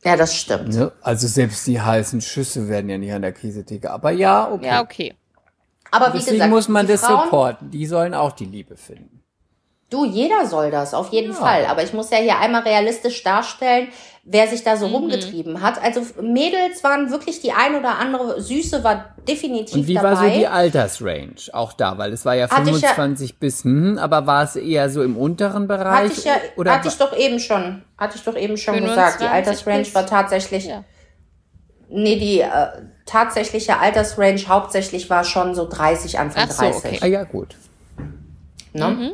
Ja, 0.05 0.15
das 0.15 0.35
stimmt. 0.35 0.69
Ne? 0.75 0.91
Also 1.01 1.27
selbst 1.27 1.65
die 1.65 1.81
heißen 1.81 2.21
Schüsse 2.21 2.69
werden 2.69 2.89
ja 2.89 2.97
nicht 2.97 3.11
an 3.11 3.23
der 3.23 3.31
Käsetheke. 3.31 3.89
Aber 3.91 4.11
ja, 4.11 4.51
okay. 4.51 4.65
Ja, 4.67 4.81
okay. 4.81 5.15
Aber 5.89 6.13
wie 6.13 6.17
Deswegen 6.17 6.35
gesagt, 6.35 6.51
muss 6.51 6.67
man 6.67 6.85
die 6.85 6.91
das 6.91 7.01
Frauen, 7.01 7.23
supporten. 7.23 7.71
Die 7.71 7.85
sollen 7.87 8.13
auch 8.13 8.31
die 8.31 8.45
Liebe 8.45 8.77
finden. 8.77 9.23
Du, 9.89 10.05
jeder 10.05 10.45
soll 10.45 10.71
das, 10.71 10.93
auf 10.93 11.09
jeden 11.11 11.31
Ja. 11.31 11.37
Fall. 11.37 11.65
Aber 11.65 11.83
ich 11.83 11.93
muss 11.93 12.09
ja 12.11 12.17
hier 12.17 12.39
einmal 12.39 12.61
realistisch 12.63 13.23
darstellen, 13.23 13.87
wer 14.27 14.47
sich 14.47 14.61
Mhm. 14.61 14.65
da 14.65 14.75
so 14.77 14.87
rumgetrieben 14.87 15.61
hat. 15.61 15.79
Also 15.83 16.01
Mädels 16.21 16.83
waren 16.83 17.11
wirklich 17.11 17.41
die 17.41 17.51
ein 17.51 17.75
oder 17.75 17.99
andere 17.99 18.41
Süße 18.41 18.83
war 18.83 19.13
definitiv 19.27 19.75
Und 19.75 19.87
wie 19.87 19.93
dabei. 19.93 20.11
war 20.11 20.15
so 20.17 20.29
die 20.29 20.47
Altersrange? 20.47 21.35
Auch 21.53 21.73
da, 21.73 21.97
weil 21.99 22.11
es 22.11 22.25
war 22.25 22.33
ja 22.33 22.49
Hatte 22.49 22.71
ich 22.71 22.81
ja- 22.81 22.89
25 22.89 23.37
bis, 23.39 23.63
hm, 23.63 23.97
aber 23.99 24.25
war 24.25 24.43
es 24.43 24.55
eher 24.55 24.89
so 24.89 25.03
im 25.03 25.15
unteren 25.15 25.67
Bereich? 25.67 26.09
hatte 26.09 26.13
ich 26.19 26.23
ja, 26.25 26.33
oder 26.57 26.73
hatte 26.73 26.87
ich 26.87 26.97
doch 26.97 27.15
eben 27.15 27.39
schon, 27.39 27.83
hatte 27.99 28.17
ich 28.17 28.23
doch 28.23 28.35
eben 28.35 28.57
schon 28.57 28.73
25 28.73 28.95
gesagt. 28.95 29.21
Die 29.21 29.25
Altersrange 29.27 29.93
war 29.93 30.05
tatsächlich, 30.07 30.65
Ja. 30.65 30.83
nee, 31.89 32.17
die 32.17 32.41
äh, 32.41 32.49
tatsächliche 33.05 33.77
Altersrange 33.77 34.41
hauptsächlich 34.47 35.07
war 35.09 35.23
schon 35.23 35.53
so 35.53 35.67
30, 35.69 36.17
Anfang 36.17 36.45
Ach 36.47 36.51
so, 36.51 36.63
30. 36.63 36.77
okay. 36.83 36.99
ah 37.01 37.05
ja, 37.07 37.23
gut. 37.25 37.55
Ne? 38.73 39.13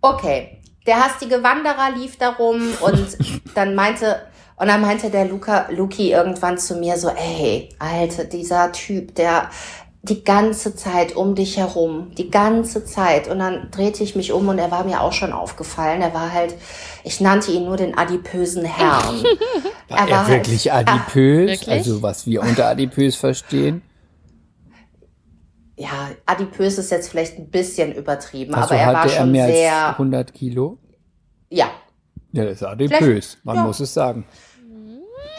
Okay. 0.00 0.56
Der 0.86 0.96
hastige 1.04 1.42
Wanderer 1.42 1.90
lief 1.96 2.16
darum 2.18 2.62
und 2.80 3.16
dann 3.54 3.74
meinte, 3.74 4.20
und 4.60 4.66
dann 4.68 4.80
meinte 4.82 5.08
der 5.10 5.24
Luca, 5.24 5.68
Luki 5.70 6.12
irgendwann 6.12 6.58
zu 6.58 6.76
mir 6.76 6.96
so, 6.98 7.08
ey, 7.08 7.70
Alter, 7.78 8.24
dieser 8.24 8.70
Typ, 8.72 9.14
der 9.14 9.48
die 10.02 10.22
ganze 10.24 10.74
Zeit 10.74 11.14
um 11.16 11.34
dich 11.34 11.56
herum, 11.58 12.12
die 12.16 12.30
ganze 12.30 12.84
Zeit. 12.84 13.28
Und 13.28 13.38
dann 13.38 13.70
drehte 13.70 14.02
ich 14.02 14.16
mich 14.16 14.32
um 14.32 14.48
und 14.48 14.58
er 14.58 14.70
war 14.70 14.84
mir 14.84 15.00
auch 15.02 15.12
schon 15.12 15.32
aufgefallen. 15.32 16.00
Er 16.00 16.14
war 16.14 16.32
halt, 16.32 16.54
ich 17.04 17.20
nannte 17.20 17.50
ihn 17.52 17.64
nur 17.64 17.76
den 17.76 17.96
adipösen 17.98 18.64
Herrn. 18.64 19.22
War 19.88 20.08
er, 20.08 20.26
halt- 20.26 20.28
wirklich 20.28 20.72
adipös? 20.72 21.48
Wirklich? 21.50 21.68
Also 21.70 22.02
was 22.02 22.26
wir 22.26 22.42
unter 22.42 22.66
adipös 22.68 23.16
verstehen? 23.16 23.82
ja, 25.76 26.10
adipös 26.26 26.76
ist 26.78 26.90
jetzt 26.90 27.08
vielleicht 27.08 27.38
ein 27.38 27.48
bisschen 27.50 27.92
übertrieben, 27.94 28.54
Also 28.54 28.74
aber 28.74 28.76
er 28.82 28.92
war 28.92 29.02
hatte 29.02 29.14
er 29.14 29.20
schon 29.20 29.32
mehr 29.32 29.44
als 29.44 29.54
sehr, 29.54 29.88
100 29.90 30.34
Kilo? 30.34 30.78
ja, 31.48 31.70
Ja, 32.32 32.44
das 32.44 32.54
ist 32.56 32.62
adipös. 32.62 33.38
Man 33.44 33.56
ja. 33.56 33.64
muss 33.64 33.80
es 33.80 33.92
sagen. 33.94 34.24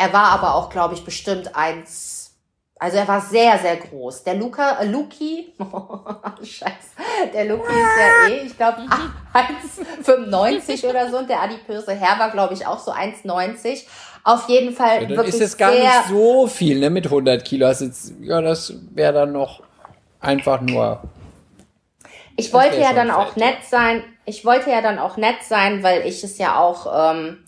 Er 0.01 0.11
war 0.13 0.31
aber 0.31 0.55
auch, 0.55 0.71
glaube 0.71 0.95
ich, 0.95 1.05
bestimmt 1.05 1.55
eins. 1.55 2.31
Also 2.79 2.97
er 2.97 3.07
war 3.07 3.21
sehr, 3.21 3.59
sehr 3.59 3.75
groß. 3.75 4.23
Der 4.23 4.33
Luca, 4.33 4.79
äh, 4.79 4.87
Luki, 4.87 5.53
Scheiße, 6.41 7.31
der 7.31 7.45
Luki 7.45 7.71
ist 7.71 7.99
ja 7.99 8.33
eh, 8.33 8.45
ich 8.47 8.57
glaube, 8.57 8.77
1,95 10.03 10.89
oder 10.89 11.11
so. 11.11 11.19
Und 11.19 11.29
der 11.29 11.43
adipöse 11.43 11.93
Herr 11.93 12.17
war, 12.17 12.31
glaube 12.31 12.55
ich, 12.55 12.65
auch 12.65 12.79
so 12.79 12.91
1,90. 12.91 13.83
Auf 14.23 14.49
jeden 14.49 14.75
Fall 14.75 15.03
Ja, 15.03 15.07
dann 15.07 15.17
wirklich 15.17 15.35
ist 15.35 15.41
es 15.41 15.57
gar 15.57 15.71
sehr, 15.71 15.83
nicht 15.83 16.09
so 16.09 16.47
viel, 16.47 16.79
ne? 16.79 16.89
Mit 16.89 17.05
100 17.05 17.45
Kilo. 17.45 17.67
Das 17.67 17.81
ist, 17.81 18.15
ja, 18.21 18.41
das 18.41 18.73
wäre 18.95 19.13
dann 19.13 19.33
noch 19.33 19.61
einfach 20.19 20.61
nur. 20.61 21.03
Ich 22.35 22.51
wollte 22.53 22.79
ja 22.79 22.93
dann 22.93 23.11
auch 23.11 23.35
nett 23.35 23.63
sein. 23.69 24.03
Ich 24.25 24.45
wollte 24.45 24.71
ja 24.71 24.81
dann 24.81 24.97
auch 24.97 25.17
nett 25.17 25.43
sein, 25.47 25.83
weil 25.83 26.07
ich 26.07 26.23
es 26.23 26.39
ja 26.39 26.59
auch, 26.59 27.13
ähm, 27.13 27.43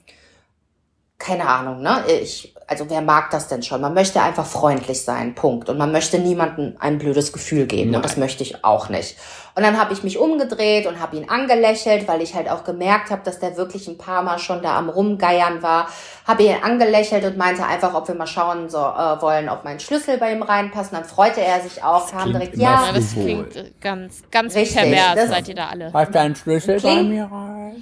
keine 1.24 1.48
Ahnung, 1.48 1.82
ne? 1.82 2.04
Ich, 2.22 2.54
also 2.68 2.90
wer 2.90 3.02
mag 3.02 3.30
das 3.32 3.48
denn 3.48 3.64
schon? 3.64 3.80
Man 3.82 3.94
möchte 3.94 4.22
einfach 4.22 4.46
freundlich 4.46 5.02
sein, 5.04 5.36
Punkt. 5.36 5.70
Und 5.70 5.78
man 5.78 5.92
möchte 5.92 6.20
niemandem 6.20 6.76
ein 6.80 6.98
blödes 6.98 7.32
Gefühl 7.32 7.66
geben. 7.66 7.92
Nein. 7.92 7.98
Und 7.98 8.06
das 8.06 8.18
möchte 8.18 8.44
ich 8.44 8.66
auch 8.66 8.90
nicht. 8.90 9.16
Und 9.56 9.64
dann 9.64 9.80
habe 9.80 9.94
ich 9.94 10.04
mich 10.04 10.18
umgedreht 10.18 10.88
und 10.88 11.00
habe 11.00 11.16
ihn 11.16 11.30
angelächelt, 11.30 12.08
weil 12.08 12.22
ich 12.24 12.34
halt 12.34 12.50
auch 12.50 12.64
gemerkt 12.64 13.12
habe, 13.12 13.22
dass 13.24 13.40
der 13.40 13.56
wirklich 13.56 13.88
ein 13.88 13.98
paar 14.00 14.24
Mal 14.24 14.40
schon 14.40 14.62
da 14.64 14.76
am 14.78 14.90
Rumgeiern 14.90 15.62
war. 15.62 15.88
Habe 16.28 16.44
ihn 16.44 16.56
angelächelt 16.64 17.24
und 17.26 17.38
meinte 17.38 17.64
einfach, 17.66 17.94
ob 17.94 18.08
wir 18.08 18.16
mal 18.16 18.26
schauen 18.28 18.70
so, 18.70 18.80
äh, 18.80 19.22
wollen, 19.22 19.50
ob 19.50 19.64
mein 19.64 19.80
Schlüssel 19.80 20.18
bei 20.18 20.32
ihm 20.34 20.42
reinpasst. 20.42 20.92
Und 20.92 21.00
dann 21.00 21.08
freute 21.08 21.42
er 21.42 21.62
sich 21.62 21.84
auch, 21.84 22.10
kam 22.10 22.22
klingt 22.32 22.36
direkt, 22.42 22.58
ja, 22.58 22.92
das 22.94 23.12
klingt 23.14 23.80
ganz, 23.82 24.24
ganz 24.32 24.56
Richtig, 24.56 24.76
pervers, 24.78 25.16
das- 25.16 25.30
seid 25.30 25.48
ihr 25.48 25.56
da 25.56 25.68
alle. 25.68 25.94
Hast 25.94 26.14
du 26.16 26.20
einen 26.20 26.36
Schlüssel 26.36 26.76
bei 26.82 26.90
Klingt- 26.90 27.10
mir 27.10 27.30
rein? 27.32 27.76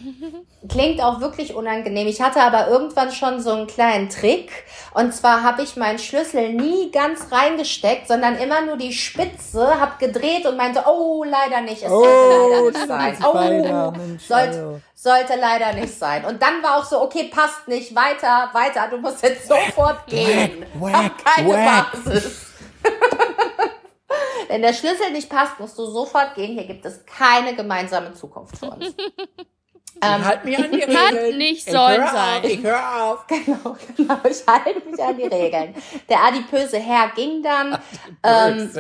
Klingt 0.69 1.01
auch 1.01 1.21
wirklich 1.21 1.55
unangenehm. 1.55 2.07
Ich 2.07 2.21
hatte 2.21 2.39
aber 2.39 2.67
irgendwann 2.67 3.11
schon 3.11 3.41
so 3.41 3.51
einen 3.51 3.65
kleinen 3.65 4.09
Trick. 4.09 4.51
Und 4.93 5.11
zwar 5.11 5.41
habe 5.41 5.63
ich 5.63 5.75
meinen 5.75 5.97
Schlüssel 5.97 6.53
nie 6.53 6.91
ganz 6.91 7.31
reingesteckt, 7.31 8.07
sondern 8.07 8.35
immer 8.37 8.61
nur 8.61 8.77
die 8.77 8.93
Spitze, 8.93 9.79
hab 9.79 9.97
gedreht 9.97 10.45
und 10.45 10.57
meinte, 10.57 10.83
oh, 10.85 11.23
leider 11.23 11.61
nicht. 11.61 11.81
Es 11.81 11.89
sollte 11.89 12.85
leider 12.85 13.09
nicht 13.09 13.21
sein. 13.23 13.25
Oh, 13.25 13.91
Mensch, 13.97 14.23
sollte, 14.23 14.57
hallo. 14.57 14.81
sollte 14.93 15.35
leider 15.35 15.73
nicht 15.73 15.97
sein. 15.97 16.25
Und 16.25 16.39
dann 16.43 16.61
war 16.61 16.77
auch 16.77 16.85
so, 16.85 17.01
okay, 17.01 17.31
passt 17.33 17.67
nicht, 17.67 17.95
weiter, 17.95 18.51
weiter, 18.53 18.87
du 18.87 18.97
musst 18.97 19.23
jetzt 19.23 19.47
sofort 19.47 20.05
gehen. 20.05 20.63
Wack, 20.75 20.93
Hab 20.93 21.25
keine 21.25 21.49
wack. 21.49 21.91
Basis. 22.03 22.51
Wenn 24.47 24.61
der 24.61 24.73
Schlüssel 24.73 25.11
nicht 25.11 25.29
passt, 25.29 25.59
musst 25.59 25.77
du 25.79 25.85
sofort 25.85 26.35
gehen. 26.35 26.53
Hier 26.53 26.67
gibt 26.67 26.85
es 26.85 27.03
keine 27.05 27.55
gemeinsame 27.55 28.13
Zukunft 28.13 28.57
für 28.59 28.69
uns. 28.69 28.93
Ähm, 30.01 30.25
halt 30.25 30.45
mich 30.45 30.57
an 30.57 30.71
die 30.71 30.81
Regeln. 30.81 31.37
nicht 31.37 31.67
Ich 31.67 31.73
sollen 31.73 32.01
hör 32.01 32.05
auf, 32.05 32.11
sein. 32.11 32.43
Ich 32.43 32.63
hör 32.63 33.03
auf. 33.03 33.27
Genau, 33.27 33.77
genau. 33.97 34.17
Ich 34.29 34.45
halte 34.47 34.89
mich 34.89 35.01
an 35.01 35.17
die 35.17 35.27
Regeln. 35.27 35.75
Der 36.09 36.23
adipöse 36.23 36.79
Herr 36.79 37.09
ging 37.15 37.43
dann. 37.43 37.77
Ähm, 38.23 38.71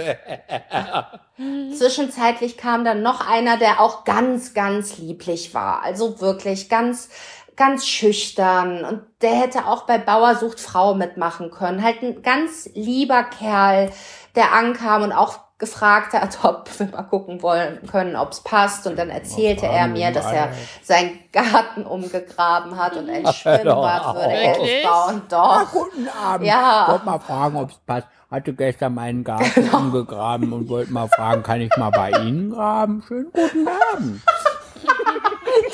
zwischenzeitlich 1.73 2.57
kam 2.57 2.85
dann 2.85 3.01
noch 3.01 3.27
einer, 3.27 3.57
der 3.57 3.81
auch 3.81 4.03
ganz, 4.03 4.53
ganz 4.53 4.97
lieblich 4.97 5.53
war. 5.53 5.83
Also 5.83 6.21
wirklich 6.21 6.69
ganz, 6.69 7.09
ganz 7.55 7.87
schüchtern. 7.87 8.85
Und 8.85 9.03
der 9.21 9.35
hätte 9.35 9.67
auch 9.67 9.83
bei 9.83 9.97
Bauer 9.97 10.35
sucht 10.35 10.59
Frau 10.59 10.95
mitmachen 10.95 11.51
können. 11.51 11.83
Halt 11.83 12.01
ein 12.01 12.21
ganz 12.21 12.69
lieber 12.73 13.23
Kerl, 13.23 13.91
der 14.35 14.53
ankam 14.53 15.03
und 15.03 15.11
auch 15.11 15.39
gefragt 15.61 16.11
hat, 16.11 16.39
ob 16.43 16.67
wir 16.77 16.87
mal 16.87 17.03
gucken 17.03 17.41
wollen 17.41 17.79
können, 17.89 18.17
ob 18.17 18.33
es 18.33 18.41
passt. 18.41 18.85
Und 18.85 18.99
dann 18.99 19.09
erzählte 19.09 19.67
er 19.67 19.87
mir, 19.87 20.11
dass 20.11 20.29
er 20.29 20.49
seinen 20.83 21.19
Garten 21.31 21.85
umgegraben 21.85 22.77
hat 22.77 22.97
und 22.97 23.09
ein 23.09 23.25
Schwimmbad 23.33 24.15
würde 24.15 24.33
er 24.33 24.89
bauen. 24.89 25.21
Doch. 25.29 25.71
Guten 25.71 26.09
Abend. 26.09 26.45
Ja. 26.45 26.87
Wollte 26.89 27.05
mal 27.05 27.19
fragen, 27.19 27.55
ob 27.55 27.69
es 27.69 27.77
passt. 27.77 28.07
Hatte 28.29 28.53
gestern 28.53 28.93
meinen 28.93 29.23
Garten 29.23 29.69
umgegraben 29.69 30.51
und 30.53 30.69
wollte 30.69 30.91
mal 30.91 31.07
fragen, 31.07 31.43
kann 31.43 31.61
ich 31.61 31.75
mal 31.77 31.89
bei 31.91 32.11
Ihnen 32.11 32.51
graben? 32.51 33.03
Schönen 33.07 33.31
guten 33.31 33.67
Abend. 33.67 34.21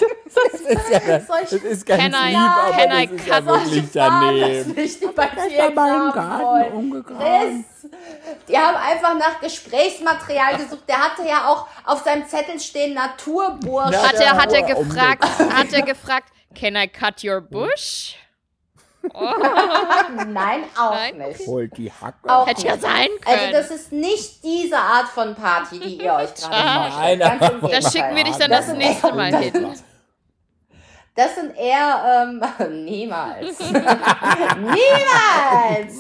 Das 0.52 0.62
ist 0.62 0.90
ja 0.90 1.00
das, 1.08 1.28
das 1.28 1.52
ist 1.54 1.86
ganz 1.86 2.02
Can 2.04 2.14
I- 2.14 2.28
lieb, 2.30 2.38
aber 2.38 2.72
can 2.78 2.90
das 2.90 3.00
I 3.00 3.16
ist 3.16 3.28
ja 3.28 3.46
wirklich 3.46 3.86
daneben. 3.94 4.76
Bei 5.16 5.26
dir 5.28 5.48
Gestern 5.48 5.74
meinen 5.76 6.12
graben 6.12 6.14
Garten 6.14 6.74
umgegraben. 6.78 7.66
Chris, 7.82 7.92
die 8.48 8.58
haben 8.58 8.76
einfach 8.78 9.14
nach 9.18 9.40
Gesprächsmaterial 9.42 10.58
gesucht. 10.58 10.84
Der 10.88 10.98
hatte 11.00 11.24
ja 11.28 11.48
auch 11.48 11.68
auf 11.86 12.04
seinem 12.04 12.28
Zettel 12.28 12.60
stehen 12.60 12.94
Naturbursche. 12.94 14.02
Hat 14.02 14.16
er, 14.16 14.38
hat 14.38 14.52
er 14.54 14.62
Uhr 14.78 14.84
gefragt, 14.86 15.24
hat 15.24 15.74
er 15.74 15.82
gefragt, 15.84 16.30
can 16.56 16.76
I 16.76 16.88
cut 16.88 17.24
your 17.24 17.42
bush? 17.42 18.16
Nein, 19.14 20.64
auch 20.78 20.92
Nein? 20.92 21.18
nicht. 21.18 21.48
Holt 21.48 21.78
die 21.78 21.90
Hacke. 21.92 22.18
Auch 22.30 22.46
Hätte 22.46 22.66
ja 22.66 22.74
nicht. 22.74 22.82
sein 22.82 23.08
können. 23.26 23.40
Also 23.40 23.52
das 23.54 23.72
ist 23.72 23.92
nicht 23.94 24.44
diese 24.44 24.78
Art 24.78 25.08
von 25.08 25.34
Party, 25.36 25.80
die 25.80 26.02
ihr 26.04 26.14
euch 26.14 26.34
gerade 26.50 27.26
aber- 27.26 27.70
Da 27.70 27.90
schicken 27.90 28.16
wir 28.16 28.24
dich 28.26 28.36
dann 28.36 28.52
Das 28.52 28.68
das 28.68 28.76
nächste 28.76 29.14
Mal 29.14 29.32
das- 29.32 29.42
hin. 29.42 29.74
Das 31.18 31.34
sind 31.36 31.58
eher, 31.58 32.28
ähm, 32.30 32.86
niemals. 32.86 33.58
niemals! 34.62 35.98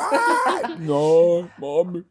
No, 0.79 1.47
Mom. 1.57 2.05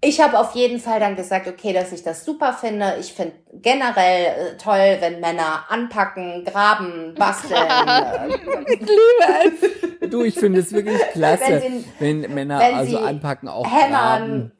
Ich 0.00 0.20
habe 0.20 0.38
auf 0.38 0.54
jeden 0.54 0.78
Fall 0.78 1.00
dann 1.00 1.16
gesagt, 1.16 1.46
okay, 1.48 1.72
dass 1.72 1.90
ich 1.92 2.02
das 2.02 2.24
super 2.24 2.52
finde. 2.52 2.96
Ich 3.00 3.12
finde 3.14 3.34
generell 3.54 4.26
äh, 4.26 4.56
toll, 4.56 4.96
wenn 5.00 5.20
Männer 5.20 5.64
anpacken, 5.68 6.44
graben, 6.44 7.14
basteln. 7.14 7.56
äh, 10.00 10.06
Du, 10.08 10.22
ich 10.22 10.34
finde 10.38 10.60
es 10.60 10.72
wirklich 10.72 11.00
klasse, 11.12 11.42
Wenn 11.62 11.62
sie- 11.80 11.84
wenn 11.98 12.20
Männer 12.34 12.58
wenn 12.60 12.74
also 12.74 12.98
anpacken, 12.98 13.48
auch 13.48 13.64
hämmern. 13.66 13.90
graben, 13.90 14.52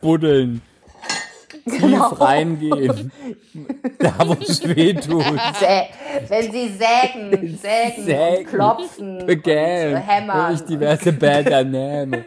buddeln, 0.00 0.62
Genau. 1.64 2.08
tief 2.08 2.20
reingehen, 2.20 3.12
da 3.98 4.14
wo 4.26 4.32
es 4.40 4.66
weh 4.66 4.94
tut, 4.94 5.24
Sä 5.60 5.88
wenn 6.28 6.52
sie 6.52 6.68
sägen, 6.68 7.58
sägen, 7.58 8.04
Sägen, 8.04 8.36
und 8.38 8.46
klopfen, 8.46 9.26
begähen, 9.26 9.94
und 9.94 10.00
hämmern, 10.00 10.48
wenn 10.48 10.54
ich 10.54 10.62
diverse 10.62 11.12
Bäder 11.12 11.64
nehme, 11.64 12.24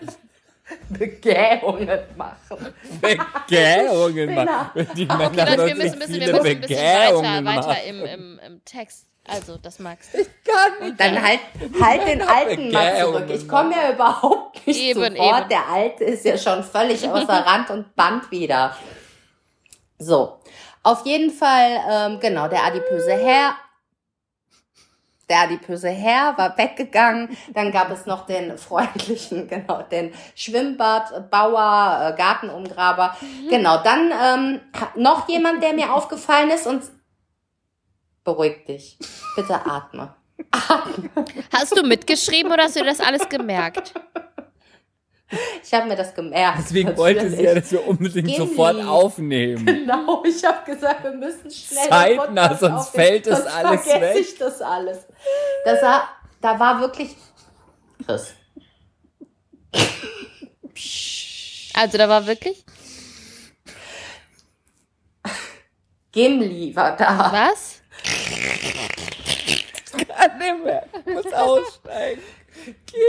Begähungen 0.90 2.00
machen. 2.16 2.74
Begähungen 3.02 4.36
machen, 4.36 4.70
wenn 4.74 4.88
die 4.96 5.06
Männer 5.06 5.28
Okay, 5.28 5.40
Leute, 5.40 5.50
wir 5.50 5.58
wirklich 5.58 5.76
müssen, 5.76 6.00
müssen, 6.00 6.14
wir 6.14 6.34
müssen 6.34 6.46
ein 6.46 6.62
bisschen 6.62 6.78
weiter, 6.78 7.46
weiter 7.46 7.84
im, 7.84 8.06
im, 8.06 8.40
im 8.46 8.66
Text. 8.66 9.06
Also, 9.28 9.58
das 9.58 9.80
magst 9.80 10.14
du. 10.14 10.20
Dann 10.98 11.22
halt, 11.22 11.40
halt 11.82 12.08
den 12.08 12.22
Alten 12.22 12.72
mal 12.72 13.00
zurück. 13.00 13.26
Ich 13.30 13.48
komme 13.48 13.72
ja 13.72 13.92
überhaupt 13.92 14.68
nicht 14.68 14.80
Eben, 14.80 14.94
zu 14.94 15.18
Wort. 15.18 15.42
eben. 15.42 15.50
Der 15.50 15.68
Alte 15.68 16.04
ist 16.04 16.26
ja 16.26 16.38
schon 16.38 16.64
völlig 16.64 17.08
außer 17.10 17.34
Rand 17.34 17.72
und 17.72 17.96
Band 17.96 18.30
wieder. 18.30 18.76
So, 19.98 20.40
auf 20.84 21.06
jeden 21.06 21.32
Fall, 21.32 21.80
ähm, 21.90 22.20
genau, 22.20 22.48
der 22.48 22.64
adipöse 22.64 23.14
Herr, 23.14 23.56
der 25.30 25.40
adipöse 25.40 25.90
Herr 25.90 26.38
war 26.38 26.58
weggegangen. 26.58 27.36
Dann 27.54 27.72
gab 27.72 27.90
es 27.90 28.06
noch 28.06 28.26
den 28.26 28.58
freundlichen, 28.58 29.48
genau, 29.50 29.82
den 29.84 30.14
Schwimmbadbauer, 30.36 32.14
äh, 32.14 32.18
Gartenumgraber. 32.18 33.18
Genau, 33.50 33.82
dann 33.84 34.12
ähm, 34.12 34.62
noch 34.96 35.28
jemand, 35.28 35.64
der 35.64 35.74
mir 35.74 35.94
aufgefallen 35.94 36.52
ist 36.52 36.68
und 36.68 36.84
beruhig 38.24 38.66
dich. 38.66 38.98
Bitte 39.36 39.66
atme. 39.66 40.14
Hast 41.54 41.78
du 41.78 41.84
mitgeschrieben 41.84 42.52
oder 42.52 42.64
hast 42.64 42.76
du 42.76 42.84
das 42.84 43.00
alles 43.00 43.28
gemerkt? 43.30 43.94
Ich 45.64 45.74
habe 45.74 45.88
mir 45.88 45.96
das 45.96 46.14
gemerkt. 46.14 46.60
Deswegen 46.60 46.96
wollte 46.98 47.30
sie 47.30 47.44
ja, 47.44 47.56
dass 47.56 47.72
wir 47.72 47.88
unbedingt 47.88 48.28
Geh 48.28 48.38
sofort 48.38 48.84
aufnehmen. 48.84 49.66
Genau, 49.66 50.24
ich 50.26 50.44
habe 50.44 50.72
gesagt, 50.72 51.04
wir 51.04 51.12
müssen 51.12 51.50
schnell. 51.52 51.90
Zeitnah, 51.90 52.56
sonst 52.56 52.88
aufnehmen, 52.88 53.08
fällt 53.08 53.28
das 53.28 53.40
sonst 53.40 53.54
alles 53.56 53.82
vergesse 53.82 54.02
weg. 54.02 54.18
ich 54.20 54.38
das 54.38 54.62
alles. 54.62 55.00
Das 55.66 55.82
war, 55.82 56.10
da 56.42 56.60
war 56.60 56.80
wirklich. 56.82 57.16
Chris. 58.06 58.34
Also, 61.74 61.98
da 61.98 62.08
war 62.08 62.26
wirklich. 62.26 62.64
Gimli 66.12 66.74
war 66.76 66.96
da. 66.96 67.32
Was? 67.34 67.82
Kann 70.08 70.38
nicht 70.38 70.64
mehr. 70.64 70.88
Muss 71.06 71.34
aussteigen. 71.34 72.22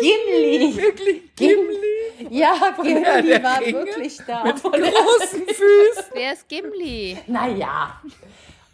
Gimli. 0.00 0.76
Wirklich 0.76 1.22
Gimli. 1.36 2.28
Ja, 2.30 2.54
Gimli 2.82 3.02
der 3.28 3.42
war 3.42 3.61
Ringe 3.61 3.84
wirklich 3.84 4.18
da. 4.26 4.44
mit 4.44 4.62
großen 4.62 5.46
Füßen. 5.46 6.04
Wer 6.12 6.32
ist 6.32 6.48
Gimli? 6.48 7.18
Naja. 7.26 8.00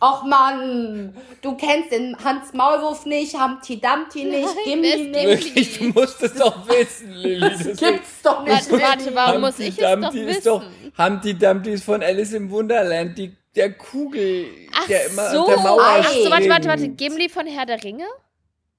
Och 0.05 0.25
Mann, 0.25 1.15
du 1.43 1.57
kennst 1.57 1.93
den 1.93 2.17
Hans 2.25 2.53
Maulwurf 2.53 3.07
nicht, 3.07 3.35
Humpty 3.41 3.81
Dumpty 3.81 4.25
nicht, 4.25 4.45
Nein, 4.47 4.65
Gimli 4.65 4.97
nicht. 4.97 5.15
Wirklich, 5.47 5.79
du 5.79 5.85
musst 5.91 6.21
es 6.25 6.35
doch 6.35 6.67
wissen, 6.69 7.13
Lilly. 7.13 7.39
Das 7.49 7.79
gibt's 7.79 8.21
doch 8.23 8.43
nicht. 8.43 8.69
Warte, 8.73 8.83
warte, 8.83 9.15
warum 9.15 9.41
muss 9.43 9.61
ich 9.61 9.69
es 9.69 9.77
doch 9.77 10.01
Dumpty 10.01 10.23
ist 10.25 10.45
doch, 10.45 10.61
wissen? 10.61 10.93
Humpty 10.99 11.39
Dumpty 11.39 11.71
ist 11.75 11.85
von 11.85 12.03
Alice 12.03 12.33
im 12.33 12.51
Wunderland, 12.51 13.17
die, 13.17 13.33
der 13.55 13.75
Kugel, 13.75 14.47
Ach 14.75 14.89
der 14.89 15.07
immer 15.07 15.31
so. 15.31 15.43
an 15.43 15.47
der 15.55 15.59
Mauer 15.59 15.81
Ach 15.81 16.05
Ach 16.05 16.13
so, 16.13 16.31
warte, 16.33 16.49
warte, 16.49 16.69
warte. 16.69 16.89
Gimli 16.89 17.29
von 17.29 17.47
Herr 17.47 17.67
der 17.67 17.85
Ringe? 17.85 18.07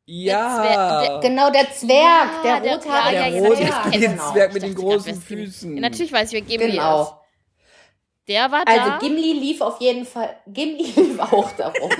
Ja. 0.05 1.19
Genau, 1.21 1.49
der 1.49 1.71
Zwerg, 1.71 2.29
Ja, 2.43 2.59
der 2.59 2.61
der- 2.61 2.75
rothaarige 2.75 3.15
ja, 3.15 3.29
der 3.29 3.39
ja, 3.39 3.47
rote 3.47 3.61
ich 3.95 4.01
genau. 4.01 4.31
Zwerg 4.31 4.53
mit 4.53 4.63
den 4.63 4.75
grad, 4.75 4.83
großen 4.85 5.13
ist 5.13 5.27
Gimli? 5.27 5.45
Füßen. 5.45 5.75
Ja, 5.75 5.81
natürlich 5.81 6.11
weiß 6.11 6.27
ich, 6.33 6.33
wer 6.33 6.41
Gimli 6.41 6.65
ist. 6.67 6.73
Genau. 6.73 7.19
Der 8.27 8.51
war 8.51 8.65
da. 8.65 8.71
Also 8.71 8.91
Gimli 8.99 9.33
lief 9.33 9.61
auf 9.61 9.79
jeden 9.81 10.05
Fall, 10.05 10.35
Gimli 10.47 10.83
lief 10.95 11.19
auch 11.19 11.51
darum. 11.53 11.89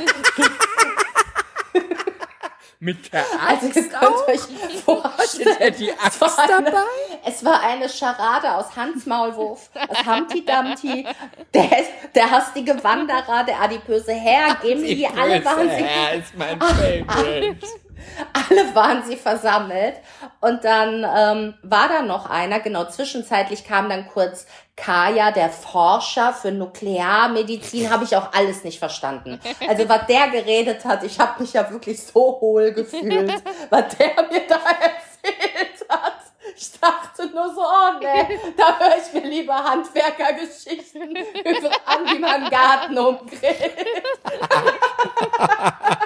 Mit 2.80 3.14
der 3.14 3.24
Also 3.48 3.68
Axt 3.68 3.78
ihr 3.78 3.84
könnt 3.88 4.28
euch 4.28 4.42
vorstellen, 4.84 5.58
hat 5.58 5.80
die 5.80 5.92
Axt 5.94 6.22
es 6.22 6.38
war, 6.38 6.40
eine, 6.58 6.66
dabei. 6.66 6.82
es 7.26 7.46
war 7.46 7.62
eine 7.62 7.88
Scharade 7.88 8.56
aus 8.56 8.76
Hans 8.76 9.06
Maulwurf, 9.06 9.70
aus 9.88 10.06
Humpty 10.06 10.44
Dumpty, 10.44 11.08
der, 11.54 11.70
der 12.14 12.30
hastige 12.30 12.84
Wanderer, 12.84 13.46
der 13.46 13.62
adipöse 13.62 14.12
Herr, 14.12 14.56
Gimli, 14.56 15.06
alle 15.18 15.46
waren 15.46 15.70
sie 15.70 15.82
Ja, 15.82 16.10
ist 16.20 16.36
mein 16.38 16.60
Favorite. 16.60 17.56
alle 18.34 18.76
waren 18.76 19.04
sie 19.04 19.16
versammelt. 19.16 19.96
Und 20.42 20.64
dann 20.64 21.04
ähm, 21.04 21.54
war 21.64 21.88
da 21.88 22.02
noch 22.02 22.30
einer, 22.30 22.60
genau, 22.60 22.86
zwischenzeitlich 22.86 23.66
kam 23.66 23.90
dann 23.90 24.08
kurz 24.08 24.46
Kaya, 24.76 25.32
der 25.32 25.50
Forscher 25.50 26.34
für 26.34 26.52
Nuklearmedizin, 26.52 27.92
habe 27.92 28.06
ich 28.06 28.16
auch 28.16 28.34
alles 28.34 28.64
nicht 28.64 28.80
verstanden. 28.80 29.40
Also 29.68 29.88
was 29.88 30.08
der 30.08 30.30
geredet 30.30 30.84
hat, 30.84 31.04
ich 31.04 31.20
habe 31.20 31.42
mich 31.42 31.54
ja 31.54 31.70
wirklich 31.70 32.02
so 32.02 32.40
hohl 32.42 32.72
gefühlt, 32.72 33.32
was 33.70 33.98
der 33.98 34.16
mir 34.32 34.48
da 34.48 34.56
erzählt 34.56 35.90
hat. 35.90 36.14
Ich 36.56 36.72
dachte 36.80 37.28
nur 37.28 37.54
so, 37.54 37.62
oh 37.62 38.00
nee, 38.00 38.40
da 38.58 38.80
höre 38.80 38.98
ich 38.98 39.14
mir 39.14 39.28
lieber 39.28 39.56
Handwerkergeschichten 39.56 41.16
über 41.16 41.72
an, 41.86 42.06
wie 42.08 42.20
man 42.20 42.32
einen 42.32 42.50
Garten 42.50 42.98
umgräbt. 42.98 43.88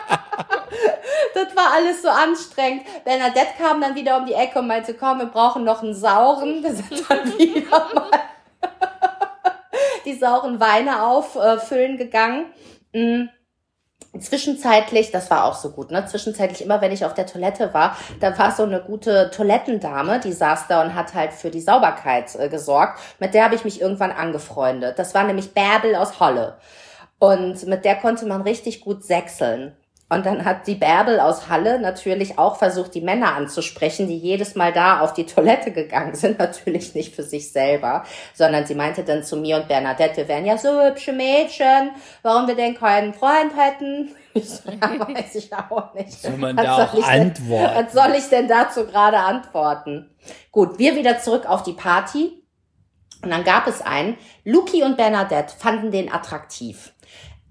Das 1.34 1.55
war 1.55 1.74
alles 1.74 2.01
so 2.01 2.09
anstrengend. 2.09 2.84
Bernadette 3.03 3.53
kam 3.57 3.82
dann 3.82 3.95
wieder 3.95 4.18
um 4.18 4.26
die 4.26 4.34
Ecke 4.34 4.59
und 4.59 4.68
meinte, 4.68 4.93
komm, 4.93 5.20
wir 5.20 5.28
brauchen 5.28 5.63
noch 5.63 5.84
einen 5.84 5.93
sauren. 5.93 6.63
Wir 6.63 6.74
sind 6.74 7.09
dann 7.09 7.38
wieder 7.38 7.88
mal 7.93 8.20
die 10.05 10.15
sauren 10.15 10.59
Weine 10.59 11.03
auffüllen 11.03 11.97
gegangen. 11.97 12.45
Mm. 12.93 13.26
Zwischenzeitlich, 14.20 15.11
das 15.11 15.30
war 15.30 15.43
auch 15.45 15.53
so 15.53 15.72
gut, 15.72 15.91
ne? 15.91 16.05
Zwischenzeitlich 16.07 16.63
immer, 16.63 16.82
wenn 16.82 16.91
ich 16.91 17.05
auf 17.05 17.13
der 17.13 17.28
Toilette 17.28 17.74
war, 17.74 17.95
da 18.20 18.36
war 18.39 18.51
so 18.51 18.63
eine 18.63 18.82
gute 18.82 19.30
Toilettendame, 19.30 20.20
die 20.20 20.32
saß 20.32 20.68
da 20.68 20.82
und 20.82 20.95
hat 20.95 21.13
halt 21.13 21.34
für 21.34 21.51
die 21.51 21.61
Sauberkeit 21.61 22.34
äh, 22.36 22.49
gesorgt. 22.49 22.99
Mit 23.20 23.36
der 23.36 23.43
habe 23.43 23.53
ich 23.53 23.63
mich 23.63 23.80
irgendwann 23.80 24.11
angefreundet. 24.11 24.97
Das 24.97 25.13
war 25.13 25.24
nämlich 25.24 25.53
Bärbel 25.53 25.95
aus 25.95 26.20
Holle. 26.20 26.57
Und 27.20 27.68
mit 27.68 27.86
der 27.86 27.95
konnte 27.95 28.26
man 28.26 28.41
richtig 28.41 28.82
gut 28.82 29.03
sechseln. 29.03 29.76
Und 30.10 30.26
dann 30.26 30.45
hat 30.45 30.68
die 30.68 30.76
Bärbel 30.76 31.20
aus 31.20 31.49
Halle 31.49 31.82
natürlich 31.82 32.39
auch 32.39 32.55
versucht, 32.55 32.95
die 32.95 33.01
Männer 33.01 33.36
anzusprechen, 33.36 34.08
die 34.08 34.18
jedes 34.18 34.55
Mal 34.55 34.72
da 34.72 35.01
auf 35.01 35.12
die 35.14 35.26
Toilette 35.26 35.72
gegangen 35.72 36.16
sind. 36.16 36.39
Natürlich 36.39 36.95
nicht 36.95 37.14
für 37.14 37.24
sich 37.24 37.51
selber, 37.51 38.03
sondern 38.34 38.66
sie 38.66 38.76
meinte 38.76 39.03
dann 39.03 39.24
zu 39.24 39.36
mir 39.36 39.58
und 39.58 39.68
Bernadette, 39.68 40.16
wir 40.18 40.28
wären 40.30 40.45
ja 40.45 40.58
so 40.58 40.82
hübsche 40.82 41.12
Mädchen, 41.12 41.91
warum 42.22 42.47
wir 42.47 42.55
denn 42.55 42.76
keinen 42.76 43.14
Freund 43.14 43.51
hätten. 43.58 44.12
Ich 44.38 44.47
so, 44.51 44.70
ja, 44.70 44.99
weiß 45.08 45.34
ich 45.34 45.51
auch 45.51 45.95
nicht. 45.95 46.12
Soll 46.22 46.38
man 46.38 46.55
Was 46.55 46.64
da 46.64 46.76
soll 46.76 46.86
auch 46.86 46.93
ich 46.93 47.05
denn- 47.05 47.22
antworten? 47.22 47.76
Was 47.88 47.93
soll 47.93 48.16
ich 48.16 48.30
denn 48.30 48.47
dazu 48.47 48.86
gerade 48.86 49.18
antworten? 49.18 50.16
Gut, 50.51 50.78
wir 50.78 50.95
wieder 50.95 51.18
zurück 51.18 51.49
auf 51.49 51.64
die 51.64 51.74
Party. 51.74 52.43
Und 53.24 53.32
dann 53.32 53.43
gab 53.43 53.66
es 53.66 53.82
einen. 53.82 54.16
Luki 54.43 54.84
und 54.84 54.95
Bernadette 54.95 55.55
fanden 55.58 55.89
den 55.89 56.14
attraktiv. 56.14 56.93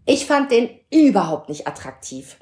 Ich 0.07 0.27
fand 0.27 0.51
den 0.53 0.71
überhaupt 0.91 1.49
nicht 1.49 1.67
attraktiv. 1.67 2.37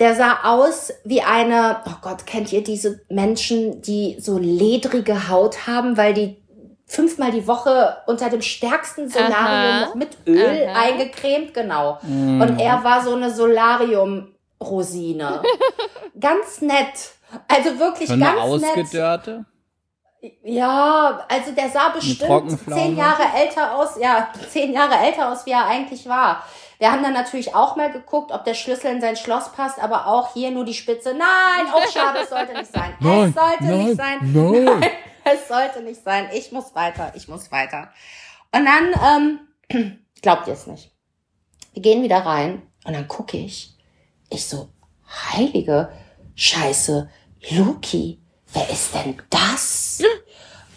Der 0.00 0.14
sah 0.14 0.38
aus 0.44 0.92
wie 1.04 1.20
eine, 1.20 1.82
oh 1.86 1.96
Gott, 2.00 2.24
kennt 2.26 2.50
ihr 2.52 2.64
diese 2.64 3.02
Menschen, 3.10 3.82
die 3.82 4.16
so 4.18 4.38
ledrige 4.38 5.28
Haut 5.28 5.66
haben, 5.66 5.96
weil 5.98 6.14
die 6.14 6.38
fünfmal 6.86 7.30
die 7.30 7.46
Woche 7.46 7.98
unter 8.06 8.30
dem 8.30 8.42
stärksten 8.42 9.08
Solarium 9.08 9.36
Aha. 9.36 9.80
noch 9.86 9.94
mit 9.94 10.16
Öl 10.26 10.66
Aha. 10.68 10.80
eingecremt, 10.80 11.54
genau. 11.54 11.98
Mhm. 12.02 12.40
Und 12.40 12.58
er 12.58 12.82
war 12.82 13.04
so 13.04 13.14
eine 13.14 13.32
Solarium-Rosine. 13.32 15.42
ganz 16.20 16.62
nett. 16.62 17.12
Also 17.46 17.78
wirklich 17.78 18.08
So 18.08 18.14
eine 18.14 18.24
ganz 18.24 18.60
nett. 18.62 18.70
ausgedörrte? 18.70 19.44
Ja, 20.42 21.24
also 21.28 21.52
der 21.52 21.68
sah 21.70 21.88
bestimmt 21.90 22.58
zehn 22.68 22.96
Jahre 22.96 23.22
älter 23.38 23.74
aus, 23.74 23.90
ja, 23.98 24.30
zehn 24.50 24.72
Jahre 24.72 24.96
älter 24.96 25.32
aus, 25.32 25.46
wie 25.46 25.52
er 25.52 25.66
eigentlich 25.66 26.06
war. 26.08 26.42
Wir 26.80 26.90
haben 26.90 27.02
dann 27.02 27.12
natürlich 27.12 27.54
auch 27.54 27.76
mal 27.76 27.92
geguckt, 27.92 28.32
ob 28.32 28.44
der 28.44 28.54
Schlüssel 28.54 28.90
in 28.90 29.02
sein 29.02 29.14
Schloss 29.14 29.52
passt, 29.52 29.78
aber 29.78 30.06
auch 30.06 30.32
hier 30.32 30.50
nur 30.50 30.64
die 30.64 30.72
Spitze. 30.72 31.10
Nein, 31.10 31.70
oh 31.76 31.82
schade, 31.92 32.20
es 32.20 32.30
sollte 32.30 32.54
nicht 32.54 32.72
sein. 32.72 32.94
Nein, 33.00 33.28
es 33.28 33.34
sollte 33.34 33.64
nein, 33.64 33.84
nicht 33.84 33.96
sein. 33.98 34.18
nein. 34.32 34.90
es 35.24 35.46
sollte 35.46 35.82
nicht 35.82 36.02
sein. 36.02 36.30
Ich 36.32 36.52
muss 36.52 36.74
weiter, 36.74 37.12
ich 37.14 37.28
muss 37.28 37.52
weiter. 37.52 37.90
Und 38.50 38.64
dann, 38.64 39.38
ähm, 39.70 40.00
glaubt 40.22 40.46
ihr 40.46 40.54
es 40.54 40.66
nicht. 40.66 40.90
Wir 41.74 41.82
gehen 41.82 42.02
wieder 42.02 42.24
rein 42.24 42.62
und 42.86 42.94
dann 42.94 43.06
gucke 43.06 43.36
ich. 43.36 43.76
Ich 44.30 44.48
so, 44.48 44.70
heilige 45.34 45.92
Scheiße, 46.34 47.10
Luki, 47.50 48.22
wer 48.54 48.70
ist 48.70 48.94
denn 48.94 49.20
das? 49.28 50.02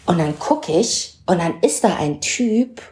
Und 0.04 0.18
dann 0.18 0.38
gucke 0.38 0.70
ich 0.70 1.18
und 1.24 1.38
dann 1.38 1.62
ist 1.62 1.82
da 1.82 1.96
ein 1.96 2.20
Typ. 2.20 2.82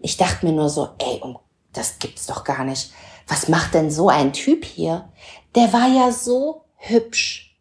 Ich 0.00 0.16
dachte 0.16 0.44
mir 0.44 0.52
nur 0.52 0.68
so, 0.68 0.88
ey, 0.98 1.20
um, 1.22 1.38
das 1.76 1.98
gibt's 1.98 2.26
doch 2.26 2.44
gar 2.44 2.64
nicht. 2.64 2.92
Was 3.26 3.48
macht 3.48 3.74
denn 3.74 3.90
so 3.90 4.08
ein 4.08 4.32
Typ 4.32 4.64
hier? 4.64 5.08
Der 5.54 5.72
war 5.72 5.88
ja 5.88 6.12
so 6.12 6.64
hübsch. 6.76 7.56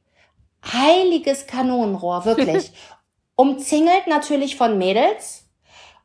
Heiliges 0.64 1.48
Kanonenrohr, 1.48 2.26
wirklich. 2.26 2.72
Umzingelt 3.36 4.08
natürlich 4.08 4.56
von 4.56 4.78
Mädels. 4.78 5.44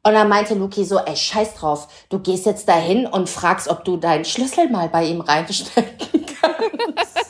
Und 0.02 0.14
dann 0.14 0.28
meinte 0.28 0.54
Luki 0.54 0.84
so, 0.84 0.98
ey, 0.98 1.14
scheiß 1.14 1.54
drauf, 1.54 1.88
du 2.08 2.20
gehst 2.20 2.46
jetzt 2.46 2.68
dahin 2.68 3.06
und 3.06 3.28
fragst, 3.28 3.68
ob 3.68 3.84
du 3.84 3.98
deinen 3.98 4.24
Schlüssel 4.24 4.70
mal 4.70 4.88
bei 4.88 5.04
ihm 5.04 5.20
reinstecken 5.20 6.24
kannst. 6.40 7.26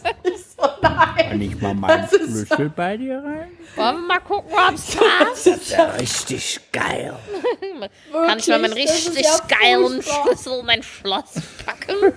So, 0.61 0.69
nein. 0.83 1.29
Kann 1.31 1.41
ich 1.41 1.61
mal 1.61 1.75
meinen 1.75 2.03
Das 2.03 2.13
ist 2.13 2.47
Schlüssel 2.49 2.71
bei 2.71 2.97
dir 2.97 3.19
rein? 3.23 3.51
Wollen 3.77 3.97
wir 3.97 4.07
mal 4.07 4.21
gucken, 4.21 4.51
ob's 4.69 4.97
passt? 5.19 5.71
Ja, 5.71 5.85
richtig 5.93 6.61
geil. 6.73 7.15
Kann 8.13 8.39
ich 8.39 8.47
mal 8.49 8.59
meinen 8.59 8.71
Wirklich, 8.75 8.87
das 8.87 8.99
ist 8.99 9.17
richtig 9.17 9.25
ja 9.27 9.59
geilen. 9.61 10.03
Schlüssel 10.03 10.59
in 10.61 10.67
mein 10.67 10.83
Schloss 10.83 11.35
packen? 11.65 12.13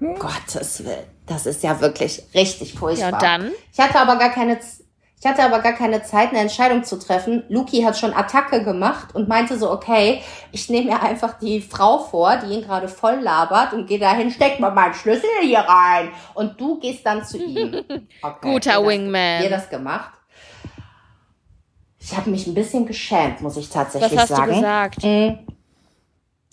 Gottes 0.18 0.84
Willen. 0.84 1.04
Das 1.26 1.46
ist 1.46 1.62
ja 1.62 1.80
wirklich 1.80 2.22
richtig 2.34 2.74
furchtbar. 2.74 3.08
Ja, 3.10 3.14
und 3.14 3.22
dann? 3.22 3.52
Ich 3.72 3.78
hatte 3.78 3.98
aber 4.00 4.16
gar 4.16 4.30
keine, 4.30 4.58
Z- 4.58 4.79
ich 5.20 5.26
hatte 5.26 5.42
aber 5.42 5.58
gar 5.58 5.74
keine 5.74 6.02
Zeit, 6.02 6.30
eine 6.30 6.38
Entscheidung 6.38 6.82
zu 6.82 6.98
treffen. 6.98 7.44
Luki 7.50 7.82
hat 7.82 7.98
schon 7.98 8.14
Attacke 8.14 8.64
gemacht 8.64 9.14
und 9.14 9.28
meinte 9.28 9.58
so, 9.58 9.70
okay, 9.70 10.22
ich 10.50 10.70
nehme 10.70 10.92
mir 10.92 11.02
einfach 11.02 11.38
die 11.38 11.60
Frau 11.60 11.98
vor, 11.98 12.38
die 12.38 12.54
ihn 12.54 12.62
gerade 12.62 12.88
voll 12.88 13.16
labert 13.16 13.74
und 13.74 13.86
gehe 13.86 13.98
dahin, 13.98 14.30
steck 14.30 14.60
mal 14.60 14.70
meinen 14.70 14.94
Schlüssel 14.94 15.28
hier 15.42 15.58
rein. 15.58 16.08
Und 16.32 16.58
du 16.58 16.80
gehst 16.80 17.04
dann 17.04 17.22
zu 17.24 17.36
ihm. 17.36 17.84
Okay, 18.22 18.52
Guter 18.52 18.86
Wingman. 18.86 19.42
Wir 19.42 19.50
das 19.50 19.68
gemacht. 19.68 20.10
Ich 21.98 22.16
habe 22.16 22.30
mich 22.30 22.46
ein 22.46 22.54
bisschen 22.54 22.86
geschämt, 22.86 23.42
muss 23.42 23.56
ich 23.58 23.68
tatsächlich 23.68 24.12
Was 24.12 24.20
hast 24.22 24.28
sagen. 24.28 24.48
du 24.48 24.54
gesagt? 24.54 25.04
Mm. 25.04 25.30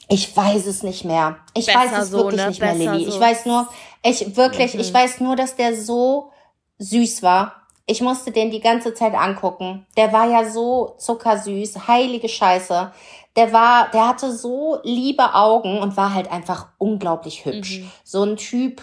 Ich 0.09 0.36
weiß 0.36 0.65
es 0.65 0.84
nicht 0.84 1.05
mehr. 1.05 1.38
Ich 1.53 1.65
Besser 1.65 1.80
weiß 1.80 1.91
es 2.03 2.09
so, 2.09 2.18
wirklich 2.18 2.41
ne? 2.41 2.47
nicht 2.49 2.61
mehr, 2.61 2.74
Besser 2.74 2.91
Lilly. 2.93 3.05
so. 3.05 3.09
Mhm. 3.11 3.15
Ich 3.15 3.20
weiß 3.20 3.45
nur, 3.45 3.70
ich 4.03 4.38
wirklich, 4.38 4.76
ich 4.76 4.93
weiß 4.93 5.22
nur, 5.22 5.36
dass 5.36 5.55
der 5.55 5.76
so 5.76 6.32
süß 6.80 7.24
war. 7.24 7.66
Ich 7.90 8.02
musste 8.02 8.32
den 8.32 8.52
die 8.52 8.60
ganze 8.60 8.94
Zeit 8.94 9.16
angucken. 9.16 9.86
Der 9.96 10.12
war 10.12 10.30
ja 10.30 10.50
so 10.50 10.96
zuckersüß, 10.98 11.88
heilige 11.88 12.28
Scheiße. 12.28 12.92
Der 13.38 13.54
war, 13.54 13.90
der 13.92 14.10
hatte 14.10 14.36
so 14.36 14.80
liebe 14.84 15.34
Augen 15.34 15.80
und 15.80 15.96
war 15.96 16.14
halt 16.14 16.30
einfach 16.30 16.68
unglaublich 16.78 17.46
hübsch. 17.46 17.80
Mhm. 17.80 17.92
So 18.04 18.24
ein 18.24 18.36
Typ, 18.36 18.82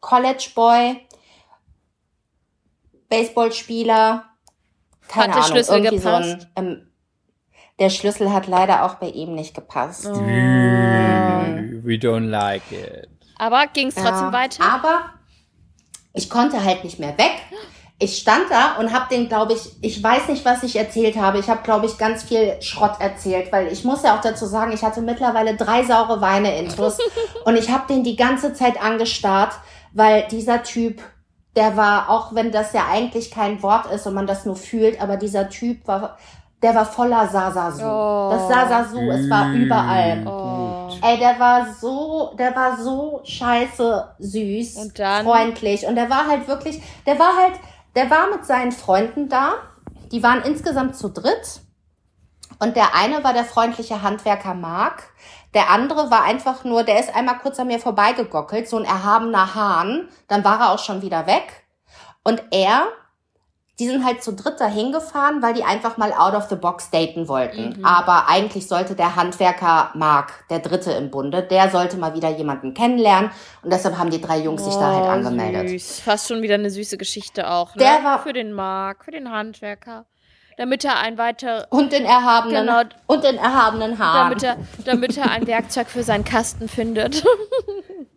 College 0.00 0.50
Boy, 0.54 1.00
Baseballspieler, 3.08 4.24
keine 5.08 5.22
Hat 5.22 5.28
der 5.28 5.34
Ahnung, 5.36 5.46
Schlüssel 5.48 5.76
irgendwie 5.84 5.98
so 5.98 6.08
ein, 6.08 6.22
gepasst? 6.22 6.48
ähm, 6.56 6.90
der 7.78 7.90
Schlüssel 7.90 8.32
hat 8.32 8.46
leider 8.46 8.84
auch 8.84 8.94
bei 8.94 9.08
ihm 9.08 9.34
nicht 9.34 9.54
gepasst. 9.54 10.06
Oh. 10.06 10.14
We 10.14 11.94
don't 11.94 12.28
like 12.28 12.70
it. 12.72 13.08
Aber 13.38 13.66
ging's 13.66 13.94
trotzdem 13.94 14.28
Ja, 14.28 14.32
weiter? 14.32 14.64
Aber 14.64 15.10
ich 16.14 16.30
konnte 16.30 16.62
halt 16.62 16.84
nicht 16.84 16.98
mehr 16.98 17.16
weg. 17.18 17.42
Ich 17.98 18.18
stand 18.18 18.50
da 18.50 18.76
und 18.78 18.92
habe 18.92 19.06
den, 19.10 19.28
glaube 19.28 19.54
ich, 19.54 19.72
ich 19.80 20.02
weiß 20.02 20.28
nicht, 20.28 20.44
was 20.44 20.62
ich 20.62 20.76
erzählt 20.76 21.16
habe. 21.16 21.38
Ich 21.38 21.48
habe, 21.48 21.62
glaube 21.62 21.86
ich, 21.86 21.96
ganz 21.96 22.24
viel 22.24 22.60
Schrott 22.60 23.00
erzählt, 23.00 23.50
weil 23.52 23.72
ich 23.72 23.84
muss 23.84 24.02
ja 24.02 24.16
auch 24.16 24.20
dazu 24.20 24.44
sagen, 24.44 24.72
ich 24.72 24.82
hatte 24.82 25.00
mittlerweile 25.00 25.56
drei 25.56 25.82
saure 25.82 26.20
Weine-Intros 26.20 26.98
und 27.46 27.56
ich 27.56 27.70
habe 27.70 27.86
den 27.88 28.04
die 28.04 28.16
ganze 28.16 28.52
Zeit 28.52 28.82
angestarrt, 28.82 29.54
weil 29.92 30.26
dieser 30.30 30.62
Typ, 30.62 31.00
der 31.56 31.78
war, 31.78 32.10
auch 32.10 32.34
wenn 32.34 32.52
das 32.52 32.74
ja 32.74 32.86
eigentlich 32.90 33.30
kein 33.30 33.62
Wort 33.62 33.90
ist 33.90 34.06
und 34.06 34.12
man 34.12 34.26
das 34.26 34.44
nur 34.44 34.56
fühlt, 34.56 35.00
aber 35.00 35.16
dieser 35.16 35.48
Typ 35.48 35.86
war, 35.88 36.18
der 36.62 36.74
war 36.74 36.84
voller 36.84 37.26
Sasasu. 37.28 37.82
Oh. 37.82 38.30
Das 38.30 38.48
Sasasu, 38.48 39.10
es 39.10 39.30
war 39.30 39.52
überall. 39.52 40.26
Oh. 40.26 40.66
Ey, 41.02 41.18
der 41.18 41.38
war 41.38 41.66
so, 41.80 42.34
der 42.38 42.54
war 42.54 42.76
so 42.76 43.20
scheiße 43.24 44.08
süß, 44.18 44.76
Und 44.76 44.98
dann? 44.98 45.24
freundlich 45.24 45.86
und 45.86 45.96
der 45.96 46.08
war 46.08 46.26
halt 46.26 46.48
wirklich, 46.48 46.82
der 47.06 47.18
war 47.18 47.36
halt, 47.36 47.54
der 47.96 48.10
war 48.10 48.28
mit 48.28 48.46
seinen 48.46 48.72
Freunden 48.72 49.28
da. 49.28 49.54
Die 50.12 50.22
waren 50.22 50.42
insgesamt 50.42 50.96
zu 50.96 51.08
dritt. 51.08 51.62
Und 52.58 52.76
der 52.76 52.94
eine 52.94 53.24
war 53.24 53.32
der 53.32 53.44
freundliche 53.44 54.02
Handwerker 54.02 54.54
Mark. 54.54 55.02
Der 55.54 55.70
andere 55.70 56.10
war 56.10 56.22
einfach 56.22 56.64
nur, 56.64 56.84
der 56.84 57.00
ist 57.00 57.14
einmal 57.14 57.38
kurz 57.38 57.58
an 57.58 57.66
mir 57.66 57.80
vorbeigegockelt, 57.80 58.68
so 58.68 58.76
ein 58.76 58.84
erhabener 58.84 59.54
Hahn. 59.54 60.08
Dann 60.28 60.44
war 60.44 60.60
er 60.60 60.70
auch 60.70 60.78
schon 60.78 61.02
wieder 61.02 61.26
weg. 61.26 61.66
Und 62.22 62.42
er, 62.50 62.86
die 63.78 63.86
sind 63.86 64.04
halt 64.06 64.22
zu 64.24 64.32
dritt 64.32 64.58
dahin 64.58 64.90
gefahren, 64.90 65.42
weil 65.42 65.52
die 65.52 65.62
einfach 65.62 65.98
mal 65.98 66.12
out 66.14 66.32
of 66.34 66.48
the 66.48 66.56
box 66.56 66.88
daten 66.90 67.28
wollten. 67.28 67.84
Aber 67.84 68.26
eigentlich 68.28 68.66
sollte 68.68 68.94
der 68.94 69.16
Handwerker 69.16 69.90
Mark, 69.94 70.32
der 70.48 70.60
dritte 70.60 70.92
im 70.92 71.10
Bunde, 71.10 71.42
der 71.42 71.68
sollte 71.70 71.98
mal 71.98 72.14
wieder 72.14 72.30
jemanden 72.30 72.72
kennenlernen. 72.72 73.30
Und 73.62 73.70
deshalb 73.72 73.98
haben 73.98 74.08
die 74.10 74.20
drei 74.20 74.38
Jungs 74.38 74.64
sich 74.64 74.74
da 74.74 74.92
halt 74.94 75.04
Oh, 75.04 75.08
angemeldet. 75.08 75.68
Süß. 75.68 76.00
Fast 76.00 76.28
schon 76.28 76.40
wieder 76.40 76.54
eine 76.54 76.70
süße 76.70 76.96
Geschichte 76.96 77.50
auch. 77.50 77.74
Ne? 77.74 77.82
Der 77.82 78.02
war- 78.02 78.22
für 78.22 78.32
den 78.32 78.52
Mark, 78.54 79.04
für 79.04 79.10
den 79.10 79.30
Handwerker. 79.30 80.06
Damit 80.58 80.82
er 80.86 80.98
ein 81.00 81.18
weiter, 81.18 81.66
Und 81.68 81.92
den 81.92 82.06
erhabenen, 82.06 82.66
Genau. 82.66 82.80
und 83.08 83.24
den 83.24 83.36
erhabenen 83.36 83.98
Haaren. 83.98 84.30
damit 84.30 84.42
er, 84.42 84.56
damit 84.86 85.18
er 85.18 85.30
ein 85.30 85.46
Werkzeug 85.46 85.88
für 85.88 86.02
seinen 86.02 86.24
Kasten 86.24 86.66
findet. 86.70 87.22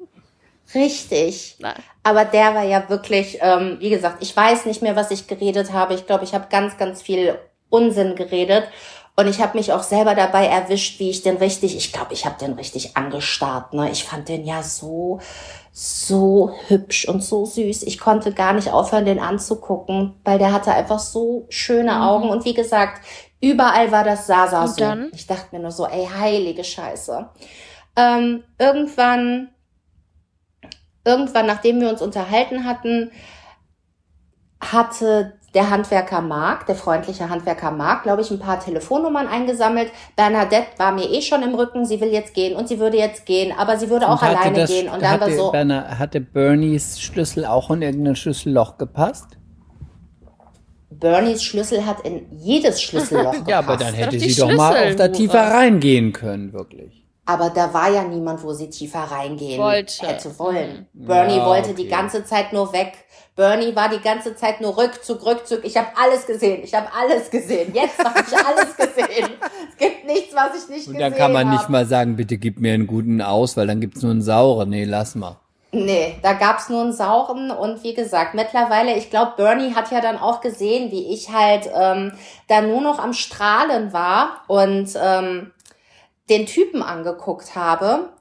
Richtig. 0.74 1.56
Na. 1.60 1.74
Aber 2.04 2.26
der 2.26 2.56
war 2.56 2.64
ja 2.64 2.90
wirklich, 2.90 3.40
ähm, 3.42 3.78
wie 3.80 3.90
gesagt, 3.90 4.18
ich 4.22 4.36
weiß 4.36 4.66
nicht 4.66 4.82
mehr, 4.82 4.96
was 4.96 5.12
ich 5.12 5.28
geredet 5.28 5.74
habe. 5.74 5.94
Ich 5.94 6.06
glaube, 6.06 6.24
ich 6.24 6.34
habe 6.34 6.48
ganz, 6.50 6.78
ganz 6.78 7.02
viel 7.02 7.38
Unsinn 7.70 8.16
geredet. 8.16 8.66
Und 9.16 9.28
ich 9.28 9.42
habe 9.42 9.58
mich 9.58 9.74
auch 9.74 9.84
selber 9.84 10.16
dabei 10.16 10.46
erwischt, 10.46 11.00
wie 11.00 11.10
ich 11.10 11.24
den 11.24 11.38
richtig, 11.38 11.76
ich 11.76 11.92
glaube, 11.92 12.14
ich 12.14 12.26
habe 12.26 12.40
den 12.40 12.54
richtig 12.54 12.96
angestarrt. 12.96 13.74
Ne? 13.74 13.92
Ich 13.92 14.06
fand 14.06 14.30
den 14.30 14.46
ja 14.46 14.64
so, 14.64 15.20
so 15.74 16.54
hübsch 16.68 17.06
und 17.06 17.22
so 17.22 17.46
süß. 17.46 17.84
Ich 17.84 18.00
konnte 18.00 18.32
gar 18.32 18.54
nicht 18.54 18.72
aufhören, 18.72 19.04
den 19.04 19.20
anzugucken, 19.20 20.16
weil 20.24 20.40
der 20.40 20.54
hatte 20.54 20.72
einfach 20.72 21.00
so 21.00 21.48
schöne 21.50 22.02
Augen. 22.04 22.30
Und 22.30 22.46
wie 22.46 22.54
gesagt, 22.54 23.04
überall 23.42 23.92
war 23.92 24.06
das 24.06 24.26
Sasa 24.26 24.66
so. 24.68 24.86
Ich 25.12 25.28
dachte 25.28 25.48
mir 25.52 25.60
nur 25.62 25.72
so, 25.72 25.86
ey, 25.86 26.06
heilige 26.06 26.64
Scheiße. 26.64 27.30
Ähm, 27.98 28.46
irgendwann 28.58 29.50
irgendwann, 31.10 31.48
nachdem 31.48 31.82
wir 31.82 31.90
uns 31.90 32.02
unterhalten 32.02 32.66
hatten, 32.66 33.12
hatte 34.62 35.34
der 35.56 35.70
Handwerker 35.72 36.22
Marc, 36.22 36.68
der 36.68 36.76
freundliche 36.76 37.30
Handwerker 37.30 37.72
Marc, 37.72 38.04
glaube 38.04 38.22
ich, 38.22 38.30
ein 38.30 38.40
paar 38.40 38.60
Telefonnummern 38.60 39.28
eingesammelt. 39.28 39.92
Bernadette 40.16 40.68
war 40.78 40.92
mir 40.92 41.10
eh 41.10 41.22
schon 41.22 41.42
im 41.42 41.56
Rücken, 41.56 41.86
sie 41.86 42.00
will 42.02 42.10
jetzt 42.10 42.34
gehen 42.36 42.56
und 42.56 42.68
sie 42.68 42.80
würde 42.80 42.98
jetzt 42.98 43.26
gehen, 43.26 43.52
aber 43.58 43.78
sie 43.78 43.90
würde 43.90 44.08
auch 44.08 44.22
alleine 44.22 44.56
das- 44.60 44.70
gehen. 44.70 44.88
Und 44.90 45.02
dann 45.02 45.20
war 45.20 45.28
hatte, 45.28 45.36
so, 45.36 45.52
Berner, 45.52 45.98
hatte 45.98 46.22
Bernies 46.22 47.02
Schlüssel 47.02 47.46
auch 47.46 47.72
in 47.72 47.82
irgendein 47.82 48.16
Schlüsselloch 48.16 48.78
gepasst? 48.78 49.38
Bernies 50.92 51.42
Schlüssel 51.44 51.86
hat 51.86 52.02
in 52.02 52.28
jedes 52.32 52.82
Schlüsselloch 52.82 53.32
gepasst. 53.32 53.48
Ja, 53.50 53.60
aber 53.60 53.78
dann 53.78 53.94
hätte 53.94 54.20
sie 54.20 54.36
doch 54.36 54.54
mal 54.54 54.90
auf 54.90 54.96
da 54.96 55.08
tiefer 55.08 55.42
reingehen 55.52 56.14
können, 56.14 56.54
wirklich. 56.54 56.99
Aber 57.30 57.52
da 57.52 57.72
war 57.76 57.92
ja 57.92 58.02
niemand, 58.06 58.44
wo 58.44 58.54
sie 58.54 58.72
tiefer 58.72 59.02
reingehen 59.02 59.62
Wollte. 59.62 60.08
hätte 60.08 60.40
wollen. 60.40 60.88
Bernie 60.94 61.38
Ja, 61.38 61.46
wollte 61.46 61.70
okay. 61.70 61.84
die 61.84 61.88
ganze 61.88 62.26
Zeit 62.26 62.54
nur 62.54 62.74
weg. 62.74 62.94
Bernie 63.36 63.76
war 63.76 63.88
die 63.88 64.00
ganze 64.00 64.36
Zeit 64.36 64.62
nur 64.62 64.76
Rückzug, 64.76 65.24
Rückzug. 65.24 65.64
Ich 65.64 65.78
habe 65.78 65.90
alles 65.96 66.26
gesehen. 66.26 66.64
Ich 66.64 66.74
habe 66.74 66.88
alles 66.92 67.30
gesehen. 67.30 67.72
Jetzt 67.76 68.04
habe 68.04 68.22
ich 68.28 68.36
alles 68.36 68.76
gesehen. 68.76 69.30
Es 69.70 69.78
gibt 69.78 70.08
nichts, 70.08 70.34
was 70.34 70.64
ich 70.64 70.70
nicht 70.70 70.88
Und 70.88 70.94
gesehen 70.96 71.00
dann 71.00 71.16
kann 71.16 71.32
man 71.32 71.52
nicht 71.52 71.62
hab. 71.62 71.70
mal 71.70 71.86
sagen, 71.86 72.16
bitte 72.16 72.40
gib 72.40 72.60
mir 72.60 72.74
einen 72.74 72.88
guten 72.88 73.22
aus, 73.22 73.56
weil 73.56 73.68
dann 73.68 73.80
gibt's 73.80 74.02
nur 74.02 74.10
einen 74.12 74.24
sauren. 74.24 74.70
Nee, 74.72 74.86
lass 74.86 75.14
mal. 75.14 75.38
Nee, 75.72 76.18
da 76.24 76.34
gab's 76.34 76.68
nur 76.70 76.82
einen 76.82 76.94
sauren 76.94 77.52
und 77.52 77.84
wie 77.84 77.94
gesagt, 77.94 78.34
mittlerweile, 78.34 78.96
ich 78.98 79.12
glaube, 79.12 79.34
Bernie 79.38 79.76
hat 79.76 79.92
ja 79.92 80.02
dann 80.02 80.18
auch 80.18 80.42
gesehen, 80.42 80.90
wie 80.90 81.14
ich 81.14 81.32
halt 81.32 81.70
ähm, 81.80 82.12
da 82.48 82.62
nur 82.62 82.82
noch 82.82 82.98
am 82.98 83.14
Strahlen 83.14 83.94
war 83.94 84.42
und 84.48 84.90
ähm, 85.00 85.52
den 86.30 86.46
Typen 86.46 86.82
angeguckt 86.82 87.56
habe. 87.56 88.14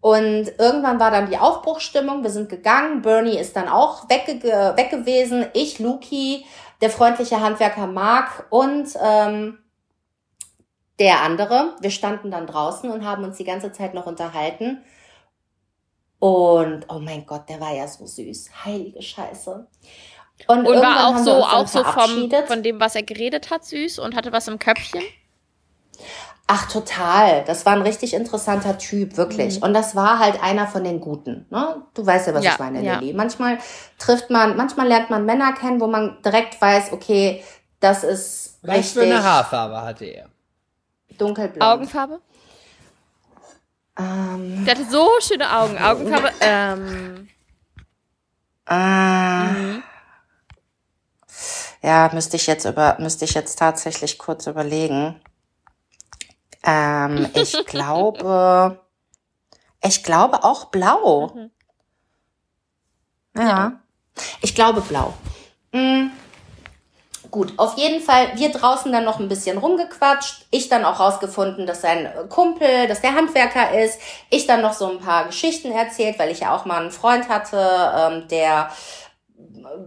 Und 0.00 0.52
irgendwann 0.58 1.00
war 1.00 1.10
dann 1.10 1.28
die 1.28 1.38
Aufbruchstimmung, 1.38 2.22
wir 2.22 2.30
sind 2.30 2.48
gegangen, 2.48 3.02
Bernie 3.02 3.36
ist 3.36 3.56
dann 3.56 3.68
auch 3.68 4.08
wegge 4.08 4.42
weg 4.76 4.90
gewesen, 4.90 5.46
ich, 5.54 5.80
Luki, 5.80 6.46
der 6.80 6.90
freundliche 6.90 7.40
Handwerker 7.40 7.88
Mark 7.88 8.46
und 8.50 8.88
ähm, 9.02 9.58
der 11.00 11.22
andere. 11.22 11.74
Wir 11.80 11.90
standen 11.90 12.30
dann 12.30 12.46
draußen 12.46 12.90
und 12.90 13.04
haben 13.04 13.24
uns 13.24 13.36
die 13.36 13.44
ganze 13.44 13.72
Zeit 13.72 13.94
noch 13.94 14.06
unterhalten. 14.06 14.82
Und 16.20 16.86
oh 16.88 16.98
mein 16.98 17.26
Gott, 17.26 17.48
der 17.48 17.60
war 17.60 17.74
ja 17.74 17.86
so 17.86 18.04
süß. 18.04 18.64
Heilige 18.64 19.02
Scheiße. 19.02 19.66
Und, 20.46 20.66
Und 20.66 20.80
war 20.80 21.08
auch 21.08 21.18
so, 21.18 21.32
auch 21.44 21.66
so 21.66 21.82
vom, 21.82 22.30
von 22.46 22.62
dem, 22.62 22.80
was 22.80 22.94
er 22.94 23.02
geredet 23.02 23.50
hat, 23.50 23.64
süß 23.64 23.98
und 23.98 24.14
hatte 24.14 24.32
was 24.32 24.46
im 24.48 24.58
Köpfchen. 24.58 25.02
Ach, 26.50 26.66
total. 26.72 27.44
Das 27.44 27.66
war 27.66 27.74
ein 27.74 27.82
richtig 27.82 28.14
interessanter 28.14 28.78
Typ, 28.78 29.18
wirklich. 29.18 29.58
Mhm. 29.58 29.64
Und 29.64 29.74
das 29.74 29.94
war 29.94 30.18
halt 30.18 30.42
einer 30.42 30.66
von 30.66 30.82
den 30.82 30.98
Guten. 30.98 31.44
Ne? 31.50 31.82
Du 31.92 32.06
weißt 32.06 32.26
ja, 32.26 32.34
was 32.34 32.42
Ja, 32.42 32.52
ich 32.52 32.58
meine, 32.58 32.82
ja. 32.82 32.98
Lilly. 32.98 33.12
Manchmal 33.12 33.58
trifft 33.98 34.30
man, 34.30 34.56
manchmal 34.56 34.88
lernt 34.88 35.10
man 35.10 35.26
Männer 35.26 35.52
kennen, 35.52 35.78
wo 35.78 35.86
man 35.86 36.16
direkt 36.24 36.58
weiß, 36.58 36.92
okay, 36.92 37.44
das 37.80 38.02
ist 38.02 38.58
Was 38.62 38.76
richtig 38.78 38.94
für 38.94 39.02
eine 39.02 39.22
Haarfarbe 39.22 39.82
hatte 39.82 40.06
er? 40.06 40.28
dunkelblond. 41.18 41.62
Augenfarbe? 41.62 42.20
Ähm, 43.98 44.64
Der 44.64 44.74
hatte 44.74 44.86
so 44.90 45.06
schöne 45.20 45.52
Augen. 45.54 45.76
Augenfarbe, 45.76 46.30
ähm, 46.40 47.28
ah, 48.66 49.42
mhm. 49.50 49.82
ja, 51.82 52.08
müsste 52.14 52.36
ich 52.36 52.46
jetzt 52.46 52.64
über, 52.64 52.96
müsste 53.00 53.24
ich 53.24 53.34
jetzt 53.34 53.58
tatsächlich 53.58 54.16
kurz 54.18 54.46
überlegen. 54.46 55.20
Ähm, 56.64 57.28
ich 57.34 57.64
glaube, 57.66 58.80
ich 59.82 60.02
glaube 60.02 60.44
auch 60.44 60.66
blau. 60.66 61.32
Mhm. 61.34 61.50
Ja. 63.36 63.72
Ich 64.42 64.54
glaube 64.54 64.80
blau. 64.80 65.14
Mm. 65.72 66.08
Gut, 67.30 67.52
auf 67.58 67.76
jeden 67.76 68.00
Fall, 68.00 68.30
wir 68.36 68.50
draußen 68.50 68.90
dann 68.90 69.04
noch 69.04 69.20
ein 69.20 69.28
bisschen 69.28 69.58
rumgequatscht. 69.58 70.46
Ich 70.50 70.70
dann 70.70 70.86
auch 70.86 70.98
rausgefunden, 70.98 71.66
dass 71.66 71.82
sein 71.82 72.08
Kumpel, 72.30 72.88
dass 72.88 73.02
der 73.02 73.14
Handwerker 73.14 73.78
ist. 73.78 74.00
Ich 74.30 74.46
dann 74.46 74.62
noch 74.62 74.72
so 74.72 74.90
ein 74.90 74.98
paar 74.98 75.26
Geschichten 75.26 75.70
erzählt, 75.70 76.18
weil 76.18 76.30
ich 76.30 76.40
ja 76.40 76.56
auch 76.56 76.64
mal 76.64 76.80
einen 76.80 76.90
Freund 76.90 77.28
hatte, 77.28 77.92
ähm, 77.94 78.28
der 78.28 78.70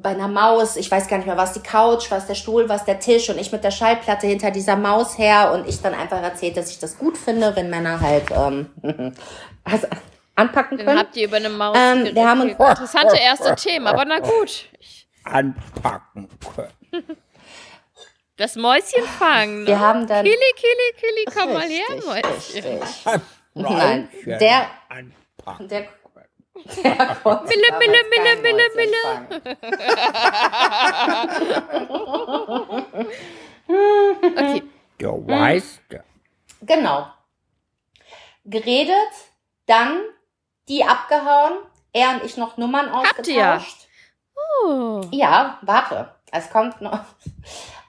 bei 0.02 0.10
einer 0.10 0.28
Maus, 0.28 0.76
ich 0.76 0.90
weiß 0.90 1.08
gar 1.08 1.18
nicht 1.18 1.26
mehr, 1.26 1.38
was 1.38 1.54
die 1.54 1.60
Couch, 1.62 2.10
was 2.12 2.28
der 2.28 2.36
Stuhl, 2.36 2.68
was 2.70 2.86
der 2.86 3.00
Tisch 3.00 3.30
und 3.30 3.38
ich 3.40 3.52
mit 3.52 3.64
der 3.64 3.72
Schallplatte 3.72 4.28
hinter 4.28 4.52
dieser 4.52 4.76
Maus 4.76 5.18
her 5.18 5.52
und 5.54 5.68
ich 5.68 5.82
dann 5.82 5.94
einfach 5.94 6.22
erzählt, 6.22 6.58
dass 6.58 6.70
ich 6.72 6.80
das 6.80 6.98
gut 6.98 7.18
finde, 7.18 7.56
wenn 7.56 7.70
Männer 7.70 8.00
halt 8.02 8.26
ähm, 8.32 8.70
also 9.64 9.88
anpacken 10.36 10.78
Dann 10.78 10.88
können. 10.88 11.00
habt 11.00 11.16
ihr 11.16 11.28
über 11.28 11.38
eine 11.38 11.50
Maus 11.50 11.78
Ähm, 11.80 12.10
wir 12.14 12.28
haben- 12.28 12.50
Interessante 12.50 13.18
erste 13.18 13.56
Themen, 13.56 13.88
aber 13.88 14.06
na 14.06 14.20
gut. 14.20 14.66
Anpacken 15.24 16.30
können. 16.56 17.18
das 18.38 18.56
Mäuschen 18.56 19.04
fangen. 19.20 19.68
Wir 19.68 19.76
ne? 19.76 19.80
haben 19.80 20.08
dann- 20.08 20.26
Kili, 20.26 20.36
Kili, 20.56 21.00
Kili, 21.00 21.26
komm 21.38 21.54
mal 21.54 21.62
her, 21.68 21.84
Richtig, 21.90 22.06
Mäuschen. 22.08 22.80
richtig. 22.80 23.06
Nein, 23.54 24.10
der- 24.26 24.68
Anpacken. 24.90 25.68
Der, 25.68 25.86
der 26.84 27.16
konnte 27.24 27.46
Mille, 27.48 27.68
Mille, 27.80 28.04
Mille, 28.10 28.70
Mille, 28.76 28.98
fangen. 29.04 29.42
Okay. 33.68 34.64
Du 34.98 35.28
weißt, 35.28 35.82
Genau. 36.62 37.08
Geredet, 38.46 38.96
dann 39.66 40.02
die 40.68 40.84
abgehauen, 40.84 41.54
er 41.94 42.16
und 42.16 42.24
ich 42.24 42.38
noch 42.38 42.58
Nummern 42.58 42.92
Habt 42.92 43.28
ihr? 43.28 43.54
ausgetauscht. 43.54 43.88
Oh. 44.66 45.02
Ja, 45.12 45.58
warte, 45.64 46.14
es 46.32 46.50
kommt 46.52 46.82
noch. 46.82 47.04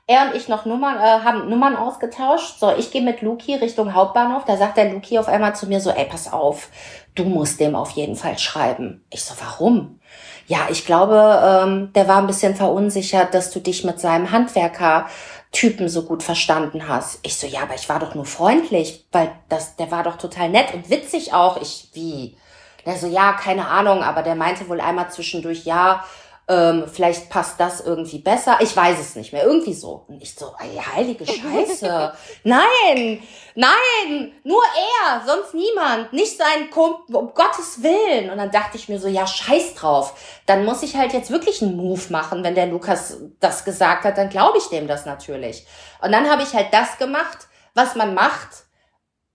Er 0.09 0.26
und 0.26 0.34
ich 0.34 0.48
noch 0.48 0.64
Nummern, 0.64 0.96
äh, 0.96 1.24
haben 1.24 1.48
Nummern 1.48 1.76
ausgetauscht. 1.76 2.59
So, 2.59 2.72
ich 2.76 2.90
gehe 2.90 3.03
mit 3.03 3.22
Luki 3.22 3.55
Richtung 3.55 3.94
Hauptbahnhof. 3.94 4.44
Da 4.44 4.57
sagt 4.57 4.76
der 4.76 4.90
Luki 4.90 5.18
auf 5.18 5.28
einmal 5.28 5.55
zu 5.55 5.66
mir 5.66 5.80
so, 5.80 5.90
ey, 5.90 6.07
pass 6.07 6.32
auf, 6.32 6.68
du 7.14 7.24
musst 7.24 7.61
dem 7.61 7.76
auf 7.76 7.90
jeden 7.90 8.16
Fall 8.16 8.36
schreiben. 8.38 9.05
Ich 9.11 9.24
so, 9.24 9.34
warum? 9.40 10.00
Ja, 10.48 10.66
ich 10.70 10.84
glaube, 10.84 11.40
ähm, 11.64 11.92
der 11.94 12.09
war 12.09 12.18
ein 12.18 12.26
bisschen 12.26 12.57
verunsichert, 12.57 13.32
dass 13.32 13.53
du 13.53 13.61
dich 13.61 13.84
mit 13.84 14.00
seinem 14.00 14.32
Handwerker-Typen 14.32 15.88
so 15.88 16.03
gut 16.03 16.24
verstanden 16.24 16.88
hast. 16.88 17.20
Ich 17.22 17.36
so, 17.36 17.46
ja, 17.46 17.62
aber 17.62 17.74
ich 17.74 17.88
war 17.88 18.00
doch 18.00 18.16
nur 18.16 18.26
freundlich, 18.26 19.07
weil 19.12 19.30
das, 19.48 19.76
der 19.76 19.92
war 19.92 20.03
doch 20.03 20.16
total 20.16 20.48
nett 20.48 20.74
und 20.74 20.90
witzig 20.90 21.32
auch. 21.32 21.62
Ich, 21.62 21.90
wie? 21.92 22.36
Der 22.84 22.96
so, 22.96 23.07
ja, 23.07 23.34
keine 23.34 23.68
Ahnung, 23.68 24.03
aber 24.03 24.22
der 24.22 24.34
meinte 24.34 24.68
wohl 24.68 24.80
einmal 24.80 25.11
zwischendurch, 25.11 25.64
ja, 25.64 26.05
ähm, 26.49 26.84
vielleicht 26.93 27.30
passt 27.30 27.59
das 27.61 27.80
irgendwie 27.80 28.18
besser. 28.18 28.59
Ich 28.61 28.76
weiß 28.76 28.99
es 28.99 29.14
nicht 29.14 29.32
mehr. 29.32 29.45
Irgendwie 29.45 29.74
so. 29.74 30.05
Und 30.09 30.20
ich 30.20 30.34
so, 30.34 30.53
ey, 30.59 30.76
heilige 30.76 31.24
Scheiße. 31.24 32.12
nein, 32.45 33.22
nein, 33.55 34.32
nur 34.43 34.62
er, 35.05 35.22
sonst 35.24 35.55
niemand. 35.55 36.12
Nicht 36.12 36.36
sein 36.36 36.68
Kumpel, 36.70 37.16
um 37.16 37.32
Gottes 37.32 37.82
Willen. 37.82 38.30
Und 38.30 38.38
dann 38.38 38.51
dachte 38.51 38.76
ich 38.76 38.88
mir 38.88 38.99
so, 38.99 39.07
ja, 39.09 39.26
scheiß 39.26 39.74
drauf. 39.74 40.40
Dann 40.47 40.64
muss 40.64 40.82
ich 40.82 40.97
halt 40.97 41.12
jetzt 41.12 41.30
wirklich 41.30 41.62
einen 41.62 41.76
Move 41.76 42.03
machen. 42.11 42.43
Wenn 42.43 42.57
der 42.57 42.66
Lukas 42.66 43.18
das 43.38 43.64
gesagt 43.64 44.05
hat, 44.05 44.18
dann 44.18 44.28
glaube 44.28 44.59
ich 44.59 44.64
dem 44.64 44.88
das 44.88 45.07
natürlich. 45.07 45.64
Und 46.03 46.11
dann 46.12 46.28
habe 46.28 46.43
ich 46.43 46.53
halt 46.55 46.72
das 46.72 46.99
gemacht, 46.99 47.38
was 47.74 47.95
man 47.95 48.14
macht, 48.14 48.64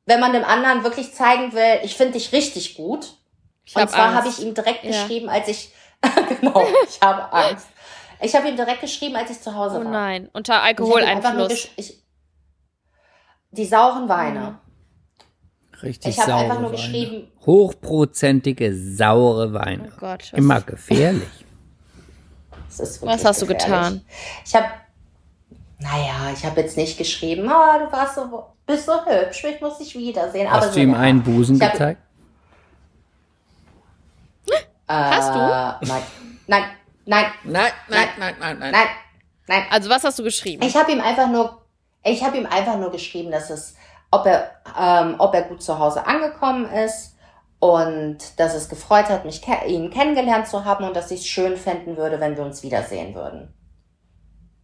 wenn 0.05 0.19
man 0.19 0.33
dem 0.33 0.43
anderen 0.45 0.83
wirklich 0.83 1.13
zeigen 1.13 1.53
will, 1.53 1.79
ich 1.83 1.95
finde 1.95 2.13
dich 2.13 2.31
richtig 2.31 2.75
gut. 2.75 3.17
Ich 3.65 3.75
Und 3.75 3.89
zwar 3.89 4.13
habe 4.13 4.29
ich 4.29 4.39
ihm 4.41 4.53
direkt 4.53 4.83
Ja. 4.83 4.91
geschrieben, 4.91 5.27
als 5.29 5.47
ich 5.49 5.73
genau, 6.41 6.65
ich 6.87 6.99
habe 7.01 7.31
Angst. 7.33 7.67
Ich 8.21 8.35
habe 8.35 8.47
ihm 8.49 8.55
direkt 8.55 8.81
geschrieben, 8.81 9.15
als 9.15 9.29
ich 9.29 9.39
zu 9.41 9.53
Hause 9.53 9.79
Oh 9.79 9.83
war. 9.83 9.91
nein, 9.91 10.29
unter 10.33 10.55
ihm 10.55 10.61
Alkoholeinfluss. 10.63 11.69
ich, 11.75 12.03
die 13.51 13.65
sauren 13.65 14.09
Weine. 14.09 14.59
richtig 15.83 16.11
Ich 16.11 16.19
habe 16.19 16.31
saure 16.31 16.43
einfach 16.43 16.59
nur 16.59 16.69
Weine. 16.71 16.77
geschrieben, 16.77 17.31
Hochprozentige, 17.45 18.75
saure 18.75 19.53
Weine. 19.53 19.91
Oh 19.93 19.99
Gott. 19.99 20.23
was- 20.31 20.37
Immer 20.37 20.61
gefährlich. 20.61 21.27
Was 23.01 23.25
hast 23.25 23.41
du 23.41 23.47
gefährlich. 23.47 23.47
getan? 23.47 24.01
Ich 24.45 24.53
habe, 24.55 24.67
naja, 25.79 26.31
ich 26.31 26.45
habe 26.45 26.61
jetzt 26.61 26.77
nicht 26.77 26.95
geschrieben, 26.97 27.49
ah, 27.49 27.79
du 27.79 27.91
warst 27.91 28.15
so, 28.15 28.43
bist 28.67 28.85
so 28.85 29.03
hübsch, 29.05 29.43
ich 29.45 29.59
muss 29.61 29.79
dich 29.79 29.95
wiedersehen. 29.95 30.45
aber 30.47 30.57
Hast 30.57 30.73
so 30.73 30.75
du 30.75 30.81
ihm 30.83 30.93
eine 30.93 31.03
einen. 31.03 31.23
Busen 31.23 31.57
gezeigt? 31.57 32.01
Hast 34.87 35.33
du? 35.33 35.39
Äh, 35.39 35.87
nein, 35.87 36.03
nein, 36.47 36.63
nein, 37.05 37.25
Nein, 37.43 37.71
nein, 37.89 38.07
nein, 38.19 38.35
nein, 38.39 38.59
nein. 38.59 38.71
nein, 38.71 38.87
nein. 39.47 39.63
Also 39.69 39.89
was 39.89 40.03
hast 40.03 40.19
du 40.19 40.23
geschrieben? 40.23 40.63
Ich 40.63 40.75
habe 40.75 40.91
ihm 40.91 41.01
einfach 41.01 41.27
nur, 41.29 41.61
ich 42.03 42.23
habe 42.23 42.37
ihm 42.37 42.45
einfach 42.45 42.77
nur 42.77 42.91
geschrieben, 42.91 43.31
dass 43.31 43.49
es, 43.49 43.75
ob 44.11 44.25
er, 44.25 44.51
ähm, 44.79 45.15
ob 45.19 45.33
er 45.33 45.43
gut 45.43 45.61
zu 45.61 45.77
Hause 45.79 46.05
angekommen 46.05 46.65
ist 46.71 47.15
und 47.59 48.17
dass 48.39 48.53
es 48.53 48.69
gefreut 48.69 49.09
hat, 49.09 49.25
mich 49.25 49.41
ke 49.41 49.65
ihn 49.67 49.89
kennengelernt 49.89 50.47
zu 50.47 50.63
haben 50.63 50.85
und 50.85 50.95
dass 50.95 51.11
ich 51.11 51.21
es 51.21 51.27
schön 51.27 51.57
finden 51.57 51.97
würde, 51.97 52.19
wenn 52.19 52.37
wir 52.37 52.43
uns 52.43 52.63
wiedersehen 52.63 53.15
würden. 53.15 53.53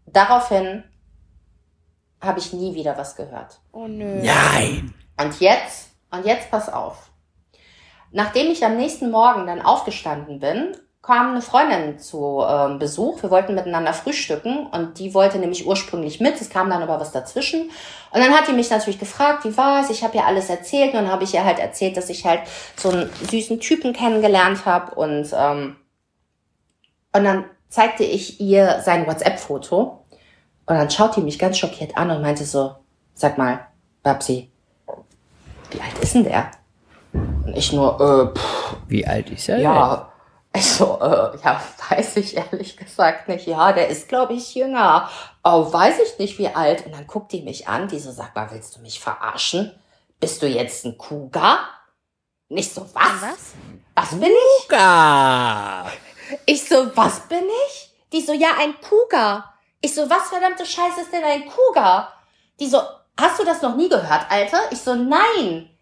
Daraufhin 0.05 0.83
habe 2.21 2.39
ich 2.39 2.53
nie 2.53 2.75
wieder 2.75 2.97
was 2.97 3.15
gehört. 3.15 3.59
oh 3.71 3.87
nö. 3.87 4.21
Nein. 4.23 4.93
Und 5.19 5.39
jetzt, 5.39 5.89
und 6.11 6.25
jetzt 6.25 6.49
pass 6.51 6.69
auf. 6.69 7.09
Nachdem 8.13 8.51
ich 8.51 8.63
am 8.63 8.77
nächsten 8.77 9.09
Morgen 9.09 9.47
dann 9.47 9.61
aufgestanden 9.61 10.39
bin, 10.39 10.77
kam 11.01 11.31
eine 11.31 11.41
Freundin 11.41 11.99
zu 11.99 12.43
ähm, 12.47 12.79
Besuch. 12.79 13.21
Wir 13.23 13.31
wollten 13.31 13.55
miteinander 13.55 13.91
frühstücken 13.91 14.67
und 14.67 14.99
die 14.99 15.13
wollte 15.13 15.39
nämlich 15.39 15.67
ursprünglich 15.67 16.21
mit. 16.21 16.39
Es 16.39 16.49
kam 16.49 16.69
dann 16.69 16.81
aber 16.81 16.99
was 16.99 17.11
dazwischen. 17.11 17.63
Und 17.63 18.21
dann 18.21 18.31
hat 18.31 18.47
die 18.47 18.53
mich 18.53 18.69
natürlich 18.69 18.99
gefragt, 18.99 19.43
wie 19.43 19.57
war 19.57 19.81
es? 19.81 19.89
Ich 19.89 20.03
habe 20.03 20.15
ihr 20.15 20.25
alles 20.25 20.49
erzählt. 20.49 20.93
Und 20.93 21.01
dann 21.01 21.11
habe 21.11 21.25
ich 21.25 21.33
ihr 21.33 21.43
halt 21.43 21.59
erzählt, 21.59 21.97
dass 21.97 22.09
ich 22.09 22.25
halt 22.25 22.41
so 22.77 22.89
einen 22.89 23.09
süßen 23.29 23.59
Typen 23.59 23.91
kennengelernt 23.91 24.65
habe. 24.65 24.95
Und, 24.95 25.33
ähm, 25.35 25.75
und 27.13 27.23
dann 27.23 27.45
zeigte 27.67 28.03
ich 28.03 28.39
ihr 28.39 28.79
sein 28.85 29.05
WhatsApp-Foto. 29.07 30.05
Und 30.67 30.75
dann 30.75 30.89
schaut 30.89 31.17
die 31.17 31.21
mich 31.21 31.39
ganz 31.39 31.57
schockiert 31.57 31.97
an 31.97 32.11
und 32.11 32.21
meinte 32.21 32.45
so, 32.45 32.75
sag 33.15 33.37
mal, 33.37 33.67
Babsi, 34.03 34.51
wie 35.71 35.81
alt 35.81 35.99
ist 36.01 36.13
denn 36.13 36.23
der? 36.23 36.51
Und 37.45 37.57
ich 37.57 37.71
nur, 37.73 37.99
äh, 38.33 38.37
pff, 38.37 38.75
Wie 38.87 39.05
alt 39.05 39.29
ist 39.29 39.49
er? 39.49 39.57
ja. 39.59 40.09
Ich 40.55 40.71
so, 40.71 40.99
äh, 41.01 41.35
ja, 41.43 41.59
weiß 41.89 42.17
ich 42.17 42.37
ehrlich 42.37 42.77
gesagt 42.77 43.27
nicht. 43.27 43.47
Ja, 43.47 43.73
der 43.73 43.87
ist, 43.87 44.07
glaube 44.07 44.33
ich, 44.33 44.53
jünger. 44.53 45.09
Oh, 45.43 45.73
weiß 45.73 45.95
ich 45.99 46.19
nicht, 46.19 46.37
wie 46.37 46.47
alt. 46.47 46.85
Und 46.85 46.93
dann 46.93 47.07
guckt 47.07 47.31
die 47.31 47.41
mich 47.41 47.67
an, 47.67 47.87
die 47.87 47.97
so, 47.97 48.11
sag 48.11 48.35
mal, 48.35 48.51
willst 48.51 48.75
du 48.75 48.81
mich 48.81 48.99
verarschen? 48.99 49.71
Bist 50.19 50.43
du 50.43 50.47
jetzt 50.47 50.85
ein 50.85 50.97
Kuga? 50.97 51.57
Nicht 52.49 52.71
so, 52.71 52.81
was? 52.93 53.21
Was? 53.21 53.53
Was 53.95 54.09
bin 54.11 54.29
ich? 54.29 54.69
Luca. 54.69 55.85
Ich 56.45 56.69
so, 56.69 56.95
was 56.95 57.21
bin 57.21 57.43
ich? 57.67 57.91
Die 58.11 58.21
so, 58.21 58.33
ja, 58.33 58.49
ein 58.59 58.75
Kuga. 58.79 59.53
Ich 59.81 59.95
so, 59.95 60.07
was 60.07 60.29
verdammte 60.29 60.65
Scheiße 60.67 61.01
ist 61.01 61.11
denn 61.11 61.23
ein 61.23 61.45
Kuga? 61.47 62.13
Die 62.59 62.67
so, 62.67 62.79
hast 63.19 63.39
du 63.39 63.43
das 63.43 63.63
noch 63.63 63.75
nie 63.75 63.89
gehört, 63.89 64.27
Alter? 64.29 64.59
Ich 64.69 64.79
so, 64.79 64.93
nein. 64.93 65.72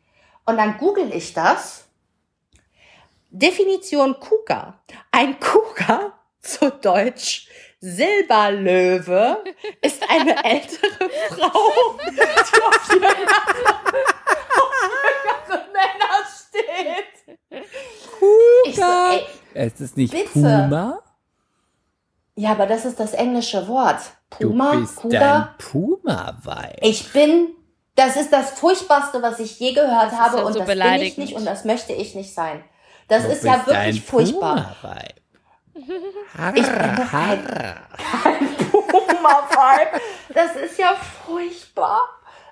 Und 0.46 0.58
dann 0.58 0.78
google 0.78 1.14
ich 1.14 1.34
das. 1.34 1.86
Definition 3.30 4.20
Kuga. 4.20 4.80
Ein 5.12 5.40
Kuga, 5.40 6.14
zu 6.42 6.70
Deutsch 6.72 7.48
Silberlöwe, 7.80 9.44
ist 9.82 10.04
eine 10.10 10.36
ältere 10.44 11.10
Frau, 11.30 11.98
die 12.12 12.22
auf 12.22 12.90
jüngere, 12.92 13.16
Männer 15.72 16.26
steht. 16.28 17.38
Puma? 18.20 19.12
ey, 19.14 19.28
Es 19.54 19.82
ist 19.82 19.98
nicht 19.98 20.12
Bitte. 20.14 20.30
Puma? 20.34 21.00
ja, 22.36 22.52
aber 22.52 22.66
das 22.68 22.86
ist 22.86 23.00
das 23.00 23.14
englische 23.14 23.68
Wort. 23.68 24.02
Du 24.40 24.50
Puma, 24.50 24.76
bist 24.76 24.96
Cougar. 24.98 25.20
dein 25.20 25.58
Puma-Weib. 25.58 26.80
Ich 26.82 27.12
bin, 27.14 27.50
das 27.96 28.16
ist 28.16 28.32
das 28.32 28.52
Furchtbarste, 28.52 29.22
was 29.22 29.40
ich 29.40 29.60
je 29.60 29.74
gehört 29.74 30.12
habe 30.12 30.38
ja 30.38 30.44
und 30.44 30.54
so 30.54 30.60
das 30.60 30.68
bin 30.68 31.02
ich 31.02 31.18
nicht 31.18 31.36
und 31.36 31.46
das 31.46 31.66
möchte 31.66 31.94
ich 31.94 32.16
nicht 32.16 32.34
sein. 32.34 32.64
Das 33.08 33.24
Du 33.24 33.30
ist 33.30 33.44
ja 33.44 33.66
wirklich 33.66 34.02
furchtbar. 34.04 34.76
Ich 35.74 35.86
bin 35.86 36.64
doch 36.64 37.10
kein, 37.10 37.46
kein 37.46 38.56
Puma-Vibe. 38.72 40.02
Das 40.34 40.56
ist 40.56 40.80
ja 40.80 40.96
furchtbar. 41.26 42.00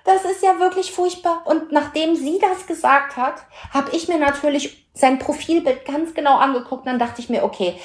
Das 0.04 0.24
ist 0.24 0.42
ja 0.42 0.58
wirklich 0.58 0.92
furchtbar. 0.92 1.42
Und 1.46 1.72
nachdem 1.72 2.14
sie 2.14 2.38
das 2.38 2.66
gesagt 2.66 3.16
hat, 3.16 3.36
habe 3.72 3.94
ich 3.96 4.08
mir 4.08 4.18
natürlich 4.18 4.86
sein 4.92 5.18
Profilbild 5.18 5.86
ganz 5.86 6.12
genau 6.12 6.36
angeguckt. 6.36 6.82
Und 6.82 6.86
dann 6.86 6.98
dachte 6.98 7.22
ich 7.22 7.30
mir, 7.30 7.42
okay, 7.42 7.80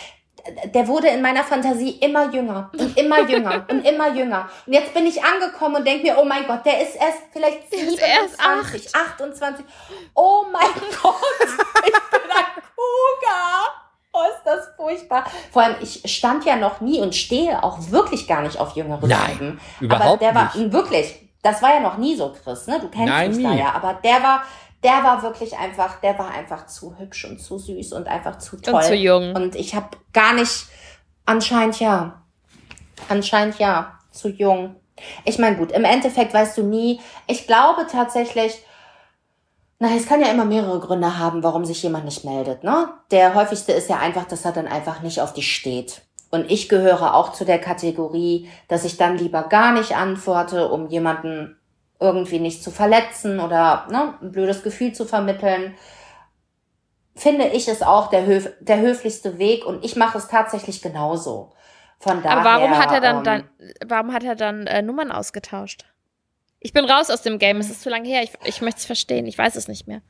der 0.74 0.88
wurde 0.88 1.08
in 1.08 1.22
meiner 1.22 1.44
Fantasie 1.44 1.92
immer 2.02 2.32
jünger 2.32 2.70
und 2.78 2.98
immer 2.98 3.22
jünger 3.28 3.66
und 3.70 3.84
immer 3.86 4.10
jünger. 4.14 4.50
Und 4.66 4.74
jetzt 4.74 4.94
bin 4.94 5.06
ich 5.06 5.24
angekommen 5.24 5.78
und 5.78 5.88
denke 5.88 6.04
mir, 6.08 6.18
oh 6.20 6.26
mein 6.26 6.46
Gott, 6.46 6.66
der 6.66 6.82
ist 6.82 6.96
erst 6.96 7.20
vielleicht 7.32 7.72
Der 7.72 7.80
ist 7.80 8.00
erst 8.00 8.42
27, 8.42 8.96
28. 8.96 9.66
Oh 10.14 10.44
mein 10.52 10.62
Gott, 11.02 11.16
ich 11.42 11.92
bin 11.94 12.32
ein 12.32 12.46
Cougar. 12.76 13.82
Oh, 14.14 14.20
ist 14.30 14.44
das 14.46 14.70
furchtbar. 14.78 15.26
Vor 15.52 15.64
allem, 15.64 15.76
ich 15.82 16.02
stand 16.06 16.46
ja 16.46 16.56
noch 16.56 16.80
nie 16.80 17.02
und 17.02 17.14
stehe 17.16 17.62
auch 17.64 17.78
wirklich 17.90 18.28
gar 18.28 18.42
nicht 18.44 18.58
auf 18.60 18.76
jüngere 18.76 19.06
Nein, 19.06 19.32
Typen. 19.32 19.60
überhaupt 19.82 20.06
aber 20.06 20.18
der 20.18 20.32
nicht. 20.32 20.56
war 20.56 20.72
wirklich, 20.72 21.16
das 21.44 21.62
war 21.62 21.74
ja 21.74 21.80
noch 21.82 21.98
nie 21.98 22.16
so, 22.16 22.34
Chris, 22.44 22.66
ne? 22.68 22.80
Du 22.80 22.88
kennst 22.88 23.08
Nein, 23.08 23.32
mich 23.36 23.44
da 23.44 23.50
nie. 23.50 23.60
ja, 23.60 23.74
aber 23.74 23.96
der 23.96 24.24
war, 24.24 24.44
der 24.86 25.04
war 25.04 25.24
wirklich 25.24 25.58
einfach, 25.58 26.00
der 26.00 26.18
war 26.20 26.30
einfach 26.30 26.68
zu 26.68 26.96
hübsch 27.00 27.26
und 27.26 27.40
zu 27.40 27.58
süß 27.58 27.94
und 27.94 28.08
einfach 28.08 28.38
zu 28.38 28.58
toll. 28.58 28.76
Und 28.76 28.84
zu 28.84 28.96
jung. 28.96 29.36
Und 29.36 29.56
ich 29.56 29.74
habe 29.74 29.90
gar 30.14 30.34
nicht, 30.34 30.68
anscheinend 31.26 31.80
ja, 31.80 32.22
anscheinend 33.10 33.58
ja, 33.58 33.98
zu 34.12 34.30
jung. 34.30 34.76
Ich 35.26 35.40
meine, 35.40 35.58
gut, 35.58 35.72
im 35.72 35.86
Endeffekt 35.86 36.36
weißt 36.36 36.60
du 36.60 36.64
nie. 36.64 37.02
Ich 37.26 37.48
glaube 37.48 37.88
tatsächlich, 37.92 38.62
na, 39.80 39.90
es 39.96 40.08
kann 40.08 40.22
ja 40.22 40.28
immer 40.28 40.46
mehrere 40.46 40.80
Gründe 40.80 41.18
haben, 41.18 41.42
warum 41.42 41.66
sich 41.66 41.82
jemand 41.82 42.06
nicht 42.06 42.24
meldet, 42.24 42.64
ne? 42.64 42.90
Der 43.10 43.34
häufigste 43.34 43.72
ist 43.72 43.90
ja 43.90 43.98
einfach, 43.98 44.26
dass 44.26 44.46
er 44.46 44.52
dann 44.52 44.68
einfach 44.68 45.02
nicht 45.02 45.20
auf 45.20 45.34
dich 45.34 45.54
steht. 45.54 46.04
Und 46.30 46.52
ich 46.52 46.70
gehöre 46.70 47.16
auch 47.16 47.34
zu 47.34 47.44
der 47.44 47.60
Kategorie, 47.60 48.50
dass 48.68 48.86
ich 48.86 48.98
dann 48.98 49.18
lieber 49.18 49.44
gar 49.44 49.74
nicht 49.74 49.96
antworte, 49.96 50.70
um 50.70 50.88
jemanden 50.88 51.58
irgendwie 52.00 52.40
nicht 52.40 52.64
zu 52.64 52.72
verletzen 52.72 53.40
oder 53.40 53.88
ne, 53.90 54.16
ein 54.22 54.32
blödes 54.32 54.64
Gefühl 54.64 54.94
zu 54.94 55.06
vermitteln. 55.06 55.76
Finde 57.16 57.48
ich 57.48 57.68
es 57.68 57.82
auch 57.82 58.10
der, 58.10 58.26
höf 58.26 58.52
der 58.60 58.82
höflichste 58.82 59.38
Weg 59.38 59.66
und 59.66 59.86
ich 59.86 59.96
mache 59.96 60.18
es 60.18 60.28
tatsächlich 60.28 60.82
genauso. 60.82 61.54
Von 62.00 62.22
daher, 62.22 62.38
Aber 62.38 62.46
warum 62.46 62.78
hat 62.78 62.92
er 62.92 63.00
dann, 63.00 63.18
ähm, 63.18 63.24
dann 63.24 63.50
warum 63.88 64.14
hat 64.14 64.24
er 64.24 64.36
dann 64.36 64.68
äh, 64.68 64.82
Nummern 64.82 65.12
ausgetauscht? 65.12 65.86
Ich 66.60 66.74
bin 66.74 66.86
raus 66.86 67.10
aus 67.10 67.22
dem 67.22 67.40
Game, 67.40 67.58
es 67.58 67.70
ist 67.70 67.82
zu 67.82 67.90
lange 67.90 68.08
her. 68.08 68.24
Ich, 68.24 68.34
ich 68.44 68.62
möchte 68.62 68.80
es 68.80 68.86
verstehen, 68.86 69.28
ich 69.28 69.38
weiß 69.38 69.56
es 69.56 69.68
nicht 69.68 69.88
mehr. 69.88 70.02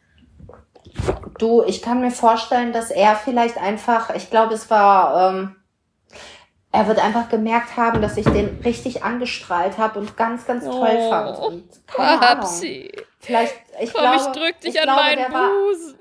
Du, 1.37 1.63
ich 1.63 1.81
kann 1.81 2.01
mir 2.01 2.11
vorstellen, 2.11 2.71
dass 2.71 2.91
er 2.91 3.15
vielleicht 3.15 3.57
einfach, 3.57 4.15
ich 4.15 4.29
glaube, 4.29 4.53
es 4.53 4.69
war, 4.69 5.33
ähm, 5.33 5.55
er 6.75 6.87
wird 6.87 6.99
einfach 7.03 7.29
gemerkt 7.29 7.77
haben, 7.77 8.01
dass 8.01 8.17
ich 8.17 8.25
den 8.27 8.59
richtig 8.63 9.03
angestrahlt 9.03 9.77
habe 9.77 9.99
und 9.99 10.15
ganz, 10.17 10.45
ganz 10.45 10.65
toll 10.65 10.97
Oh, 10.99 11.09
fand. 11.09 11.39
Und 11.39 11.63
keine 11.87 12.09
Ahnung. 12.09 12.19
Babsi, 12.41 12.91
Vielleicht, 13.19 13.55
ich 13.81 13.91
komm, 13.93 14.01
glaube, 14.01 14.17
ich 14.17 14.23
drück 14.39 14.59
dich 14.61 14.75
ich 14.75 14.79
an 14.81 14.85
glaube, 14.85 15.01
meinen 15.01 15.31
Busen. 15.31 15.95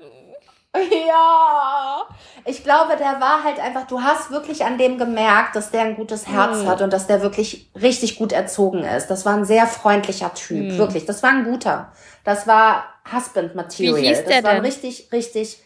Ja, 1.07 2.05
ich 2.43 2.61
glaube, 2.63 2.97
der 2.97 3.21
war 3.21 3.43
halt 3.45 3.59
einfach, 3.61 3.87
du 3.87 4.01
hast 4.01 4.29
wirklich 4.29 4.65
an 4.65 4.77
dem 4.77 4.97
gemerkt, 4.97 5.55
dass 5.55 5.71
der 5.71 5.81
ein 5.83 5.95
gutes 5.95 6.27
Herz 6.27 6.59
Hm. 6.63 6.67
hat 6.67 6.81
und 6.81 6.91
dass 6.91 7.07
der 7.07 7.21
wirklich 7.21 7.69
richtig 7.81 8.17
gut 8.17 8.33
erzogen 8.33 8.83
ist. 8.83 9.07
Das 9.07 9.25
war 9.25 9.35
ein 9.35 9.45
sehr 9.45 9.67
freundlicher 9.67 10.33
Typ, 10.33 10.71
Hm. 10.71 10.77
wirklich. 10.77 11.05
Das 11.05 11.23
war 11.23 11.29
ein 11.29 11.45
guter. 11.45 11.93
Das 12.25 12.45
war 12.45 12.83
Husband 13.09 13.55
Material. 13.55 13.95
Wie 14.01 14.07
hieß 14.07 14.17
das 14.19 14.27
der 14.27 14.43
war 14.43 14.53
denn? 14.55 14.65
richtig, 14.65 15.07
richtig, 15.13 15.59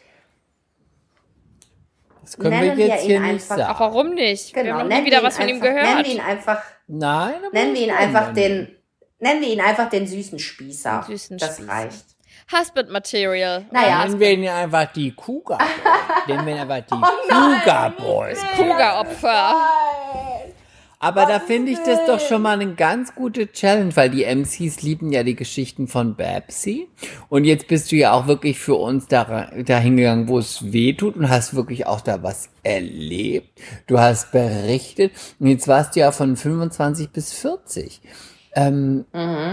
Das 2.30 2.38
können 2.38 2.52
Nennen 2.60 2.78
wir 2.78 2.86
wir 2.86 2.88
jetzt 2.94 3.04
ihn 3.06 3.10
hier 3.10 3.20
nicht 3.22 3.30
einfach- 3.32 3.58
sagen. 3.58 3.72
Ach, 3.74 3.80
warum 3.80 4.10
nicht? 4.14 4.56
wir 4.56 4.62
genau. 4.64 4.76
haben 4.76 4.82
noch 4.84 4.88
nennen 4.90 5.02
nie 5.04 5.08
wieder 5.08 5.22
wir 5.22 5.28
was 5.28 5.38
von 5.38 5.48
ihn 5.48 5.56
ihm 5.56 5.62
einfach, 5.64 5.68
gehört. 5.68 5.86
Nennen 5.88 6.06
wir 6.06 6.14
ihn 6.14 6.22
einfach, 6.22 6.62
Nein, 6.88 7.34
nennen 7.52 7.74
wir 7.74 7.82
ihn 7.82 7.92
einfach 7.92 8.34
nennen. 8.34 8.36
den, 8.36 8.76
nennen 9.20 9.42
wir 9.42 9.48
ihn 9.50 9.62
einfach 9.62 9.90
den 9.90 10.06
süßen 10.08 10.38
Spießer. 10.38 11.06
Den 11.08 11.18
süßen 11.18 11.38
das 11.40 11.56
Spießer. 11.56 11.72
reicht. 11.72 12.06
Husband 12.52 12.90
Material. 12.92 13.66
Naja, 13.72 14.06
Nennen 14.06 14.20
wir 14.20 14.32
ihn 14.32 14.48
einfach 14.48 14.86
die 14.94 15.12
Cougar 15.16 15.58
Boys. 15.58 15.68
Nennen 16.28 16.46
wir 16.46 16.54
ihn 16.56 16.60
einfach 16.60 16.82
die 16.88 16.94
Oh 16.94 16.98
nein. 17.30 17.62
Cougar 17.62 17.90
Boys. 17.92 18.40
Cougar-Opfer. 18.56 19.56
Aber 21.02 21.26
da 21.26 21.40
finde 21.40 21.72
ich 21.72 21.80
das 21.80 22.06
doch 22.08 22.20
schon 22.20 22.42
mal 22.42 22.60
eine 22.60 22.76
ganz 22.76 23.16
gute 23.16 23.50
Challenge, 23.50 23.96
weil 23.96 24.10
die 24.10 24.26
MCs 24.26 24.82
lieben 24.82 25.14
ja 25.14 25.24
die 25.24 25.36
Geschichten 25.36 25.88
von 25.88 26.16
Babsy. 26.16 26.90
Und 27.30 27.46
jetzt 27.46 27.68
bist 27.70 27.94
du 27.94 27.96
ja 27.96 28.12
auch 28.12 28.28
wirklich 28.28 28.60
für 28.60 28.76
uns 28.76 29.08
da, 29.08 29.50
dahin 29.66 29.96
gegangen, 29.96 30.28
wo 30.28 30.40
es 30.40 30.74
weh 30.74 30.92
tut 30.92 31.16
und 31.16 31.30
hast 31.30 31.56
wirklich 31.56 31.88
auch 31.88 32.02
da 32.02 32.22
was 32.22 32.50
erlebt. 32.64 33.62
Du 33.88 33.98
hast 33.98 34.34
berichtet. 34.34 35.14
Und 35.40 35.48
jetzt 35.48 35.70
warst 35.70 35.96
du 35.96 36.02
ja 36.02 36.12
von 36.12 36.36
25 36.36 37.12
bis 37.12 37.32
40. 37.32 38.02
Ähm, 38.56 39.06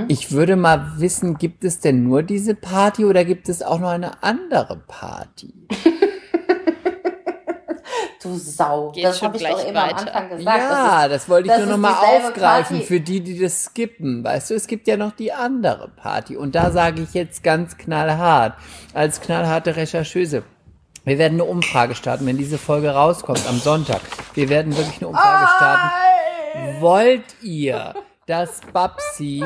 Ich 0.09 0.33
würde 0.33 0.57
mal 0.57 0.95
wissen, 0.99 1.39
gibt 1.39 1.63
es 1.63 1.79
denn 1.79 2.03
nur 2.03 2.25
diese 2.25 2.57
Party 2.57 3.05
oder 3.05 3.25
gibt 3.25 3.49
es 3.49 3.63
auch 3.63 3.79
noch 3.79 3.91
eine 3.91 4.21
andere 4.25 4.83
Party? 4.89 5.55
Du 8.27 8.37
Sau. 8.39 8.91
Geht 8.93 9.05
das 9.05 9.19
schon 9.19 9.29
habe 9.29 9.37
ich 9.37 9.43
gleich 9.43 9.55
doch 9.55 9.69
immer 9.69 9.85
am 9.85 9.91
weiter. 9.91 10.15
Anfang 10.15 10.37
gesagt. 10.39 10.59
ja, 10.59 11.09
das, 11.09 11.29
wollte 11.29 11.47
ich 11.49 11.53
das 11.53 11.59
nur 11.65 11.75
ist 11.75 11.81
noch 11.81 11.91
mal 11.91 11.97
dieselbe 12.01 12.27
aufgreifen 12.27 12.77
Party. 12.79 12.87
für 12.87 13.01
die, 13.01 13.21
die 13.21 13.39
das 13.39 13.65
skippen. 13.65 14.25
Weißt 14.25 14.51
du, 14.51 14.55
es 14.55 14.67
gibt 14.67 14.89
ja 14.89 14.97
noch 14.97 15.13
die 15.13 15.33
andere 15.33 15.89
Party. 15.89 16.37
Und 16.37 16.55
da 16.55 16.71
sage 16.71 17.03
ich 17.03 17.15
jetzt 17.15 17.43
ganz 17.43 17.77
knallhart, 17.77 18.55
als 18.95 19.21
knallharte 19.21 19.77
Rechercheuse. 19.77 20.43
Wir 21.05 21.19
werden 21.19 21.35
eine 21.35 21.45
Umfrage 21.45 21.95
starten, 21.95 22.27
wenn 22.27 22.37
diese 22.37 22.59
Folge 22.59 22.91
rauskommt 22.91 23.47
am 23.49 23.59
Sonntag. 23.61 24.01
Wir 24.35 24.49
werden 24.49 24.77
wirklich 24.77 24.99
eine 24.99 25.09
Umfrage 25.09 25.47
starten. 25.57 26.81
Wollt 26.81 27.25
ihr, 27.43 27.95
dass 28.27 28.61
Babsi 28.73 29.45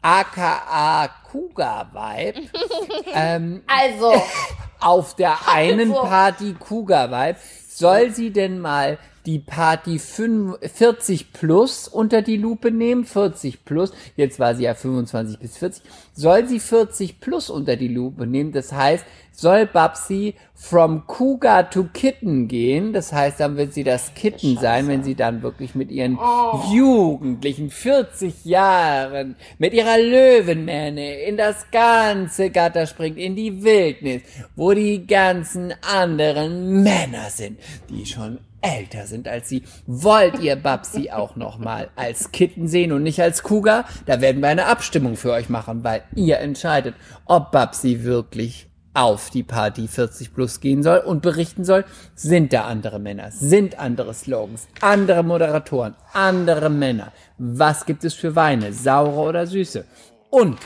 aka 0.00 1.08
Kuga 1.30 1.88
Vibe 1.92 2.48
ähm, 3.14 3.62
Also, 3.66 4.12
auf 4.80 5.16
der 5.16 5.36
einen 5.48 5.90
Also. 5.90 6.02
Party 6.02 6.54
Kuga 6.58 7.10
Vibe, 7.10 7.38
soll 7.78 8.12
sie 8.12 8.30
denn 8.30 8.60
mal 8.60 8.98
die 9.26 9.38
Party 9.38 9.98
5 9.98 10.58
40 10.60 11.32
plus 11.32 11.88
unter 11.88 12.22
die 12.22 12.36
Lupe 12.36 12.70
nehmen? 12.70 13.04
40 13.04 13.64
plus, 13.64 13.92
jetzt 14.16 14.38
war 14.38 14.54
sie 14.54 14.64
ja 14.64 14.74
25 14.74 15.38
bis 15.38 15.56
40. 15.58 15.82
Soll 16.14 16.46
sie 16.46 16.60
40 16.60 17.20
plus 17.20 17.50
unter 17.50 17.76
die 17.76 17.88
Lupe 17.88 18.26
nehmen? 18.26 18.52
Das 18.52 18.72
heißt, 18.72 19.04
soll 19.36 19.66
Babsi 19.66 20.34
from 20.54 21.06
Cougar 21.06 21.68
to 21.68 21.88
Kitten 21.92 22.46
gehen? 22.46 22.92
Das 22.92 23.12
heißt, 23.12 23.40
dann 23.40 23.56
wird 23.56 23.74
sie 23.74 23.82
das 23.82 24.14
Kitten 24.14 24.56
sein, 24.56 24.86
wenn 24.86 25.02
sie 25.02 25.16
dann 25.16 25.42
wirklich 25.42 25.74
mit 25.74 25.90
ihren 25.90 26.18
Jugendlichen 26.72 27.70
40 27.70 28.44
Jahren 28.44 29.34
mit 29.58 29.74
ihrer 29.74 29.98
Löwenmähne 29.98 31.22
in 31.22 31.36
das 31.36 31.70
ganze 31.72 32.50
Gatter 32.50 32.86
springt, 32.86 33.18
in 33.18 33.34
die 33.34 33.64
Wildnis, 33.64 34.22
wo 34.54 34.72
die 34.72 35.04
ganzen 35.04 35.74
anderen 35.82 36.82
Männer 36.84 37.28
sind, 37.30 37.58
die 37.90 38.06
schon 38.06 38.38
älter 38.64 39.06
sind 39.06 39.28
als 39.28 39.48
sie. 39.48 39.62
Wollt 39.86 40.40
ihr 40.40 40.56
Babsi 40.56 41.10
auch 41.10 41.36
noch 41.36 41.58
mal 41.58 41.90
als 41.96 42.32
Kitten 42.32 42.66
sehen 42.66 42.92
und 42.92 43.02
nicht 43.02 43.20
als 43.20 43.42
Cougar? 43.42 43.84
Da 44.06 44.20
werden 44.20 44.40
wir 44.40 44.48
eine 44.48 44.66
Abstimmung 44.66 45.16
für 45.16 45.32
euch 45.32 45.48
machen, 45.48 45.84
weil 45.84 46.02
ihr 46.14 46.38
entscheidet, 46.38 46.94
ob 47.26 47.52
Babsi 47.52 48.04
wirklich 48.04 48.68
auf 48.94 49.28
die 49.30 49.42
Party 49.42 49.88
40 49.88 50.32
plus 50.32 50.60
gehen 50.60 50.82
soll 50.82 50.98
und 50.98 51.20
berichten 51.20 51.64
soll, 51.64 51.84
sind 52.14 52.52
da 52.52 52.64
andere 52.64 53.00
Männer, 53.00 53.32
sind 53.32 53.78
andere 53.78 54.14
Slogans, 54.14 54.68
andere 54.80 55.24
Moderatoren, 55.24 55.96
andere 56.12 56.70
Männer. 56.70 57.12
Was 57.36 57.86
gibt 57.86 58.04
es 58.04 58.14
für 58.14 58.36
Weine, 58.36 58.72
saure 58.72 59.28
oder 59.28 59.46
süße? 59.46 59.84
Und 60.30 60.58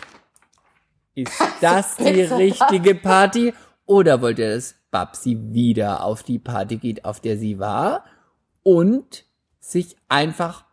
ist 1.15 1.33
das 1.61 1.97
die 1.97 2.23
richtige 2.23 2.95
Party 2.95 3.55
oder 3.87 4.21
wollt 4.21 4.39
ihr, 4.39 4.55
dass 4.55 4.75
Babsi 4.91 5.37
wieder 5.53 6.03
auf 6.05 6.23
die 6.23 6.39
Party 6.39 6.77
geht, 6.77 7.05
auf 7.05 7.21
der 7.21 7.37
sie 7.37 7.59
war 7.59 8.05
und 8.63 9.25
sich 9.61 9.97
einfach 10.09 10.65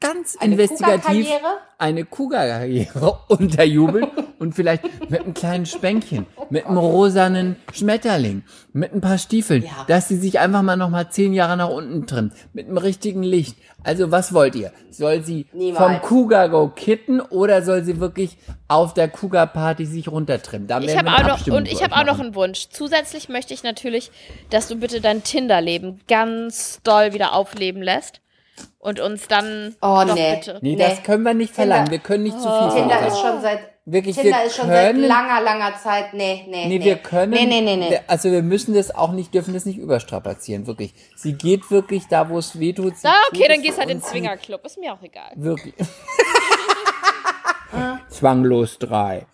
ganz 0.00 0.36
Eine 0.36 0.54
investigativ 0.54 1.26
Kuga-Karriere? 1.26 1.58
eine 1.78 2.04
Kuga-Karriere 2.04 3.18
unterjubeln 3.28 4.06
und 4.38 4.54
vielleicht 4.54 4.82
mit 5.10 5.20
einem 5.20 5.34
kleinen 5.34 5.66
Spänkchen, 5.66 6.26
mit 6.50 6.66
einem 6.66 6.78
rosanen 6.78 7.56
Schmetterling, 7.72 8.42
mit 8.72 8.92
ein 8.94 9.00
paar 9.00 9.18
Stiefeln, 9.18 9.62
Ja. 9.64 9.84
dass 9.88 10.08
sie 10.08 10.16
sich 10.16 10.38
einfach 10.38 10.62
mal 10.62 10.76
noch 10.76 10.90
mal 10.90 11.10
zehn 11.10 11.32
Jahre 11.32 11.56
nach 11.56 11.68
unten 11.70 12.06
trimmt, 12.06 12.32
mit 12.52 12.66
einem 12.66 12.78
richtigen 12.78 13.22
Licht. 13.22 13.56
Also 13.84 14.10
was 14.10 14.32
wollt 14.34 14.54
ihr? 14.56 14.72
Soll 14.90 15.22
sie 15.22 15.46
Niemals. 15.52 15.78
vom 15.84 16.00
Kuga 16.02 16.46
Go 16.48 16.68
kitten 16.68 17.20
oder 17.20 17.62
soll 17.62 17.84
sie 17.84 18.00
wirklich 18.00 18.36
auf 18.66 18.92
der 18.94 19.08
Kuga 19.08 19.46
Party 19.46 19.86
sich 19.86 20.08
runtertrimmen? 20.08 20.66
Da 20.66 20.80
Ich 20.80 20.96
habe 20.96 21.10
auch 21.10 21.46
noch 21.46 21.46
und 21.56 21.70
ich 21.70 21.82
habe 21.82 21.94
auch 21.94 22.04
noch 22.04 22.18
einen 22.20 22.34
Wunsch. 22.34 22.68
Zusätzlich 22.70 23.28
möchte 23.28 23.54
ich 23.54 23.62
natürlich, 23.62 24.10
dass 24.50 24.68
du 24.68 24.76
bitte 24.76 25.00
dein 25.00 25.22
Tinder-Leben 25.22 26.00
ganz 26.08 26.80
doll 26.82 27.12
wieder 27.12 27.32
aufleben 27.34 27.82
lässt 27.82 28.20
und 28.80 28.98
uns 29.00 29.28
dann 29.28 29.76
Oh, 29.80 30.02
nee. 30.12 30.36
bitte. 30.36 30.58
Nee, 30.60 30.74
Nee. 30.74 30.76
das 30.82 31.02
können 31.04 31.22
wir 31.22 31.34
nicht 31.34 31.54
verlangen. 31.54 31.84
Tinder- 31.86 31.92
Wir 31.92 31.98
können 32.00 32.24
nicht 32.24 32.40
zu 32.40 32.48
Oh. 32.48 32.70
viel 32.70 32.80
Tinder 32.80 32.96
verlangen. 32.96 33.12
ist 33.12 33.20
schon 33.20 33.40
seit 33.42 33.60
Wirklich, 33.90 34.16
Tinder 34.16 34.38
wir 34.38 34.44
ist 34.44 34.56
schon 34.56 34.66
seit 34.68 34.92
können- 34.92 35.06
langer, 35.08 35.40
langer 35.40 35.74
Zeit. 35.82 36.12
Nee, 36.12 36.44
nee. 36.46 36.66
Nee, 36.66 36.78
nee. 36.78 36.84
wir 36.84 36.96
können. 36.96 37.32
Nee, 37.32 37.46
nee, 37.46 37.62
nee, 37.62 37.76
nee. 37.76 38.00
Also 38.06 38.30
wir 38.30 38.42
müssen 38.42 38.74
das 38.74 38.94
auch 38.94 39.12
nicht, 39.12 39.32
dürfen 39.32 39.54
das 39.54 39.64
nicht 39.64 39.78
überstrapazieren, 39.78 40.66
wirklich. 40.66 40.92
Sie 41.16 41.32
geht 41.32 41.70
wirklich 41.70 42.06
da, 42.08 42.28
wo 42.28 42.36
es 42.38 42.58
weh 42.60 42.74
tut. 42.74 42.92
Na, 43.02 43.12
okay, 43.32 43.46
dann 43.48 43.62
gehst 43.62 43.78
halt 43.78 43.88
in 43.88 43.98
den 44.00 44.04
Swingerclub. 44.06 44.62
Ist 44.66 44.78
mir 44.78 44.92
auch 44.92 45.00
egal. 45.02 45.30
Wirklich. 45.36 45.74
Zwanglos 48.08 48.78
drei. 48.78 49.26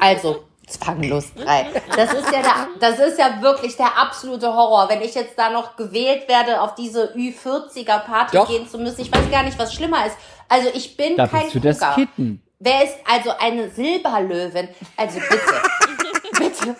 Also, 0.00 0.44
zwanglos 0.66 1.32
drei. 1.34 1.66
Das 1.96 2.12
ist 2.12 2.30
ja 2.32 2.42
der, 2.42 2.68
das 2.80 2.98
ist 2.98 3.18
ja 3.18 3.40
wirklich 3.42 3.76
der 3.76 3.96
absolute 3.98 4.48
Horror. 4.52 4.88
Wenn 4.88 5.02
ich 5.02 5.14
jetzt 5.14 5.38
da 5.38 5.50
noch 5.50 5.76
gewählt 5.76 6.28
werde, 6.28 6.60
auf 6.60 6.74
diese 6.74 7.14
Ü40er 7.14 8.00
Party 8.00 8.36
Doch. 8.36 8.48
gehen 8.48 8.68
zu 8.68 8.78
müssen, 8.78 9.00
ich 9.00 9.12
weiß 9.14 9.30
gar 9.30 9.42
nicht, 9.42 9.58
was 9.58 9.74
schlimmer 9.74 10.06
ist. 10.06 10.16
Also 10.48 10.68
ich 10.74 10.96
bin 10.96 11.16
Da 11.16 11.26
kein 11.26 11.42
bist 11.44 11.54
du 11.54 11.60
das. 11.60 11.80
Kitten. 11.94 12.42
Wer 12.58 12.84
ist 12.84 12.96
also 13.10 13.30
eine 13.38 13.70
Silberlöwin? 13.70 14.68
Also 14.96 15.18
bitte, 15.20 15.62
bitte. 16.38 16.76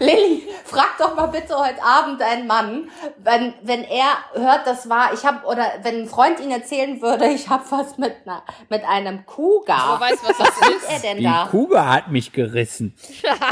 Lilly, 0.00 0.48
frag 0.64 0.98
doch 0.98 1.14
mal 1.14 1.26
bitte 1.26 1.56
heute 1.56 1.82
Abend 1.82 2.20
einen 2.20 2.46
Mann, 2.46 2.90
wenn, 3.18 3.54
wenn 3.62 3.84
er 3.84 4.16
hört, 4.34 4.66
das 4.66 4.88
war, 4.88 5.12
ich 5.12 5.24
habe 5.24 5.46
oder 5.46 5.64
wenn 5.82 6.02
ein 6.02 6.08
Freund 6.08 6.40
ihn 6.40 6.50
erzählen 6.50 7.00
würde, 7.00 7.28
ich 7.28 7.48
habe 7.48 7.64
was 7.70 7.96
mit, 7.96 8.12
einer, 8.24 8.42
mit 8.68 8.84
einem 8.84 9.24
Kuga. 9.24 9.94
Du 9.96 10.00
weißt, 10.00 10.24
was 10.28 10.36
das 10.38 10.68
ist 10.70 10.90
er 10.90 10.98
denn 10.98 11.18
Die 11.18 11.24
da? 11.24 11.46
Kuga 11.50 11.86
hat 11.92 12.10
mich 12.10 12.32
gerissen. 12.32 12.94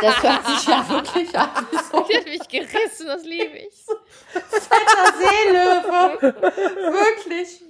Das 0.01 0.23
hört 0.23 0.47
sich 0.47 0.67
ja 0.67 0.89
wirklich 0.89 1.39
an 1.39 1.49
so 1.93 2.01
Die 2.11 2.17
hat 2.17 2.25
mich 2.27 2.49
gerissen, 2.49 3.07
das 3.07 3.23
liebe 3.25 3.59
ich. 3.59 3.85
ein 4.35 5.15
Seelöwe. 5.19 6.35
Wirklich. 6.93 7.63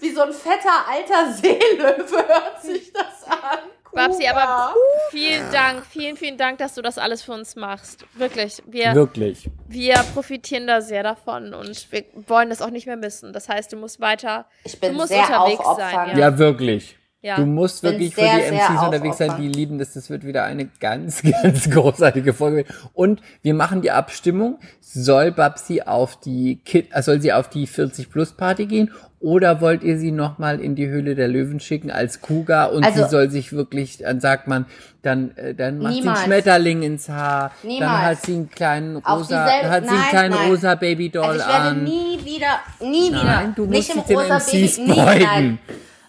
Wie 0.00 0.10
so 0.10 0.22
ein 0.22 0.32
fetter 0.32 0.86
alter 0.88 1.32
Seelöwe 1.32 2.28
hört 2.28 2.62
sich 2.62 2.92
das 2.92 3.24
an. 3.28 3.58
Babsi, 3.92 4.24
Kuga. 4.24 4.30
aber 4.30 4.74
vielen 5.10 5.50
Dank, 5.50 5.84
vielen, 5.84 6.16
vielen 6.16 6.36
Dank, 6.36 6.58
dass 6.58 6.74
du 6.74 6.82
das 6.82 6.98
alles 6.98 7.22
für 7.22 7.32
uns 7.32 7.56
machst. 7.56 8.04
Wirklich, 8.14 8.62
wir, 8.66 8.94
Wirklich. 8.94 9.50
wir 9.68 9.94
profitieren 10.14 10.66
da 10.66 10.80
sehr 10.80 11.02
davon 11.02 11.54
und 11.54 11.90
wir 11.90 12.04
wollen 12.28 12.50
das 12.50 12.62
auch 12.62 12.70
nicht 12.70 12.86
mehr 12.86 12.96
missen. 12.96 13.32
Das 13.32 13.48
heißt, 13.48 13.72
du 13.72 13.76
musst 13.76 14.00
weiter, 14.00 14.46
Ich 14.64 14.78
bin 14.78 14.92
du 14.92 14.98
musst 14.98 15.08
sehr 15.08 15.22
unterwegs 15.22 15.64
sein. 15.76 16.16
Ja, 16.16 16.38
wirklich. 16.38 16.96
Ja. 17.22 17.36
Du 17.36 17.44
musst 17.44 17.82
wirklich 17.82 18.14
für 18.14 18.22
sehr, 18.22 18.36
die 18.36 18.56
sehr 18.56 18.70
MCs 18.70 18.82
unterwegs 18.82 19.18
sein, 19.18 19.34
die 19.38 19.48
lieben 19.48 19.78
das. 19.78 19.92
Das 19.92 20.08
wird 20.08 20.24
wieder 20.24 20.44
eine 20.44 20.70
ganz, 20.80 21.22
ganz 21.42 21.68
großartige 21.68 22.32
Folge. 22.32 22.64
Und 22.94 23.20
wir 23.42 23.52
machen 23.52 23.82
die 23.82 23.90
Abstimmung. 23.90 24.58
Soll 24.80 25.30
Babsi 25.30 25.82
auf 25.82 26.18
die 26.18 26.62
Kid, 26.64 26.88
äh, 26.92 27.02
soll 27.02 27.20
sie 27.20 27.34
auf 27.34 27.50
die 27.50 27.66
40 27.66 28.10
Plus 28.10 28.32
Party 28.32 28.64
gehen? 28.64 28.90
Oder 29.20 29.60
wollt 29.60 29.82
ihr 29.82 29.98
sie 29.98 30.12
nochmal 30.12 30.60
in 30.60 30.74
die 30.76 30.88
Höhle 30.88 31.14
der 31.14 31.28
Löwen 31.28 31.60
schicken 31.60 31.90
als 31.90 32.22
Kuga 32.22 32.64
und 32.64 32.84
Also- 32.84 33.02
sie 33.04 33.10
soll 33.10 33.30
sich 33.30 33.52
wirklich, 33.52 33.98
dann 33.98 34.18
sagt 34.18 34.48
man, 34.48 34.64
dann, 35.02 35.36
äh, 35.36 35.54
dann 35.54 35.78
macht 35.78 35.92
sie 35.92 36.00
Niemals. 36.00 36.18
einen 36.20 36.26
Schmetterling 36.26 36.82
ins 36.82 37.08
Haar, 37.10 37.50
dann 37.62 37.68
Niemals. 37.70 38.02
hat 38.02 38.22
sie 38.24 38.32
einen 38.34 38.50
kleinen 38.50 38.96
rosa, 38.96 39.44
hat 39.44 39.84
sie 39.84 39.90
einen 39.90 40.08
kleinen 40.08 40.34
nein. 40.34 40.50
rosa 40.50 40.74
Babydoll 40.74 41.22
Also 41.24 41.40
ich 41.40 41.46
werde 41.48 41.60
an. 41.64 41.84
nie 41.84 42.18
wieder, 42.24 42.60
nie 42.80 43.08
wieder, 43.10 43.24
Nein, 43.24 43.52
du 43.54 43.66
nicht 43.66 43.88
musst 43.88 43.90
im 43.90 43.96
dich 43.98 44.06
den 44.06 44.16
rosa 44.16 44.36
MCs 44.38 44.76
Baby, 44.78 44.90
nie, 44.90 44.96
beugen. 44.96 45.22
nein. 45.24 45.58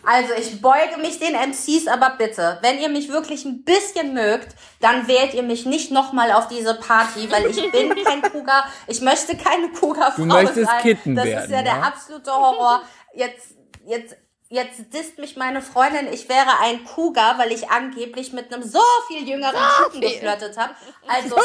Also 0.04 0.34
ich 0.40 0.60
beuge 0.60 1.00
mich 1.00 1.20
den 1.20 1.36
MCs, 1.36 1.88
aber 1.88 2.14
bitte, 2.18 2.58
wenn 2.64 2.80
ihr 2.80 2.90
mich 2.90 3.10
wirklich 3.12 3.46
ein 3.46 3.64
bisschen 3.64 4.16
mögt, 4.16 4.56
dann 4.80 5.08
wählt 5.08 5.36
ihr 5.36 5.44
mich 5.44 5.68
nicht 5.68 5.92
nochmal 5.92 6.32
auf 6.32 6.48
diese 6.48 6.74
Party, 6.74 7.28
weil 7.30 7.46
ich 7.46 7.58
bin 7.72 7.90
kein 8.04 8.20
Kuga, 8.32 8.64
ich 8.88 9.00
möchte 9.02 9.38
keine 9.38 9.68
Kuga-Frau 9.80 10.16
Du 10.24 10.26
möchtest 10.26 10.66
sein. 10.66 10.82
Kitten 10.82 11.16
das 11.16 11.26
werden, 11.26 11.44
ist 11.44 11.52
ja 11.52 11.62
der 11.62 11.74
ja? 11.74 11.82
absolute 11.82 12.32
Horror. 12.32 12.82
Jetzt, 13.14 13.56
jetzt, 13.86 14.16
jetzt 14.50 14.94
disst 14.94 15.18
mich 15.18 15.36
meine 15.38 15.62
Freundin, 15.62 16.08
ich 16.12 16.28
wäre 16.30 16.60
ein 16.62 16.84
Kuga, 16.86 17.36
weil 17.38 17.52
ich 17.52 17.70
angeblich 17.70 18.32
mit 18.34 18.54
einem 18.54 18.64
so 18.64 18.80
viel 19.08 19.28
jüngeren 19.28 19.56
Typen 19.86 20.02
geflirtet 20.02 20.58
habe. 20.58 20.74
Also, 21.08 21.36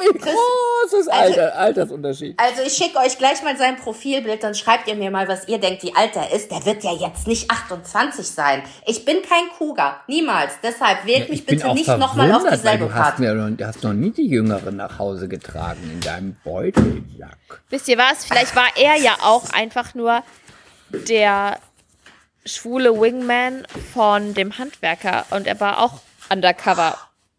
Wie 0.00 0.18
großes 0.18 1.08
Also- 1.08 1.10
Alter, 1.10 1.56
Altersunterschied. 1.56 2.38
also 2.38 2.62
ich 2.62 2.72
schicke 2.72 2.98
euch 2.98 3.18
gleich 3.18 3.42
mal 3.42 3.56
sein 3.56 3.76
Profilbild, 3.76 4.42
dann 4.44 4.54
schreibt 4.54 4.86
ihr 4.88 4.94
mir 4.94 5.10
mal, 5.10 5.26
was 5.28 5.48
ihr 5.48 5.58
denkt, 5.58 5.82
wie 5.82 5.94
alt 5.94 6.14
er 6.16 6.30
ist. 6.32 6.50
Der 6.52 6.64
wird 6.66 6.84
ja 6.84 6.92
jetzt 6.92 7.26
nicht 7.26 7.50
28 7.50 8.26
sein. 8.28 8.62
Ich 8.86 9.04
bin 9.04 9.22
kein 9.22 9.48
Kuga, 9.56 10.00
niemals. 10.06 10.52
Deshalb 10.62 11.04
wählt 11.04 11.28
mich 11.30 11.44
bitte 11.46 11.72
nicht 11.74 11.88
nochmal 11.88 12.32
auf 12.32 12.44
dieselbe 12.48 12.86
du 12.86 12.94
hast, 12.94 13.18
mir, 13.18 13.34
noch- 13.34 13.56
du 13.56 13.66
hast 13.66 13.82
noch 13.82 13.92
nie 13.92 14.10
die 14.10 14.28
Jüngeren 14.28 14.76
nach 14.76 14.98
Hause 14.98 15.26
getragen 15.28 15.80
in 15.92 16.00
deinem 16.00 16.36
Beutelsack. 16.44 17.38
Wisst 17.70 17.88
ihr 17.88 17.98
was? 17.98 18.24
Vielleicht 18.24 18.54
war 18.54 18.68
er 18.76 18.96
ja 18.96 19.16
auch 19.22 19.50
einfach 19.52 19.94
nur 19.94 20.22
der 20.90 21.58
schwule 22.44 22.98
Wingman 23.00 23.66
von 23.92 24.34
dem 24.34 24.56
Handwerker 24.58 25.26
und 25.30 25.46
er 25.46 25.60
war 25.60 25.80
auch 25.82 26.00
undercover 26.32 26.96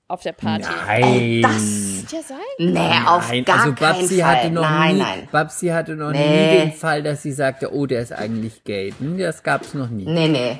auf 0.07 0.21
der 0.23 0.31
Party. 0.33 0.65
Nein. 0.87 1.41
Könnte 1.43 2.15
ja 2.15 2.21
sein. 2.23 2.37
Nee, 2.57 3.07
auf 3.07 3.29
Nein, 3.29 3.45
gar 3.45 3.59
also 3.59 3.73
keinen 3.73 3.93
Babsi 3.93 4.19
Fall. 4.19 4.25
hatte 4.27 4.49
noch 4.49 4.61
nein, 4.69 4.95
nie, 4.95 5.01
nein. 5.01 5.27
Babsi 5.31 5.67
hatte 5.67 5.91
noch 5.95 6.11
Nee. 6.11 6.51
nie 6.53 6.57
den 6.61 6.73
Fall, 6.73 7.03
dass 7.03 7.21
sie 7.21 7.31
sagte, 7.31 7.71
oh, 7.73 7.85
der 7.85 8.01
ist 8.01 8.11
eigentlich 8.13 8.63
gay. 8.63 8.91
Hm, 8.97 9.19
Das 9.19 9.43
gab's 9.43 9.75
noch 9.75 9.89
nie. 9.89 10.05
Nee, 10.05 10.27
nee. 10.27 10.59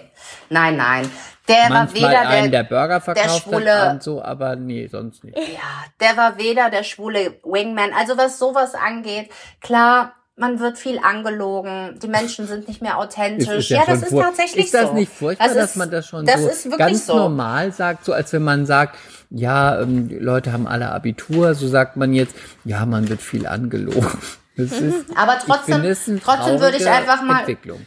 Nein, 0.50 0.78
nein. 0.78 1.10
Der 1.48 1.64
war 1.64 1.70
Manchmal 1.70 2.12
weder 2.12 2.30
einen, 2.30 2.52
der, 2.52 2.62
der 2.64 2.70
Burger 2.70 3.02
verkauft 3.02 3.46
Schwule- 3.46 3.82
hat 3.82 3.94
und 3.94 4.04
so, 4.04 4.22
aber 4.22 4.56
nee, 4.56 4.86
sonst 4.86 5.24
nicht. 5.24 5.36
ja, 5.36 5.86
der 6.00 6.16
war 6.16 6.38
weder 6.38 6.70
der 6.70 6.84
schwule 6.84 7.40
Wingman. 7.44 7.92
Also 7.98 8.18
was 8.20 8.38
sowas 8.38 8.76
angeht, 8.76 9.32
klar, 9.62 10.14
man 10.40 10.60
wird 10.60 10.78
viel 10.78 11.00
angelogen. 11.00 12.00
Die 12.02 12.08
Menschen 12.08 12.48
sind 12.48 12.68
nicht 12.68 12.82
mehr 12.82 12.98
authentisch. 12.98 13.48
Es 13.48 13.70
ja, 13.70 13.84
das 13.86 14.04
ist 14.04 14.12
tatsächlich 14.18 14.66
Ist 14.66 14.74
das 14.74 14.88
so. 14.90 14.94
nicht 14.94 15.12
furchtbar, 15.12 15.48
Das 15.48 15.56
dass 15.56 15.70
ist- 15.72 15.76
man 15.78 15.92
das 15.92 16.08
schon 16.08 16.26
das 16.26 16.64
so 16.64 16.70
ganz 16.78 17.06
so. 17.06 17.16
normal 17.16 17.72
sagt, 17.74 18.06
so 18.06 18.14
als 18.14 18.32
wenn 18.34 18.44
man 18.44 18.66
sagt, 18.66 18.98
ja, 19.30 19.82
ähm, 19.82 20.08
die 20.10 20.16
Leute 20.18 20.52
haben 20.52 20.68
alle 20.68 20.92
Abitur, 20.92 21.54
so 21.54 21.68
sagt 21.68 21.98
man 21.98 22.14
jetzt, 22.14 22.36
ja, 22.66 22.86
man 22.86 23.10
wird 23.10 23.22
viel 23.22 23.46
angelogen. 23.48 24.08
Das 24.58 24.72
ist, 24.74 25.06
Aber 25.16 25.38
ich 25.38 25.44
trotzdem, 25.46 25.82
finde 25.82 26.22
trotzdem 26.22 26.60
würde 26.60 26.76
ich 26.76 26.86
einfach 26.90 27.22
mal, 27.24 27.40
Entwicklung. 27.40 27.80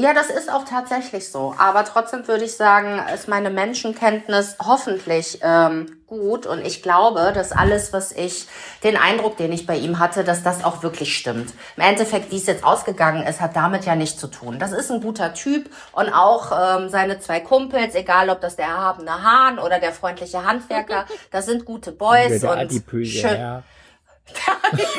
Ja, 0.00 0.14
das 0.14 0.30
ist 0.30 0.50
auch 0.50 0.64
tatsächlich 0.64 1.28
so. 1.28 1.54
Aber 1.58 1.84
trotzdem 1.84 2.26
würde 2.26 2.44
ich 2.44 2.56
sagen, 2.56 3.02
ist 3.12 3.28
meine 3.28 3.50
Menschenkenntnis 3.50 4.56
hoffentlich 4.58 5.40
ähm, 5.42 6.00
gut. 6.06 6.46
Und 6.46 6.64
ich 6.64 6.82
glaube, 6.82 7.32
dass 7.34 7.52
alles, 7.52 7.92
was 7.92 8.10
ich, 8.10 8.46
den 8.82 8.96
Eindruck, 8.96 9.36
den 9.36 9.52
ich 9.52 9.66
bei 9.66 9.76
ihm 9.76 9.98
hatte, 9.98 10.24
dass 10.24 10.42
das 10.42 10.64
auch 10.64 10.82
wirklich 10.82 11.14
stimmt. 11.14 11.52
Im 11.76 11.82
Endeffekt, 11.82 12.30
wie 12.30 12.38
es 12.38 12.46
jetzt 12.46 12.64
ausgegangen 12.64 13.26
ist, 13.26 13.42
hat 13.42 13.56
damit 13.56 13.84
ja 13.84 13.94
nichts 13.94 14.18
zu 14.18 14.28
tun. 14.28 14.58
Das 14.58 14.72
ist 14.72 14.90
ein 14.90 15.02
guter 15.02 15.34
Typ. 15.34 15.68
Und 15.92 16.10
auch 16.10 16.78
ähm, 16.78 16.88
seine 16.88 17.20
zwei 17.20 17.40
Kumpels, 17.40 17.94
egal 17.94 18.30
ob 18.30 18.40
das 18.40 18.56
der 18.56 18.68
erhabene 18.68 19.22
Hahn 19.22 19.58
oder 19.58 19.80
der 19.80 19.92
freundliche 19.92 20.44
Handwerker, 20.44 21.04
das 21.30 21.44
sind 21.44 21.66
gute 21.66 21.92
Boys. 21.92 22.40
Der 22.40 22.52
und 22.52 22.58
adipöse 22.58 23.18
schön, 23.18 23.36
Herr. 23.36 23.62
die 24.72 24.78
sind 24.78 24.96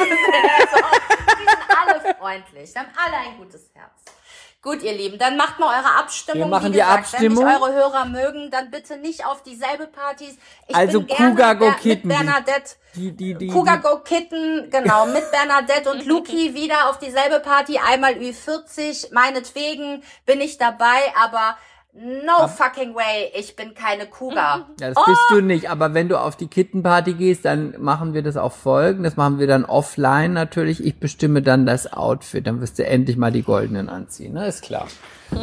alle 1.70 2.16
freundlich. 2.20 2.72
Die 2.72 2.78
haben 2.78 2.90
alle 3.04 3.18
ein 3.18 3.38
gutes 3.40 3.72
Herz. 3.74 4.21
Gut, 4.64 4.84
ihr 4.84 4.94
Lieben, 4.94 5.18
dann 5.18 5.38
macht 5.38 5.58
mal 5.58 5.76
eure 5.80 5.98
Abstimmung. 5.98 6.44
Wir 6.44 6.46
machen 6.46 6.66
Wie 6.68 6.74
die 6.74 6.80
gesagt, 6.80 7.00
Abstimmung. 7.00 7.46
Wenn 7.46 7.54
mich 7.54 7.62
eure 7.64 7.74
Hörer 7.74 8.06
mögen, 8.06 8.52
dann 8.52 8.70
bitte 8.70 8.98
nicht 8.98 9.26
auf 9.26 9.42
dieselbe 9.42 9.88
Partys. 9.88 10.38
Ich 10.68 10.76
Also 10.76 11.00
bin 11.00 11.08
gerne 11.08 11.32
Kuga 11.32 11.54
mit 11.54 11.60
Go 11.60 11.72
Kitten, 11.82 12.08
Mit 12.08 12.18
Bernadette. 12.18 12.76
Die, 12.94 13.12
die, 13.12 13.34
die, 13.34 13.48
Kuga 13.48 13.78
die, 13.78 13.82
Go 13.82 14.00
Kitten, 14.04 14.70
genau, 14.70 15.08
mit 15.08 15.32
Bernadette 15.32 15.90
und 15.90 16.06
Luki 16.06 16.54
wieder 16.54 16.92
auf 16.92 17.00
dieselbe 17.00 17.40
Party, 17.40 17.80
einmal 17.80 18.14
Ü40. 18.14 19.12
Meinetwegen 19.12 20.04
bin 20.28 20.40
ich 20.42 20.60
dabei, 20.60 21.12
aber 21.20 21.58
no 21.94 22.48
fucking 22.48 22.96
way, 22.96 23.32
ich 23.36 23.56
bin 23.56 23.74
keine 23.74 24.06
Kuga. 24.06 24.68
Ja, 24.80 24.92
das 24.94 25.06
bist 25.06 25.22
du 25.30 25.42
nicht, 25.42 25.70
aber 25.70 25.94
wenn 25.94 26.10
du 26.10 26.18
auf 26.18 26.36
die 26.36 26.48
Kittenparty 26.48 27.14
gehst, 27.14 27.46
dann 27.46 27.76
machen 27.80 28.14
wir 28.14 28.24
das 28.24 28.38
auch 28.38 28.54
folgen. 28.54 29.04
Das 29.04 29.18
machen 29.18 29.40
wir 29.40 29.48
dann 29.48 29.66
offline 29.66 30.34
natürlich. 30.34 30.84
Ich 30.84 31.00
bestimme 31.00 31.42
dann 31.42 31.66
das 31.66 31.92
Outfit. 31.92 32.48
Dann 32.48 32.62
wirst 32.62 32.80
du 32.80 32.86
endlich 32.86 33.18
mal 33.18 33.32
die 33.32 33.44
goldenen 33.44 33.90
anziehen, 33.90 34.34
ne? 34.34 34.48
Ist 34.48 34.64
klar. 34.64 34.88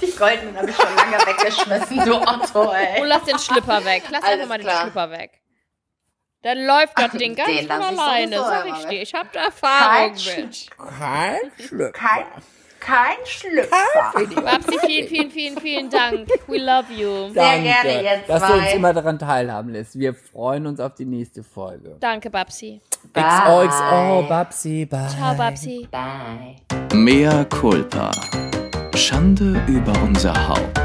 Die 0.00 0.16
goldenen 0.16 0.56
habe 0.56 0.70
ich 0.70 0.76
schon 0.76 0.96
lange 0.96 1.18
weggeschmissen, 1.26 2.04
du 2.06 2.14
Otto, 2.16 2.72
ey. 2.74 3.02
Und 3.02 3.08
lass 3.08 3.24
den 3.24 3.38
Schlipper 3.38 3.84
weg. 3.84 4.04
Lass 4.10 4.22
Alles 4.22 4.34
einfach 4.34 4.48
mal 4.48 4.58
den 4.58 4.66
klar. 4.66 4.80
Schlipper 4.82 5.10
weg. 5.10 5.42
Dann 6.42 6.64
läuft 6.64 6.98
das 6.98 7.10
Ding 7.12 7.34
ganz 7.34 7.48
Den 7.48 7.68
von 7.68 7.80
lass 7.80 7.92
ich 7.92 7.98
alleine. 7.98 8.36
Sag 8.38 8.66
ich 8.66 8.84
dir. 8.86 9.02
Ich 9.02 9.14
hab 9.14 9.32
da 9.32 9.44
Erfahrung 9.44 10.14
Kein 10.14 10.44
mit. 10.44 10.70
Kein 10.98 11.66
Schlüpfer. 11.66 11.92
Kein, 11.92 12.24
kein 12.86 13.16
Schlüpfer. 13.24 14.42
Babsi, 14.42 14.78
vielen, 14.86 15.08
vielen, 15.08 15.30
vielen, 15.30 15.58
vielen 15.58 15.90
Dank. 15.90 16.28
We 16.46 16.58
love 16.58 16.92
you. 16.92 17.32
Sehr 17.32 17.60
gerne, 17.60 18.02
ihr 18.02 18.18
dass 18.26 18.46
du 18.46 18.52
uns 18.52 18.72
immer 18.74 18.94
daran 18.94 19.18
teilhaben 19.18 19.72
lässt. 19.72 19.98
Wir 19.98 20.14
freuen 20.14 20.66
uns 20.66 20.78
auf 20.78 20.94
die 20.94 21.04
nächste 21.04 21.42
Folge. 21.42 21.96
Danke, 21.98 22.30
Babsi. 22.30 22.80
XOXO, 23.12 24.26
Babsi, 24.28 24.86
bye. 24.86 25.08
Ciao, 25.08 25.34
Babsi. 25.34 25.88
Bye. 25.90 26.56
Mea 26.94 27.44
culpa. 27.44 28.10
Schande 28.94 29.60
über 29.66 29.92
unser 30.04 30.48
Haupt. 30.48 30.80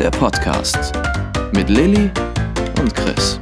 Der 0.00 0.10
Podcast 0.10 0.92
mit 1.52 1.68
Lilly 1.68 2.10
und 2.80 2.94
Chris. 2.94 3.40